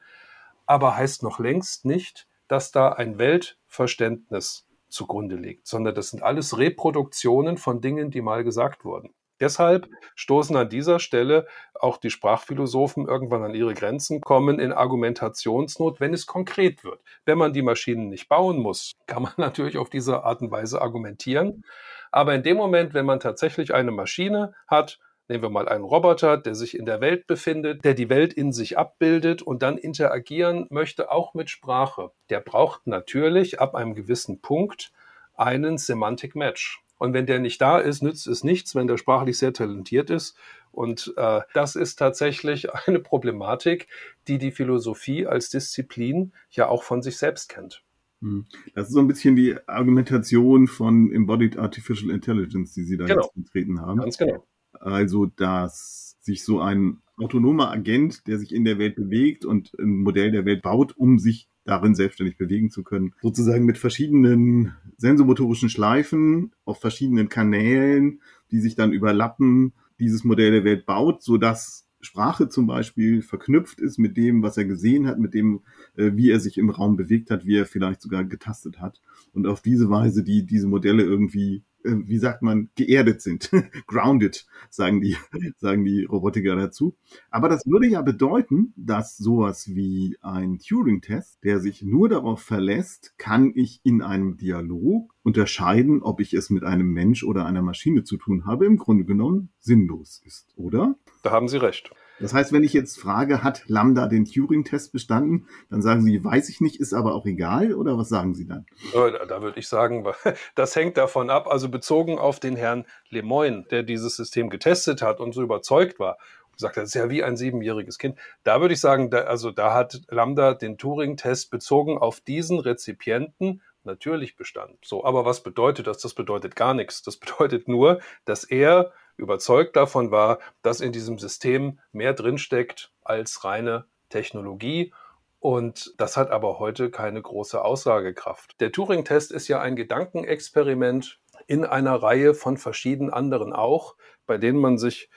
aber 0.66 0.98
heißt 0.98 1.24
noch 1.24 1.40
längst 1.40 1.86
nicht, 1.86 2.28
dass 2.48 2.72
da 2.72 2.90
ein 2.90 3.18
Weltverständnis 3.18 4.68
zugrunde 4.90 5.36
liegt, 5.36 5.68
sondern 5.68 5.96
das 5.96 6.10
sind 6.10 6.24
alles 6.24 6.58
Reproduktionen 6.58 7.58
von 7.58 7.82
Dingen, 7.82 8.12
die 8.12 8.22
mal 8.22 8.44
gesagt 8.44 8.86
wurden. 8.86 9.14
Deshalb 9.40 9.90
stoßen 10.16 10.56
an 10.56 10.70
dieser 10.70 11.00
Stelle 11.00 11.48
auch 11.74 11.98
die 11.98 12.12
Sprachphilosophen 12.12 13.08
irgendwann 13.08 13.44
an 13.44 13.56
ihre 13.56 13.74
Grenzen, 13.74 14.22
kommen 14.22 14.60
in 14.60 14.72
Argumentationsnot, 14.72 16.00
wenn 16.00 16.14
es 16.14 16.28
konkret 16.28 16.84
wird. 16.84 17.02
Wenn 17.26 17.38
man 17.38 17.52
die 17.52 17.64
Maschinen 17.64 18.10
nicht 18.10 18.30
bauen 18.30 18.60
muss, 18.60 18.94
kann 19.08 19.24
man 19.24 19.34
natürlich 19.38 19.78
auf 19.78 19.90
diese 19.90 20.24
Art 20.24 20.42
und 20.42 20.52
Weise 20.52 20.82
argumentieren. 20.82 21.66
Aber 22.14 22.36
in 22.36 22.44
dem 22.44 22.58
Moment, 22.58 22.94
wenn 22.94 23.08
man 23.08 23.20
tatsächlich 23.20 23.74
eine 23.74 23.90
Maschine 23.90 24.54
hat, 24.68 25.00
nehmen 25.28 25.42
wir 25.42 25.50
mal 25.50 25.68
einen 25.68 25.84
Roboter, 25.84 26.38
der 26.38 26.54
sich 26.54 26.78
in 26.78 26.86
der 26.86 27.02
Welt 27.02 27.26
befindet, 27.26 27.84
der 27.84 27.96
die 27.96 28.08
Welt 28.08 28.34
in 28.34 28.54
sich 28.54 28.78
abbildet 28.78 29.42
und 29.42 29.64
dann 29.64 29.80
interagieren 29.80 30.68
möchte, 30.70 31.10
auch 31.10 31.34
mit 31.34 31.50
Sprache, 31.50 32.12
der 32.30 32.40
braucht 32.40 32.86
natürlich 32.86 33.60
ab 33.60 33.74
einem 33.74 33.96
gewissen 33.96 34.42
Punkt 34.42 34.92
einen 35.34 35.80
Semantic 35.80 36.36
Match. 36.36 36.84
Und 37.00 37.16
wenn 37.16 37.26
der 37.26 37.40
nicht 37.40 37.60
da 37.60 37.80
ist, 37.80 38.04
nützt 38.04 38.28
es 38.28 38.44
nichts, 38.44 38.76
wenn 38.76 38.86
der 38.86 38.98
sprachlich 38.98 39.40
sehr 39.40 39.52
talentiert 39.52 40.12
ist. 40.12 40.38
Und 40.72 41.16
äh, 41.18 41.42
das 41.56 41.76
ist 41.76 41.96
tatsächlich 41.96 42.72
eine 42.86 43.00
Problematik, 43.00 43.88
die 44.28 44.38
die 44.38 44.52
Philosophie 44.52 45.26
als 45.26 45.50
Disziplin 45.50 46.32
ja 46.52 46.68
auch 46.68 46.84
von 46.84 47.02
sich 47.02 47.18
selbst 47.18 47.50
kennt. 47.50 47.82
Hm. 48.24 48.46
Das 48.74 48.88
ist 48.88 48.94
so 48.94 49.00
ein 49.00 49.08
bisschen 49.08 49.36
die 49.36 49.56
Argumentation 49.68 50.68
von 50.68 51.12
Embodied 51.12 51.58
Artificial 51.58 52.10
Intelligence, 52.10 52.74
die 52.74 52.84
Sie 52.84 52.98
da 52.98 53.06
genau. 53.06 53.24
jetzt 53.24 53.36
getreten 53.36 53.82
haben. 53.82 54.00
Ganz 54.00 54.18
genau. 54.18 54.48
Also, 54.72 55.26
dass 55.26 56.18
sich 56.22 56.44
so 56.44 56.62
ein 56.62 57.02
autonomer 57.18 57.70
Agent, 57.70 58.26
der 58.28 58.40
sich 58.40 58.56
in 58.56 58.64
der 58.64 58.80
Welt 58.80 58.96
bewegt 58.96 59.46
und 59.46 59.74
ein 59.78 59.98
Modell 60.02 60.32
der 60.32 60.46
Welt 60.46 60.62
baut, 60.62 60.98
um 60.98 61.20
sich 61.20 61.50
darin 61.66 61.96
selbstständig 61.96 62.38
bewegen 62.38 62.70
zu 62.72 62.84
können, 62.84 63.14
sozusagen 63.22 63.66
mit 63.66 63.78
verschiedenen 63.78 64.74
sensomotorischen 64.98 65.70
Schleifen 65.70 66.54
auf 66.66 66.80
verschiedenen 66.80 67.30
Kanälen, 67.30 68.22
die 68.52 68.60
sich 68.60 68.76
dann 68.76 68.94
überlappen, 68.94 69.74
dieses 70.00 70.24
Modell 70.24 70.52
der 70.52 70.64
Welt 70.64 70.86
baut, 70.86 71.22
so 71.22 71.38
dass 71.38 71.88
Sprache 72.04 72.50
zum 72.50 72.68
Beispiel 72.68 73.22
verknüpft 73.22 73.80
ist 73.80 73.98
mit 73.98 74.18
dem, 74.18 74.44
was 74.44 74.58
er 74.58 74.66
gesehen 74.66 75.08
hat, 75.08 75.20
mit 75.20 75.34
dem, 75.34 75.62
äh, 75.96 76.12
wie 76.16 76.30
er 76.30 76.40
sich 76.40 76.58
im 76.58 76.70
Raum 76.70 76.98
bewegt 76.98 77.32
hat, 77.32 77.46
wie 77.46 77.56
er 77.56 77.66
vielleicht 77.66 78.02
sogar 78.02 78.26
getastet 78.26 78.80
hat. 78.80 79.02
Und 79.34 79.48
auf 79.48 79.62
diese 79.62 79.90
Weise 79.90 80.24
die 80.24 80.46
diese 80.46 80.68
Modelle 80.68 81.04
irgendwie 81.04 81.64
wie 81.84 82.18
sagt 82.18 82.42
man, 82.42 82.70
geerdet 82.76 83.22
sind. 83.22 83.52
Grounded, 83.88 84.46
sagen 84.70 85.02
die, 85.02 85.18
sagen 85.58 85.86
die 85.86 86.06
Robotiker 86.06 86.56
dazu. 86.56 86.96
Aber 87.30 87.50
das 87.50 87.66
würde 87.66 87.88
ja 87.88 88.02
bedeuten, 88.02 88.74
dass 88.76 89.18
sowas 89.18 89.70
wie 89.70 90.18
ein 90.22 90.60
Turing-Test, 90.60 91.44
der 91.44 91.60
sich 91.60 91.84
nur 91.84 92.10
darauf 92.10 92.42
verlässt, 92.42 93.14
kann 93.18 93.52
ich 93.56 93.82
in 93.84 94.02
einem 94.02 94.38
Dialog 94.38 95.14
unterscheiden, 95.24 96.02
ob 96.02 96.20
ich 96.20 96.34
es 96.34 96.50
mit 96.50 96.64
einem 96.64 96.92
Mensch 96.92 97.24
oder 97.24 97.46
einer 97.46 97.62
Maschine 97.62 98.04
zu 98.04 98.18
tun 98.18 98.46
habe, 98.46 98.66
im 98.66 98.78
Grunde 98.78 99.06
genommen 99.06 99.50
sinnlos 99.60 100.22
ist, 100.26 100.54
oder? 100.56 100.96
Da 101.24 101.32
haben 101.32 101.48
Sie 101.48 101.58
recht. 101.58 101.92
Das 102.20 102.34
heißt, 102.34 102.54
wenn 102.54 102.64
ich 102.64 102.74
jetzt 102.74 103.00
frage, 103.00 103.44
hat 103.44 103.64
Lambda 103.68 104.08
den 104.08 104.26
Turing-Test 104.26 104.92
bestanden, 104.92 105.48
dann 105.70 105.82
sagen 105.82 106.02
Sie, 106.04 106.24
weiß 106.24 106.50
ich 106.50 106.62
nicht, 106.62 106.80
ist 106.80 106.94
aber 106.94 107.16
auch 107.16 107.26
egal, 107.26 107.74
oder 107.74 107.98
was 107.98 108.10
sagen 108.10 108.34
Sie 108.34 108.48
dann? 108.48 108.66
Äh, 108.94 109.28
da 109.28 109.42
würde 109.42 109.60
ich 109.60 109.68
sagen, 109.68 110.06
das 110.56 110.76
hängt 110.76 110.98
davon 110.98 111.30
ab, 111.30 111.48
also 111.48 111.70
bezogen 111.70 112.18
auf 112.18 112.40
den 112.40 112.56
Herrn 112.56 112.86
Lemoyne, 113.10 113.66
der 113.70 113.84
dieses 113.84 114.16
System 114.16 114.50
getestet 114.50 115.02
hat 115.02 115.20
und 115.20 115.34
so 115.34 115.42
überzeugt 115.42 116.00
war, 116.00 116.18
sagt, 116.56 116.78
das 116.78 116.86
ist 116.86 116.94
ja 116.94 117.10
wie 117.10 117.24
ein 117.24 117.38
siebenjähriges 117.38 117.98
Kind. 117.98 118.18
Da 118.44 118.62
würde 118.62 118.74
ich 118.74 118.80
sagen, 118.80 119.10
da, 119.10 119.22
also 119.22 119.52
da 119.52 119.74
hat 119.74 120.02
Lambda 120.10 120.54
den 120.54 120.78
Turing-Test 120.78 121.50
bezogen 121.50 121.98
auf 121.98 122.22
diesen 122.22 122.60
Rezipienten 122.60 123.62
natürlich 123.84 124.36
bestanden. 124.36 124.78
So, 124.84 125.04
aber 125.04 125.26
was 125.26 125.44
bedeutet 125.44 125.88
das? 125.88 125.98
Das 125.98 126.14
bedeutet 126.14 126.56
gar 126.56 126.74
nichts. 126.74 127.02
Das 127.02 127.18
bedeutet 127.18 127.68
nur, 127.68 128.00
dass 128.26 128.44
er 128.44 128.92
überzeugt 129.18 129.76
davon 129.76 130.12
war, 130.12 130.40
dass 130.62 130.82
in 130.82 130.92
diesem 130.92 131.20
System 131.20 131.80
mehr 131.92 132.14
drinsteckt 132.14 132.92
als 133.04 133.44
reine 133.44 133.86
Technologie. 134.10 134.94
Und 135.40 135.94
das 135.98 136.16
hat 136.16 136.32
aber 136.32 136.60
heute 136.60 136.90
keine 136.90 137.22
große 137.22 137.64
Aussagekraft. 137.64 138.60
Der 138.62 138.72
Turing-Test 138.72 139.32
ist 139.32 139.48
ja 139.48 139.60
ein 139.60 139.76
Gedankenexperiment 139.76 141.20
in 141.48 141.66
einer 141.66 141.96
Reihe 141.96 142.34
von 142.34 142.58
verschiedenen 142.58 143.12
anderen 143.12 143.54
auch, 143.54 143.96
bei 144.26 144.38
denen 144.38 144.60
man 144.60 144.78
sich 144.78 145.10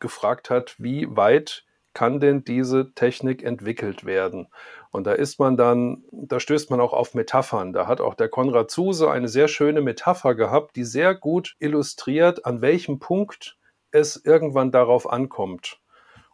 gefragt 0.00 0.50
hat, 0.50 0.76
wie 0.78 1.06
weit 1.14 1.64
kann 1.92 2.20
denn 2.20 2.44
diese 2.44 2.92
Technik 2.94 3.42
entwickelt 3.42 4.04
werden? 4.04 4.48
Und 4.94 5.08
da 5.08 5.12
ist 5.12 5.40
man 5.40 5.56
dann, 5.56 6.04
da 6.12 6.38
stößt 6.38 6.70
man 6.70 6.80
auch 6.80 6.92
auf 6.92 7.14
Metaphern. 7.14 7.72
Da 7.72 7.88
hat 7.88 8.00
auch 8.00 8.14
der 8.14 8.28
Konrad 8.28 8.70
Zuse 8.70 9.10
eine 9.10 9.26
sehr 9.26 9.48
schöne 9.48 9.80
Metapher 9.80 10.36
gehabt, 10.36 10.76
die 10.76 10.84
sehr 10.84 11.16
gut 11.16 11.56
illustriert, 11.58 12.46
an 12.46 12.60
welchem 12.60 13.00
Punkt 13.00 13.58
es 13.90 14.24
irgendwann 14.24 14.70
darauf 14.70 15.10
ankommt 15.10 15.80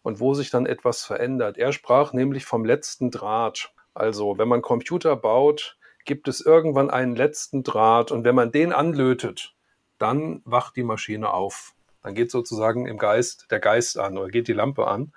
und 0.03 0.21
wo 0.21 0.35
sich 0.35 0.51
dann 0.51 0.67
etwas 0.67 1.05
verändert. 1.05 1.57
Er 1.57 1.73
sprach 1.73 2.13
nämlich 2.13 2.45
vom 2.45 2.67
letzten 2.67 3.11
Draht. 3.11 3.73
Also, 3.95 4.37
wenn 4.37 4.49
man 4.49 4.61
Computer 4.61 5.17
baut, 5.17 5.79
gibt 6.05 6.29
es 6.29 6.43
irgendwann 6.43 6.91
einen 6.91 7.17
letzten 7.17 7.63
Draht 7.63 8.13
und 8.13 8.25
wenn 8.25 8.35
man 8.35 8.53
den 8.53 8.75
anlötet, 8.75 9.55
dann 9.97 10.43
wacht 10.45 10.77
die 10.77 10.83
Maschine 10.83 11.33
auf. 11.33 11.73
Dann 12.03 12.15
geht 12.15 12.31
sozusagen 12.31 12.85
im 12.85 12.99
Geist 12.99 13.47
der 13.51 13.59
Geist 13.59 13.99
an 13.99 14.19
oder 14.19 14.29
geht 14.29 14.49
die 14.49 14.53
Lampe 14.53 14.87
an. 14.87 15.15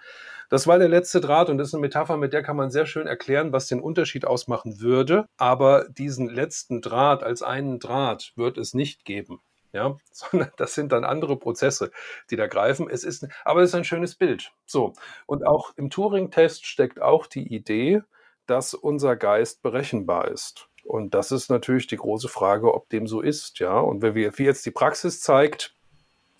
Das 0.53 0.67
war 0.67 0.77
der 0.77 0.87
letzte 0.87 1.19
Draht 1.19 1.49
und 1.49 1.57
das 1.57 1.69
ist 1.69 1.73
eine 1.73 1.81
Metapher, 1.81 2.15
mit 2.15 2.31
der 2.31 2.43
kann 2.43 2.55
man 2.55 2.69
sehr 2.69 2.85
schön 2.85 3.07
erklären, 3.07 3.51
was 3.51 3.65
den 3.65 3.81
Unterschied 3.81 4.23
ausmachen 4.23 4.81
würde. 4.81 5.25
Aber 5.35 5.89
diesen 5.89 6.29
letzten 6.29 6.79
Draht 6.79 7.23
als 7.23 7.41
einen 7.41 7.79
Draht 7.79 8.33
wird 8.35 8.59
es 8.59 8.75
nicht 8.75 9.03
geben. 9.03 9.41
Ja, 9.71 9.97
sondern 10.11 10.51
das 10.57 10.75
sind 10.75 10.91
dann 10.91 11.05
andere 11.05 11.37
Prozesse, 11.37 11.89
die 12.29 12.35
da 12.35 12.45
greifen. 12.45 12.87
Es 12.87 13.03
ist, 13.03 13.27
aber 13.43 13.63
es 13.63 13.71
ist 13.71 13.75
ein 13.75 13.83
schönes 13.83 14.13
Bild. 14.13 14.51
So. 14.67 14.93
Und 15.25 15.43
auch 15.43 15.71
im 15.75 15.89
Turing-Test 15.89 16.67
steckt 16.67 17.01
auch 17.01 17.25
die 17.25 17.51
Idee, 17.51 18.03
dass 18.45 18.75
unser 18.75 19.15
Geist 19.15 19.63
berechenbar 19.63 20.27
ist. 20.27 20.69
Und 20.83 21.15
das 21.15 21.31
ist 21.31 21.49
natürlich 21.49 21.87
die 21.87 21.97
große 21.97 22.29
Frage, 22.29 22.75
ob 22.75 22.89
dem 22.89 23.07
so 23.07 23.21
ist, 23.21 23.57
ja. 23.57 23.79
Und 23.79 24.03
wenn 24.03 24.13
wir, 24.13 24.37
wie 24.37 24.45
jetzt 24.45 24.67
die 24.67 24.71
Praxis 24.71 25.19
zeigt, 25.19 25.73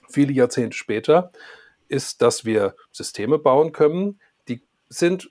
viele 0.07 0.33
Jahrzehnte 0.33 0.77
später, 0.77 1.31
ist, 1.93 2.21
dass 2.21 2.43
wir 2.43 2.75
Systeme 2.91 3.37
bauen 3.37 3.71
können, 3.71 4.19
die 4.49 4.61
sind 4.89 5.29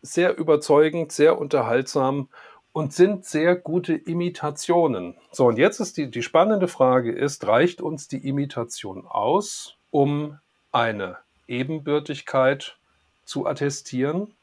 sehr 0.00 0.38
überzeugend, 0.38 1.10
sehr 1.12 1.38
unterhaltsam 1.38 2.28
und 2.72 2.92
sind 2.92 3.24
sehr 3.24 3.56
gute 3.56 3.94
Imitationen. 3.94 5.16
So, 5.32 5.46
und 5.46 5.58
jetzt 5.58 5.80
ist 5.80 5.96
die, 5.96 6.10
die 6.10 6.22
spannende 6.22 6.68
Frage 6.68 7.12
ist, 7.12 7.46
reicht 7.46 7.80
uns 7.80 8.08
die 8.08 8.26
Imitation 8.26 9.06
aus, 9.06 9.76
um 9.90 10.38
eine 10.72 11.18
Ebenbürtigkeit 11.48 12.76
zu 13.24 13.46
attestieren? 13.46 14.34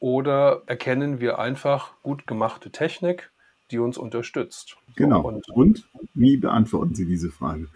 Oder 0.00 0.62
erkennen 0.66 1.20
wir 1.20 1.40
einfach 1.40 1.92
gut 2.02 2.28
gemachte 2.28 2.70
Technik 2.70 3.32
die 3.70 3.78
uns 3.78 3.98
unterstützt. 3.98 4.76
Genau. 4.96 5.26
Und, 5.26 5.48
und, 5.50 5.88
wie 6.14 6.36
beantworten 6.36 6.94
Sie 6.94 7.06
diese 7.06 7.30
Frage? 7.30 7.68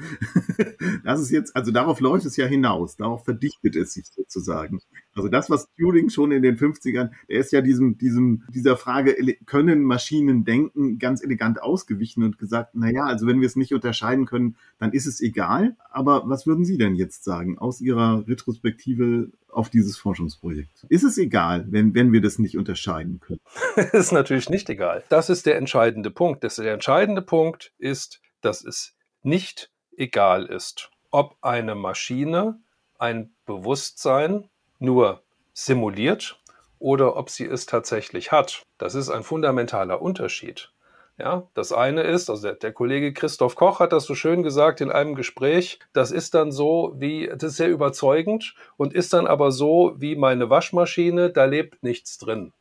das 1.04 1.20
ist 1.20 1.30
jetzt, 1.30 1.54
also 1.54 1.70
darauf 1.70 2.00
läuft 2.00 2.26
es 2.26 2.36
ja 2.36 2.46
hinaus, 2.46 2.96
darauf 2.96 3.24
verdichtet 3.24 3.76
es 3.76 3.92
sich 3.92 4.06
sozusagen. 4.06 4.80
Also 5.14 5.28
das, 5.28 5.50
was 5.50 5.68
Turing 5.78 6.08
schon 6.08 6.32
in 6.32 6.42
den 6.42 6.56
50ern, 6.56 7.10
der 7.28 7.38
ist 7.38 7.52
ja 7.52 7.60
diesem, 7.60 7.98
diesem, 7.98 8.44
dieser 8.52 8.76
Frage, 8.76 9.14
können 9.46 9.84
Maschinen 9.84 10.44
denken, 10.44 10.98
ganz 10.98 11.22
elegant 11.22 11.62
ausgewichen 11.62 12.24
und 12.24 12.38
gesagt, 12.38 12.70
na 12.74 12.90
ja, 12.90 13.04
also 13.04 13.26
wenn 13.26 13.40
wir 13.40 13.46
es 13.46 13.56
nicht 13.56 13.74
unterscheiden 13.74 14.26
können, 14.26 14.56
dann 14.82 14.92
ist 14.92 15.06
es 15.06 15.20
egal. 15.20 15.76
Aber 15.90 16.28
was 16.28 16.44
würden 16.44 16.64
Sie 16.64 16.76
denn 16.76 16.96
jetzt 16.96 17.22
sagen 17.22 17.56
aus 17.56 17.80
Ihrer 17.80 18.26
Retrospektive 18.26 19.30
auf 19.48 19.70
dieses 19.70 19.96
Forschungsprojekt? 19.96 20.84
Ist 20.88 21.04
es 21.04 21.18
egal, 21.18 21.66
wenn, 21.70 21.94
wenn 21.94 22.12
wir 22.12 22.20
das 22.20 22.40
nicht 22.40 22.58
unterscheiden 22.58 23.20
können? 23.20 23.40
ist 23.92 24.10
natürlich 24.10 24.50
nicht 24.50 24.68
egal. 24.68 25.04
Das 25.08 25.30
ist 25.30 25.46
der 25.46 25.56
entscheidende 25.56 26.10
Punkt. 26.10 26.42
Das, 26.42 26.56
der 26.56 26.72
entscheidende 26.72 27.22
Punkt 27.22 27.72
ist, 27.78 28.20
dass 28.40 28.64
es 28.64 28.96
nicht 29.22 29.70
egal 29.96 30.46
ist, 30.46 30.90
ob 31.12 31.36
eine 31.42 31.76
Maschine 31.76 32.58
ein 32.98 33.32
Bewusstsein 33.46 34.48
nur 34.80 35.22
simuliert 35.52 36.40
oder 36.80 37.16
ob 37.16 37.30
sie 37.30 37.44
es 37.44 37.66
tatsächlich 37.66 38.32
hat. 38.32 38.64
Das 38.78 38.96
ist 38.96 39.10
ein 39.10 39.22
fundamentaler 39.22 40.02
Unterschied. 40.02 40.72
Ja, 41.18 41.46
das 41.54 41.72
eine 41.72 42.02
ist, 42.02 42.30
also 42.30 42.42
der, 42.42 42.54
der, 42.54 42.72
Kollege 42.72 43.12
Christoph 43.12 43.54
Koch 43.54 43.80
hat 43.80 43.92
das 43.92 44.04
so 44.04 44.14
schön 44.14 44.42
gesagt 44.42 44.80
in 44.80 44.90
einem 44.90 45.14
Gespräch, 45.14 45.78
das 45.92 46.10
ist 46.10 46.34
dann 46.34 46.50
so 46.50 46.94
wie, 46.96 47.28
das 47.28 47.52
ist 47.52 47.56
sehr 47.56 47.68
überzeugend 47.68 48.54
und 48.78 48.94
ist 48.94 49.12
dann 49.12 49.26
aber 49.26 49.52
so 49.52 49.94
wie 49.98 50.16
meine 50.16 50.48
Waschmaschine, 50.48 51.30
da 51.30 51.44
lebt 51.44 51.82
nichts 51.82 52.16
drin. 52.16 52.52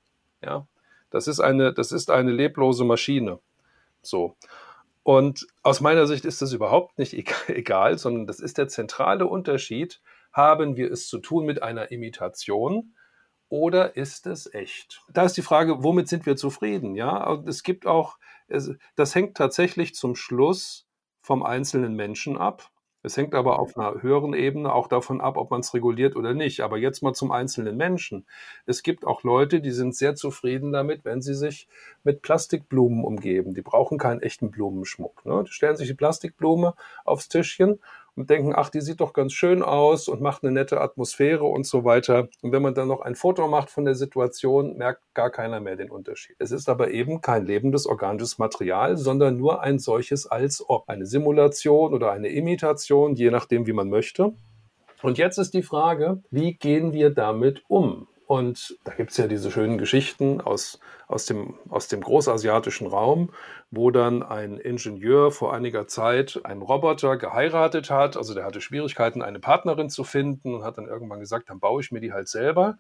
Ja, 0.43 0.68
das 1.12 1.28
ist 1.28 1.39
eine, 1.39 1.74
das 1.74 1.91
ist 1.91 2.12
eine 2.12 2.32
leblose 2.32 2.84
Maschine. 2.84 3.39
So. 4.02 4.36
Und 5.04 5.47
aus 5.64 5.82
meiner 5.82 6.06
Sicht 6.06 6.26
ist 6.26 6.41
das 6.41 6.54
überhaupt 6.54 6.99
nicht 6.99 7.14
egal, 7.47 7.97
sondern 7.97 8.28
das 8.28 8.39
ist 8.39 8.58
der 8.58 8.68
zentrale 8.68 9.28
Unterschied. 9.28 10.02
Haben 10.34 10.76
wir 10.76 10.91
es 10.91 11.08
zu 11.08 11.20
tun 11.20 11.45
mit 11.45 11.64
einer 11.64 11.91
Imitation? 11.91 12.93
Oder 13.52 13.97
ist 13.97 14.28
es 14.28 14.52
echt? 14.54 15.02
Da 15.12 15.24
ist 15.24 15.36
die 15.36 15.41
Frage, 15.41 15.84
womit 15.84 16.08
sind 16.08 16.26
wir 16.26 16.38
zufrieden? 16.38 16.95
Ja, 16.95 17.30
und 17.30 17.49
es 17.49 17.64
gibt 17.64 17.86
auch, 17.86 18.18
es, 18.47 18.72
das 18.95 19.14
hängt 19.14 19.36
tatsächlich 19.36 19.93
zum 19.93 20.16
Schluss 20.16 20.88
vom 21.22 21.43
einzelnen 21.43 21.95
Menschen 21.95 22.38
ab. 22.38 22.72
Es 23.04 23.18
hängt 23.18 23.36
aber 23.36 23.60
auf 23.60 23.76
einer 23.76 24.02
höheren 24.02 24.34
Ebene 24.34 24.72
auch 24.72 24.88
davon 24.88 25.20
ab, 25.20 25.36
ob 25.36 25.52
man 25.52 25.62
es 25.62 25.74
reguliert 25.74 26.16
oder 26.16 26.34
nicht. 26.34 26.62
Aber 26.62 26.78
jetzt 26.78 27.02
mal 27.04 27.14
zum 27.14 27.32
einzelnen 27.32 27.76
Menschen. 27.76 28.26
Es 28.66 28.84
gibt 28.84 29.06
auch 29.06 29.24
Leute, 29.24 29.60
die 29.60 29.72
sind 29.72 29.95
sehr 29.95 30.16
zufrieden 30.16 30.72
damit, 30.72 31.04
wenn 31.04 31.22
sie 31.22 31.34
sich 31.34 31.68
mit 32.04 32.22
Plastikblumen 32.22 33.04
umgeben. 33.04 33.54
Die 33.54 33.64
brauchen 33.64 33.97
keinen 33.97 34.22
echten 34.22 34.52
Blumenschmuck. 34.52 35.26
Ne? 35.26 35.43
Die 35.45 35.52
stellen 35.52 35.76
sich 35.76 35.88
die 35.88 35.93
Plastikblume 35.95 36.76
aufs 37.04 37.28
Tischchen 37.28 37.80
und 38.16 38.30
denken, 38.30 38.53
ach, 38.55 38.70
die 38.70 38.82
sieht 38.82 38.99
doch 38.99 39.14
ganz 39.14 39.34
schön 39.34 39.64
aus 39.64 40.07
und 40.07 40.22
macht 40.22 40.43
eine 40.43 40.51
nette 40.51 40.82
Atmosphäre 40.82 41.45
und 41.45 41.66
so 41.66 41.84
weiter. 41.84 42.28
Und 42.41 42.51
wenn 42.51 42.62
man 42.62 42.74
dann 42.74 42.88
noch 42.88 43.01
ein 43.01 43.16
Foto 43.16 43.47
macht 43.47 43.70
von 43.70 43.86
der 43.86 43.95
Situation, 43.95 44.78
merkt 44.78 45.01
gar 45.14 45.30
keiner 45.30 45.59
mehr 45.59 45.76
den 45.76 45.89
Unterschied. 45.89 46.36
Es 46.39 46.51
ist 46.51 46.70
aber 46.70 46.91
eben 46.91 47.22
kein 47.22 47.45
lebendes 47.45 47.88
organisches 47.88 48.38
Material, 48.38 48.97
sondern 48.97 49.38
nur 49.38 49.62
ein 49.62 49.80
solches 49.80 50.28
als 50.28 50.64
ob. 50.68 50.89
Eine 50.89 51.05
Simulation 51.05 51.93
oder 51.93 52.12
eine 52.12 52.30
Imitation, 52.30 53.16
je 53.16 53.32
nachdem, 53.32 53.66
wie 53.66 53.74
man 53.74 53.89
möchte. 53.89 54.34
Und 55.01 55.18
jetzt 55.18 55.38
ist 55.38 55.53
die 55.53 55.64
Frage, 55.64 56.22
wie 56.30 56.53
gehen 56.53 56.93
wir 56.93 57.09
damit 57.09 57.64
um? 57.68 58.07
Und 58.32 58.78
da 58.86 58.94
gibt 58.94 59.12
es 59.12 59.18
ja 59.18 59.28
diese 59.28 59.52
schönen 59.52 59.78
Geschichten 59.78 60.40
aus, 60.40 60.80
aus, 61.10 61.26
dem, 61.26 61.56
aus 61.68 61.90
dem 61.90 62.00
großasiatischen 62.00 62.88
Raum, 62.88 63.32
wo 63.72 63.92
dann 63.92 64.24
ein 64.24 64.58
Ingenieur 64.58 65.32
vor 65.32 65.54
einiger 65.54 65.86
Zeit 65.86 66.40
einen 66.46 66.62
Roboter 66.62 67.18
geheiratet 67.18 67.90
hat. 67.90 68.16
Also 68.16 68.34
der 68.34 68.46
hatte 68.46 68.62
Schwierigkeiten, 68.62 69.22
eine 69.22 69.42
Partnerin 69.42 69.90
zu 69.90 70.06
finden 70.06 70.56
und 70.56 70.64
hat 70.64 70.78
dann 70.78 70.88
irgendwann 70.88 71.20
gesagt, 71.20 71.50
dann 71.50 71.60
baue 71.60 71.82
ich 71.82 71.92
mir 71.92 72.00
die 72.00 72.14
halt 72.14 72.30
selber. 72.30 72.78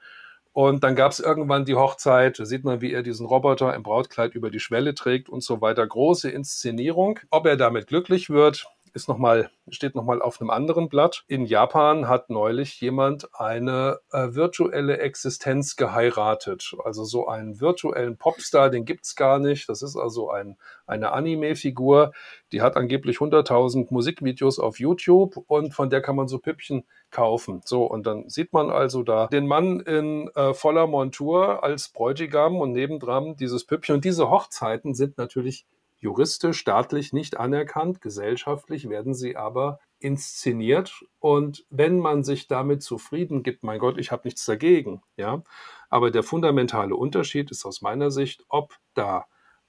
Und 0.53 0.85
dann 0.85 0.95
gab 0.95 1.11
es 1.11 1.19
irgendwann 1.19 1.65
die 1.65 1.75
Hochzeit, 1.75 2.39
da 2.39 2.45
sieht 2.45 2.63
man, 2.63 2.79
wie 2.79 2.93
er 2.93 3.03
diesen 3.03 3.25
Roboter 3.25 3.75
im 3.75 3.83
Brautkleid 3.83 4.35
über 4.35 4.51
die 4.51 4.61
Schwelle 4.61 4.95
trägt 4.95 5.27
und 5.27 5.43
so 5.43 5.59
weiter. 5.59 5.85
Große 5.85 6.29
Inszenierung. 6.29 7.19
Ob 7.29 7.45
er 7.45 7.57
damit 7.57 7.87
glücklich 7.87 8.29
wird, 8.29 8.67
ist 8.93 9.07
noch 9.07 9.17
mal, 9.17 9.49
steht 9.69 9.95
nochmal 9.95 10.21
auf 10.21 10.41
einem 10.41 10.49
anderen 10.49 10.89
Blatt. 10.89 11.23
In 11.27 11.45
Japan 11.45 12.07
hat 12.07 12.29
neulich 12.29 12.79
jemand 12.81 13.29
eine 13.33 13.99
äh, 14.11 14.33
virtuelle 14.33 14.99
Existenz 14.99 15.75
geheiratet. 15.75 16.75
Also 16.83 17.03
so 17.03 17.27
einen 17.27 17.59
virtuellen 17.61 18.17
Popstar, 18.17 18.69
den 18.69 18.85
gibt's 18.85 19.15
gar 19.15 19.39
nicht. 19.39 19.69
Das 19.69 19.81
ist 19.81 19.95
also 19.95 20.29
ein, 20.29 20.57
eine 20.85 21.11
Anime-Figur, 21.13 22.11
die 22.51 22.61
hat 22.61 22.75
angeblich 22.75 23.17
100.000 23.17 23.87
Musikvideos 23.91 24.59
auf 24.59 24.79
YouTube 24.79 25.37
und 25.47 25.73
von 25.73 25.89
der 25.89 26.01
kann 26.01 26.15
man 26.15 26.27
so 26.27 26.39
Püppchen 26.39 26.83
kaufen. 27.11 27.61
So, 27.65 27.85
und 27.85 28.05
dann 28.05 28.29
sieht 28.29 28.53
man 28.53 28.69
also 28.69 29.03
da 29.03 29.27
den 29.27 29.47
Mann 29.47 29.79
in 29.79 30.29
äh, 30.35 30.53
voller 30.53 30.87
Montur 30.87 31.63
als 31.63 31.89
Bräutigam 31.89 32.57
und 32.57 32.71
nebendran 32.71 33.35
dieses 33.35 33.65
Püppchen. 33.65 33.95
Und 33.95 34.05
diese 34.05 34.29
Hochzeiten 34.29 34.93
sind 34.95 35.17
natürlich 35.17 35.65
juristisch, 36.01 36.57
staatlich 36.57 37.13
nicht 37.13 37.37
anerkannt, 37.37 38.01
gesellschaftlich 38.01 38.89
werden 38.89 39.13
sie 39.13 39.37
aber 39.37 39.79
inszeniert. 39.99 41.05
Und 41.19 41.65
wenn 41.69 41.99
man 41.99 42.23
sich 42.23 42.47
damit 42.47 42.83
zufrieden 42.83 43.43
gibt, 43.43 43.63
mein 43.63 43.79
Gott, 43.79 43.97
ich 43.97 44.11
habe 44.11 44.23
nichts 44.25 44.45
dagegen, 44.45 45.01
ja. 45.15 45.43
Aber 45.89 46.11
der 46.11 46.23
fundamentale 46.23 46.95
Unterschied 46.95 47.51
ist 47.51 47.65
aus 47.65 47.81
meiner 47.81 48.11
Sicht, 48.11 48.43
ob 48.49 48.77
da 48.93 49.25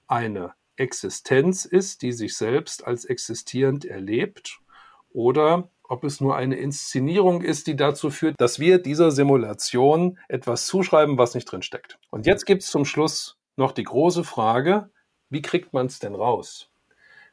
eine 0.07 0.53
Existenz 0.75 1.65
ist, 1.65 2.01
die 2.01 2.11
sich 2.11 2.35
selbst 2.35 2.85
als 2.85 3.05
existierend 3.05 3.85
erlebt, 3.85 4.59
oder 5.13 5.69
ob 5.83 6.03
es 6.03 6.19
nur 6.21 6.35
eine 6.35 6.55
Inszenierung 6.55 7.41
ist, 7.43 7.67
die 7.67 7.75
dazu 7.75 8.09
führt, 8.09 8.39
dass 8.39 8.59
wir 8.59 8.79
dieser 8.79 9.11
Simulation 9.11 10.17
etwas 10.27 10.65
zuschreiben, 10.65 11.19
was 11.19 11.35
nicht 11.35 11.45
drinsteckt. 11.45 11.99
Und 12.09 12.25
jetzt 12.25 12.45
gibt 12.45 12.63
es 12.63 12.71
zum 12.71 12.85
Schluss 12.85 13.37
noch 13.55 13.71
die 13.73 13.83
große 13.83 14.23
Frage, 14.23 14.89
wie 15.33 15.41
kriegt 15.41 15.73
man 15.73 15.87
es 15.87 15.99
denn 15.99 16.15
raus? 16.15 16.69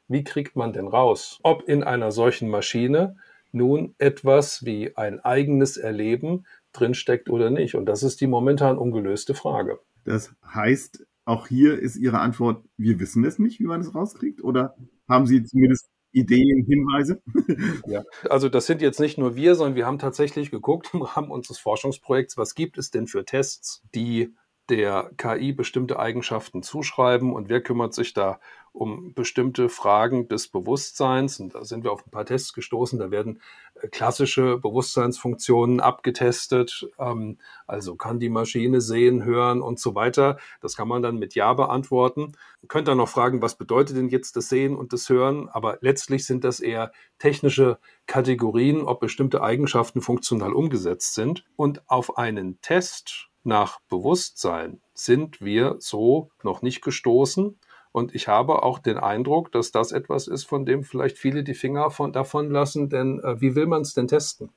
Wie 0.07 0.23
kriegt 0.23 0.55
man 0.55 0.73
denn 0.73 0.87
raus, 0.87 1.39
ob 1.43 1.69
in 1.69 1.83
einer 1.83 2.11
solchen 2.11 2.49
Maschine 2.49 3.15
nun 3.51 3.93
etwas 3.99 4.65
wie 4.65 4.97
ein 4.97 5.19
eigenes 5.19 5.77
Erleben 5.77 6.45
drinsteckt 6.73 7.29
oder 7.29 7.51
nicht? 7.51 7.75
Und 7.75 7.85
das 7.85 8.01
ist 8.03 8.19
die 8.19 8.27
momentan 8.27 8.77
ungelöste 8.77 9.35
Frage. 9.35 9.79
Das 10.03 10.33
heißt, 10.43 11.05
auch 11.25 11.47
hier 11.47 11.79
ist 11.79 11.95
Ihre 11.95 12.19
Antwort, 12.19 12.65
wir 12.75 12.99
wissen 12.99 13.23
es 13.23 13.37
nicht, 13.37 13.59
wie 13.59 13.67
man 13.67 13.81
es 13.81 13.93
rauskriegt? 13.93 14.43
Oder 14.43 14.75
haben 15.07 15.27
Sie 15.27 15.43
zumindest 15.43 15.87
Ideen, 16.11 16.65
Hinweise? 16.65 17.21
Ja, 17.85 18.03
also 18.29 18.49
das 18.49 18.65
sind 18.65 18.81
jetzt 18.81 18.99
nicht 18.99 19.19
nur 19.19 19.35
wir, 19.35 19.53
sondern 19.53 19.75
wir 19.75 19.85
haben 19.85 19.99
tatsächlich 19.99 20.49
geguckt 20.49 20.89
im 20.93 21.03
Rahmen 21.03 21.29
unseres 21.29 21.59
Forschungsprojekts, 21.59 22.35
was 22.35 22.55
gibt 22.55 22.79
es 22.79 22.89
denn 22.89 23.05
für 23.05 23.25
Tests, 23.25 23.83
die 23.93 24.33
der 24.69 25.11
KI 25.17 25.53
bestimmte 25.53 25.99
Eigenschaften 25.99 26.63
zuschreiben 26.63 27.33
und 27.33 27.49
wer 27.49 27.61
kümmert 27.61 27.93
sich 27.93 28.13
da 28.13 28.39
um 28.73 29.13
bestimmte 29.13 29.67
Fragen 29.67 30.27
des 30.29 30.47
Bewusstseins. 30.47 31.39
Und 31.39 31.55
da 31.55 31.65
sind 31.65 31.83
wir 31.83 31.91
auf 31.91 32.05
ein 32.05 32.11
paar 32.11 32.25
Tests 32.25 32.53
gestoßen. 32.53 32.99
Da 32.99 33.11
werden 33.11 33.41
äh, 33.75 33.89
klassische 33.89 34.57
Bewusstseinsfunktionen 34.57 35.81
abgetestet. 35.81 36.89
Ähm, 36.97 37.37
also 37.67 37.95
kann 37.95 38.19
die 38.19 38.29
Maschine 38.29 38.79
sehen, 38.79 39.25
hören 39.25 39.61
und 39.61 39.79
so 39.79 39.93
weiter. 39.93 40.37
Das 40.61 40.77
kann 40.77 40.87
man 40.87 41.01
dann 41.01 41.19
mit 41.19 41.35
Ja 41.35 41.53
beantworten. 41.53 42.33
Man 42.61 42.67
könnte 42.69 42.91
dann 42.91 42.97
noch 42.97 43.09
fragen, 43.09 43.41
was 43.41 43.57
bedeutet 43.57 43.97
denn 43.97 44.09
jetzt 44.09 44.37
das 44.37 44.47
Sehen 44.47 44.75
und 44.77 44.93
das 44.93 45.09
Hören? 45.09 45.49
Aber 45.49 45.77
letztlich 45.81 46.25
sind 46.25 46.45
das 46.45 46.61
eher 46.61 46.93
technische 47.19 47.77
Kategorien, 48.07 48.83
ob 48.83 49.01
bestimmte 49.01 49.41
Eigenschaften 49.41 50.01
funktional 50.01 50.53
umgesetzt 50.53 51.13
sind. 51.13 51.43
Und 51.57 51.89
auf 51.89 52.17
einen 52.17 52.61
Test 52.61 53.30
nach 53.43 53.79
Bewusstsein 53.89 54.81
sind 54.93 55.41
wir 55.41 55.75
so 55.79 56.29
noch 56.43 56.61
nicht 56.61 56.81
gestoßen. 56.81 57.59
Und 57.91 58.15
ich 58.15 58.27
habe 58.27 58.63
auch 58.63 58.79
den 58.79 58.97
Eindruck, 58.97 59.51
dass 59.51 59.71
das 59.71 59.91
etwas 59.91 60.27
ist, 60.27 60.45
von 60.45 60.65
dem 60.65 60.83
vielleicht 60.83 61.17
viele 61.17 61.43
die 61.43 61.53
Finger 61.53 61.91
von, 61.91 62.13
davon 62.13 62.49
lassen, 62.49 62.89
denn 62.89 63.19
äh, 63.19 63.41
wie 63.41 63.55
will 63.55 63.67
man 63.67 63.81
es 63.81 63.93
denn 63.93 64.07
testen? 64.07 64.51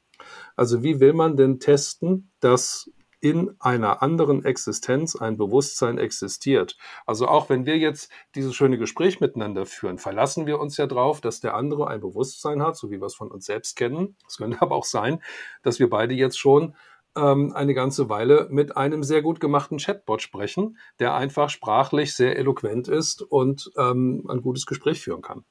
Also 0.54 0.82
wie 0.82 1.00
will 1.00 1.12
man 1.12 1.36
denn 1.36 1.58
testen, 1.58 2.30
dass 2.38 2.90
in 3.24 3.56
einer 3.58 4.02
anderen 4.02 4.44
Existenz 4.44 5.16
ein 5.16 5.38
Bewusstsein 5.38 5.96
existiert. 5.96 6.76
Also 7.06 7.26
auch 7.26 7.48
wenn 7.48 7.64
wir 7.64 7.78
jetzt 7.78 8.12
dieses 8.34 8.54
schöne 8.54 8.76
Gespräch 8.76 9.18
miteinander 9.18 9.64
führen, 9.64 9.96
verlassen 9.96 10.44
wir 10.44 10.60
uns 10.60 10.76
ja 10.76 10.86
darauf, 10.86 11.22
dass 11.22 11.40
der 11.40 11.54
andere 11.54 11.88
ein 11.88 12.00
Bewusstsein 12.00 12.62
hat, 12.62 12.76
so 12.76 12.90
wie 12.90 13.00
wir 13.00 13.06
es 13.06 13.14
von 13.14 13.30
uns 13.30 13.46
selbst 13.46 13.76
kennen. 13.76 14.14
Es 14.28 14.36
könnte 14.36 14.58
aber 14.60 14.74
auch 14.74 14.84
sein, 14.84 15.22
dass 15.62 15.78
wir 15.78 15.88
beide 15.88 16.12
jetzt 16.12 16.38
schon 16.38 16.76
ähm, 17.16 17.52
eine 17.54 17.74
ganze 17.74 18.08
Weile 18.08 18.48
mit 18.50 18.76
einem 18.76 19.02
sehr 19.02 19.22
gut 19.22 19.40
gemachten 19.40 19.78
Chatbot 19.78 20.22
sprechen, 20.22 20.78
der 20.98 21.14
einfach 21.14 21.50
sprachlich 21.50 22.14
sehr 22.14 22.36
eloquent 22.36 22.88
ist 22.88 23.22
und 23.22 23.70
ähm, 23.76 24.24
ein 24.28 24.42
gutes 24.42 24.66
Gespräch 24.66 25.00
führen 25.00 25.22
kann. 25.22 25.44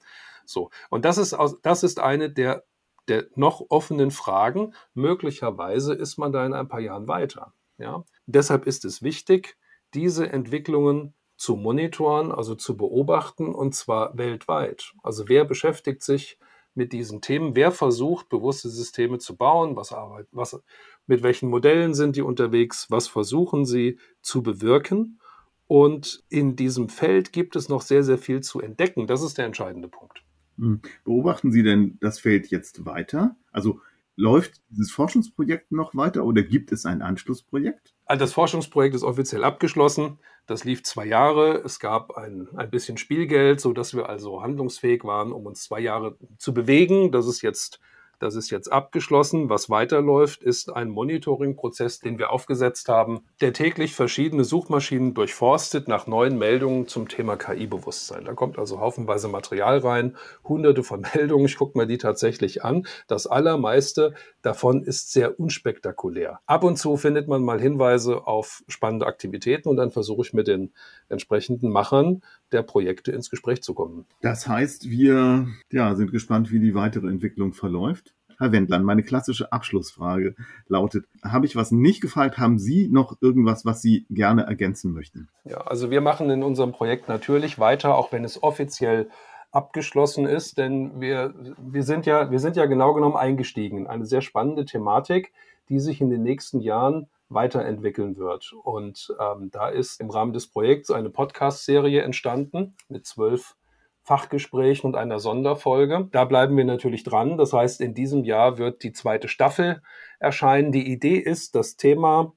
So. 0.46 0.70
Und 0.90 1.06
das 1.06 1.18
ist, 1.18 1.36
das 1.62 1.84
ist 1.84 2.00
eine 2.00 2.30
der, 2.30 2.64
der 3.08 3.26
noch 3.36 3.66
offenen 3.70 4.12
Fragen. 4.12 4.74
Möglicherweise 4.94 5.94
ist 5.94 6.18
man 6.18 6.32
da 6.32 6.46
in 6.46 6.54
ein 6.54 6.68
paar 6.68 6.82
Jahren 6.82 7.08
weiter. 7.08 7.54
Ja? 7.78 8.04
Deshalb 8.26 8.66
ist 8.66 8.86
es 8.86 9.02
wichtig, 9.02 9.58
diese 9.94 10.32
Entwicklungen 10.32 11.14
zu 11.36 11.56
monitoren, 11.56 12.32
also 12.32 12.56
zu 12.56 12.78
beobachten, 12.78 13.54
und 13.54 13.74
zwar 13.76 14.18
weltweit. 14.18 14.94
Also 15.02 15.28
wer 15.28 15.46
beschäftigt 15.46 16.04
sich 16.04 16.38
mit 16.76 16.94
diesen 16.94 17.22
Themen? 17.22 17.56
Wer 17.56 17.72
versucht, 17.72 18.30
bewusste 18.30 18.70
Systeme 18.70 19.20
zu 19.20 19.36
bauen? 19.36 19.76
Was, 19.76 19.92
arbeit, 19.92 20.28
was, 20.32 20.62
mit 21.08 21.24
welchen 21.24 21.50
Modellen 21.50 21.94
sind 21.94 22.16
die 22.16 22.22
unterwegs? 22.22 22.88
Was 22.90 23.08
versuchen 23.08 23.66
sie 23.66 24.00
zu 24.22 24.44
bewirken? 24.44 25.20
Und 25.68 26.24
in 26.30 26.56
diesem 26.56 26.90
Feld 26.90 27.34
gibt 27.34 27.56
es 27.56 27.70
noch 27.70 27.82
sehr, 27.82 28.04
sehr 28.04 28.18
viel 28.18 28.42
zu 28.42 28.60
entdecken. 28.60 29.08
Das 29.08 29.22
ist 29.24 29.38
der 29.38 29.46
entscheidende 29.46 29.88
Punkt. 29.88 30.24
Hm. 30.58 30.82
Beobachten 31.04 31.52
Sie 31.52 31.64
denn 31.64 31.98
das 32.00 32.20
Feld 32.20 32.48
jetzt 32.48 32.86
weiter? 32.86 33.36
Also 33.52 33.80
läuft 34.16 34.62
dieses 34.70 34.92
Forschungsprojekt 34.92 35.72
noch 35.72 35.96
weiter 35.96 36.26
oder 36.26 36.44
gibt 36.44 36.72
es 36.72 36.86
ein 36.86 37.02
Anschlussprojekt? 37.02 37.96
Also 38.06 38.20
das 38.20 38.34
Forschungsprojekt 38.34 38.96
ist 38.96 39.04
offiziell 39.04 39.44
abgeschlossen. 39.44 40.20
Das 40.46 40.66
lief 40.66 40.84
zwei 40.84 41.06
Jahre. 41.06 41.62
Es 41.64 41.80
gab 41.80 42.18
ein, 42.18 42.50
ein 42.56 42.70
bisschen 42.70 42.98
Spielgeld, 42.98 43.62
sodass 43.62 43.96
wir 43.96 44.10
also 44.10 44.42
handlungsfähig 44.42 45.04
waren, 45.04 45.32
um 45.32 45.46
uns 45.46 45.64
zwei 45.64 45.80
Jahre 45.80 46.18
zu 46.38 46.54
bewegen. 46.54 47.12
Das 47.12 47.28
ist 47.28 47.42
jetzt 47.42 47.80
das 48.20 48.36
ist 48.36 48.50
jetzt 48.50 48.72
abgeschlossen. 48.72 49.50
Was 49.50 49.70
weiterläuft, 49.70 50.44
ist 50.44 50.74
ein 50.74 50.90
Monitoring-Prozess, 50.90 52.00
den 52.00 52.18
wir 52.18 52.32
aufgesetzt 52.32 52.90
haben, 52.90 53.22
der 53.42 53.54
täglich 53.54 53.96
verschiedene 53.96 54.44
Suchmaschinen 54.44 55.14
durchforstet 55.14 55.88
nach 55.88 56.08
neuen 56.08 56.38
Meldungen 56.38 56.88
zum 56.88 57.08
Thema 57.08 57.36
KI-Bewusstsein. 57.36 58.26
Da 58.26 58.34
kommt 58.34 58.58
also 58.58 58.80
haufenweise 58.80 59.28
Material 59.28 59.80
rein, 59.80 60.16
hunderte 60.44 60.84
von 60.84 61.02
Meldungen. 61.14 61.46
Ich 61.46 61.58
gucke 61.58 61.78
mir 61.78 61.88
die 61.88 61.98
tatsächlich 61.98 62.64
an. 62.64 62.88
Das 63.08 63.28
allermeiste 63.28 64.14
davon 64.42 64.84
ist 64.84 65.12
sehr 65.12 65.40
unspektakulär. 65.40 66.40
Ab 66.46 66.64
und 66.64 66.78
zu 66.78 66.98
findet 66.98 67.28
man 67.28 67.44
mal 67.44 67.60
Hinweise 67.60 68.28
auf 68.28 68.64
spannende 68.68 69.06
Aktivitäten 69.06 69.70
und 69.70 69.78
dann 69.78 69.92
versuche 69.92 70.22
ich 70.22 70.34
mit 70.34 70.48
den 70.48 70.74
entsprechenden 71.10 71.70
Machern 71.70 72.22
der 72.54 72.64
Projekte 72.64 73.12
ins 73.12 73.30
Gespräch 73.30 73.62
zu 73.62 73.74
kommen. 73.74 74.06
Das 74.22 74.48
heißt, 74.48 74.90
wir 74.90 75.48
ja, 75.72 75.96
sind 75.96 76.12
gespannt, 76.12 76.52
wie 76.52 76.60
die 76.60 76.76
weitere 76.76 77.08
Entwicklung 77.08 77.54
verläuft. 77.54 78.14
Herr 78.40 78.52
Wendland, 78.52 78.84
meine 78.86 79.04
klassische 79.04 79.52
Abschlussfrage 79.52 80.36
lautet, 80.68 81.06
habe 81.24 81.46
ich 81.46 81.56
was 81.56 81.72
nicht 81.72 82.02
gefragt? 82.02 82.38
Haben 82.38 82.60
Sie 82.60 82.88
noch 82.88 83.18
irgendwas, 83.22 83.66
was 83.66 83.82
Sie 83.82 84.06
gerne 84.10 84.44
ergänzen 84.44 84.94
möchten? 84.94 85.30
Ja, 85.46 85.58
also 85.62 85.92
wir 85.92 86.02
machen 86.02 86.30
in 86.30 86.44
unserem 86.44 86.72
Projekt 86.72 87.08
natürlich 87.08 87.60
weiter, 87.60 87.96
auch 87.96 88.12
wenn 88.12 88.24
es 88.24 88.42
offiziell 88.42 89.10
abgeschlossen 89.52 90.26
ist, 90.26 90.58
denn 90.58 91.00
wir, 91.00 91.34
wir, 91.58 91.84
sind 91.84 92.06
ja, 92.08 92.32
wir 92.32 92.40
sind 92.40 92.56
ja 92.56 92.66
genau 92.66 92.94
genommen 92.94 93.16
eingestiegen 93.16 93.78
in 93.78 93.88
eine 93.88 94.06
sehr 94.06 94.22
spannende 94.22 94.66
Thematik, 94.66 95.32
die 95.70 95.80
sich 95.80 96.02
in 96.02 96.10
den 96.10 96.24
nächsten 96.24 96.60
Jahren 96.60 97.08
weiterentwickeln 97.34 98.18
wird. 98.18 98.54
Und 98.64 99.14
ähm, 99.20 99.50
da 99.52 99.70
ist 99.70 100.00
im 100.00 100.10
Rahmen 100.10 100.34
des 100.34 100.48
Projekts 100.48 100.92
eine 100.92 101.10
Podcast-Serie 101.10 102.02
entstanden 102.02 102.76
mit 102.90 103.06
zwölf 103.06 103.56
Fachgesprächen 104.04 104.88
und 104.88 104.96
einer 104.96 105.20
Sonderfolge. 105.20 106.10
Da 106.12 106.26
bleiben 106.26 106.58
wir 106.58 106.66
natürlich 106.66 107.04
dran. 107.04 107.38
Das 107.38 107.54
heißt, 107.54 107.80
in 107.80 107.94
diesem 107.94 108.26
Jahr 108.26 108.58
wird 108.58 108.84
die 108.84 108.92
zweite 108.92 109.30
Staffel 109.30 109.82
erscheinen. 110.20 110.72
Die 110.72 110.92
Idee 110.92 111.18
ist, 111.18 111.56
das 111.56 111.78
Thema 111.78 112.34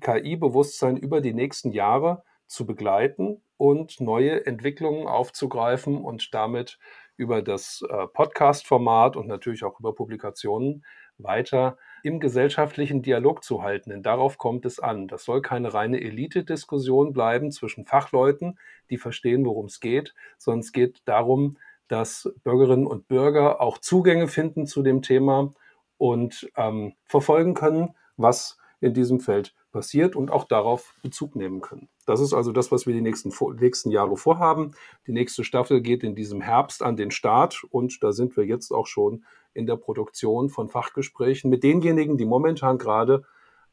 KI-Bewusstsein 0.00 0.96
über 0.96 1.20
die 1.20 1.34
nächsten 1.34 1.72
Jahre 1.72 2.22
zu 2.46 2.66
begleiten 2.66 3.42
und 3.58 4.00
neue 4.00 4.46
Entwicklungen 4.46 5.06
aufzugreifen 5.06 6.02
und 6.02 6.32
damit 6.32 6.78
über 7.16 7.42
das 7.42 7.84
äh, 7.86 8.06
Podcast-Format 8.06 9.16
und 9.16 9.28
natürlich 9.28 9.62
auch 9.62 9.78
über 9.78 9.94
Publikationen 9.94 10.84
weiter 11.18 11.76
im 12.02 12.20
gesellschaftlichen 12.20 13.02
Dialog 13.02 13.44
zu 13.44 13.62
halten. 13.62 13.90
Denn 13.90 14.02
darauf 14.02 14.38
kommt 14.38 14.66
es 14.66 14.80
an. 14.80 15.08
Das 15.08 15.24
soll 15.24 15.42
keine 15.42 15.74
reine 15.74 16.00
Elite-Diskussion 16.00 17.12
bleiben 17.12 17.50
zwischen 17.50 17.84
Fachleuten, 17.84 18.58
die 18.90 18.98
verstehen, 18.98 19.44
worum 19.44 19.66
es 19.66 19.80
geht, 19.80 20.14
sondern 20.38 20.60
es 20.60 20.72
geht 20.72 21.02
darum, 21.04 21.58
dass 21.88 22.32
Bürgerinnen 22.44 22.86
und 22.86 23.08
Bürger 23.08 23.60
auch 23.60 23.78
Zugänge 23.78 24.28
finden 24.28 24.66
zu 24.66 24.82
dem 24.82 25.02
Thema 25.02 25.52
und 25.98 26.48
ähm, 26.56 26.94
verfolgen 27.04 27.54
können, 27.54 27.94
was 28.16 28.58
in 28.80 28.94
diesem 28.94 29.20
Feld 29.20 29.54
passiert 29.72 30.16
und 30.16 30.30
auch 30.30 30.44
darauf 30.44 30.94
Bezug 31.02 31.36
nehmen 31.36 31.60
können. 31.60 31.88
Das 32.06 32.20
ist 32.20 32.32
also 32.32 32.52
das, 32.52 32.72
was 32.72 32.86
wir 32.86 32.94
die 32.94 33.00
nächsten, 33.00 33.32
nächsten 33.58 33.90
Jahre 33.90 34.16
vorhaben. 34.16 34.72
Die 35.06 35.12
nächste 35.12 35.44
Staffel 35.44 35.80
geht 35.80 36.02
in 36.02 36.14
diesem 36.14 36.40
Herbst 36.40 36.82
an 36.82 36.96
den 36.96 37.10
Start 37.10 37.64
und 37.70 38.02
da 38.02 38.12
sind 38.12 38.36
wir 38.36 38.44
jetzt 38.44 38.72
auch 38.72 38.86
schon 38.86 39.24
in 39.54 39.66
der 39.66 39.76
Produktion 39.76 40.48
von 40.48 40.68
Fachgesprächen 40.68 41.50
mit 41.50 41.62
denjenigen, 41.62 42.16
die 42.16 42.24
momentan 42.24 42.78
gerade 42.78 43.24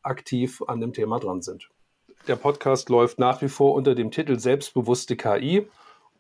aktiv 0.02 0.62
an 0.68 0.82
dem 0.82 0.94
Thema 0.94 1.20
dran 1.20 1.42
sind. 1.42 1.70
Der 2.28 2.36
Podcast 2.36 2.90
läuft 2.90 3.20
nach 3.20 3.42
wie 3.42 3.50
vor 3.50 3.74
unter 3.74 3.96
dem 3.96 4.12
Titel 4.12 4.40
Selbstbewusste 4.40 5.16
KI 5.16 5.68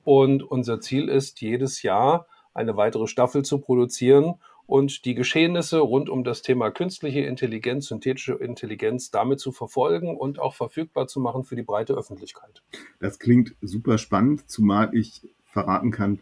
und 0.03 0.43
unser 0.43 0.79
Ziel 0.79 1.09
ist, 1.09 1.41
jedes 1.41 1.81
Jahr 1.81 2.27
eine 2.53 2.77
weitere 2.77 3.07
Staffel 3.07 3.43
zu 3.43 3.59
produzieren 3.59 4.35
und 4.65 5.05
die 5.05 5.15
Geschehnisse 5.15 5.79
rund 5.79 6.09
um 6.09 6.23
das 6.23 6.41
Thema 6.41 6.71
künstliche 6.71 7.21
Intelligenz, 7.21 7.87
synthetische 7.87 8.33
Intelligenz 8.33 9.11
damit 9.11 9.39
zu 9.39 9.51
verfolgen 9.51 10.15
und 10.15 10.39
auch 10.39 10.53
verfügbar 10.53 11.07
zu 11.07 11.19
machen 11.19 11.43
für 11.45 11.55
die 11.55 11.63
breite 11.63 11.93
Öffentlichkeit. 11.93 12.61
Das 12.99 13.17
klingt 13.17 13.55
super 13.61 13.97
spannend, 13.97 14.49
zumal 14.49 14.93
ich 14.93 15.21
verraten 15.45 15.91
kann, 15.91 16.19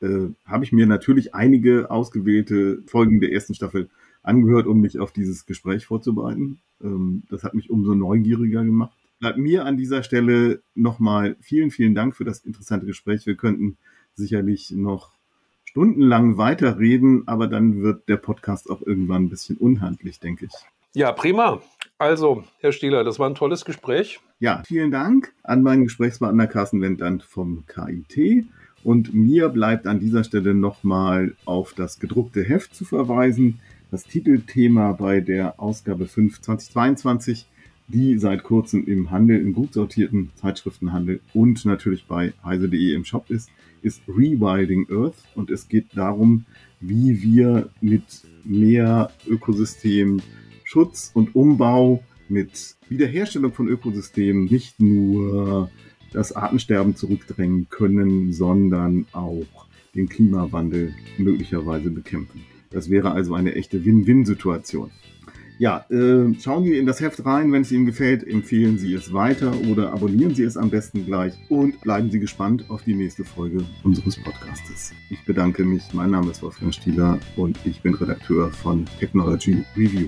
äh, 0.00 0.28
habe 0.44 0.64
ich 0.64 0.72
mir 0.72 0.86
natürlich 0.86 1.34
einige 1.34 1.90
ausgewählte 1.90 2.82
Folgen 2.86 3.20
der 3.20 3.32
ersten 3.32 3.54
Staffel 3.54 3.88
angehört, 4.22 4.66
um 4.66 4.80
mich 4.80 4.98
auf 4.98 5.12
dieses 5.12 5.46
Gespräch 5.46 5.86
vorzubereiten. 5.86 6.60
Ähm, 6.82 7.22
das 7.30 7.44
hat 7.44 7.54
mich 7.54 7.70
umso 7.70 7.94
neugieriger 7.94 8.64
gemacht. 8.64 8.92
Bleibt 9.20 9.38
mir 9.38 9.64
an 9.64 9.76
dieser 9.76 10.02
Stelle 10.02 10.60
nochmal 10.74 11.36
vielen, 11.40 11.70
vielen 11.70 11.94
Dank 11.94 12.14
für 12.14 12.24
das 12.24 12.44
interessante 12.44 12.86
Gespräch. 12.86 13.26
Wir 13.26 13.34
könnten 13.34 13.76
sicherlich 14.14 14.70
noch 14.70 15.10
stundenlang 15.64 16.38
weiterreden, 16.38 17.26
aber 17.26 17.46
dann 17.48 17.82
wird 17.82 18.08
der 18.08 18.16
Podcast 18.16 18.70
auch 18.70 18.82
irgendwann 18.82 19.24
ein 19.24 19.28
bisschen 19.28 19.56
unhandlich, 19.56 20.20
denke 20.20 20.46
ich. 20.46 20.52
Ja, 20.94 21.12
prima. 21.12 21.60
Also, 21.98 22.44
Herr 22.60 22.72
Stieler, 22.72 23.04
das 23.04 23.18
war 23.18 23.28
ein 23.28 23.34
tolles 23.34 23.64
Gespräch. 23.64 24.20
Ja, 24.38 24.62
vielen 24.64 24.90
Dank 24.90 25.32
an 25.42 25.62
meinen 25.62 25.84
Gesprächspartner 25.84 26.46
Carsten 26.46 26.80
Wendland 26.80 27.24
vom 27.24 27.64
KIT. 27.66 28.46
Und 28.84 29.12
mir 29.14 29.48
bleibt 29.48 29.86
an 29.86 30.00
dieser 30.00 30.24
Stelle 30.24 30.54
nochmal 30.54 31.34
auf 31.44 31.74
das 31.74 31.98
gedruckte 31.98 32.42
Heft 32.42 32.74
zu 32.74 32.84
verweisen. 32.84 33.58
Das 33.90 34.04
Titelthema 34.04 34.92
bei 34.92 35.20
der 35.20 35.60
Ausgabe 35.60 36.06
5 36.06 36.40
2022, 36.40 37.46
die 37.88 38.18
seit 38.18 38.42
kurzem 38.42 38.86
im 38.86 39.10
Handel, 39.10 39.40
im 39.40 39.54
gut 39.54 39.72
sortierten 39.72 40.30
Zeitschriftenhandel 40.34 41.20
und 41.32 41.64
natürlich 41.64 42.04
bei 42.06 42.34
heise.de 42.44 42.94
im 42.94 43.04
Shop 43.04 43.30
ist, 43.30 43.50
ist 43.82 44.02
Rewilding 44.06 44.86
Earth. 44.90 45.16
Und 45.34 45.50
es 45.50 45.68
geht 45.68 45.86
darum, 45.94 46.44
wie 46.80 47.22
wir 47.22 47.70
mit 47.80 48.04
mehr 48.44 49.10
Ökosystem 49.26 50.20
Schutz 50.64 51.10
und 51.14 51.34
Umbau, 51.34 52.02
mit 52.28 52.76
Wiederherstellung 52.88 53.52
von 53.52 53.68
Ökosystemen 53.68 54.44
nicht 54.44 54.80
nur 54.80 55.70
das 56.12 56.32
Artensterben 56.32 56.96
zurückdrängen 56.96 57.68
können, 57.70 58.32
sondern 58.32 59.06
auch 59.12 59.66
den 59.94 60.08
Klimawandel 60.08 60.94
möglicherweise 61.18 61.90
bekämpfen. 61.90 62.44
Das 62.70 62.90
wäre 62.90 63.12
also 63.12 63.34
eine 63.34 63.54
echte 63.54 63.84
Win-Win-Situation. 63.84 64.90
Ja, 65.58 65.84
äh, 65.90 66.32
schauen 66.40 66.64
Sie 66.64 66.78
in 66.78 66.86
das 66.86 67.00
Heft 67.00 67.24
rein, 67.26 67.50
wenn 67.50 67.62
es 67.62 67.72
Ihnen 67.72 67.84
gefällt, 67.84 68.24
empfehlen 68.24 68.78
Sie 68.78 68.94
es 68.94 69.12
weiter 69.12 69.52
oder 69.68 69.92
abonnieren 69.92 70.32
Sie 70.32 70.44
es 70.44 70.56
am 70.56 70.70
besten 70.70 71.04
gleich 71.04 71.34
und 71.48 71.80
bleiben 71.80 72.12
Sie 72.12 72.20
gespannt 72.20 72.66
auf 72.68 72.82
die 72.82 72.94
nächste 72.94 73.24
Folge 73.24 73.64
unseres 73.82 74.16
Podcastes. 74.22 74.92
Ich 75.10 75.24
bedanke 75.24 75.64
mich, 75.64 75.82
mein 75.92 76.12
Name 76.12 76.30
ist 76.30 76.42
Wolfgang 76.44 76.72
Stieler 76.72 77.18
und 77.34 77.58
ich 77.64 77.82
bin 77.82 77.94
Redakteur 77.94 78.52
von 78.52 78.84
Technology 79.00 79.64
Review. 79.76 80.06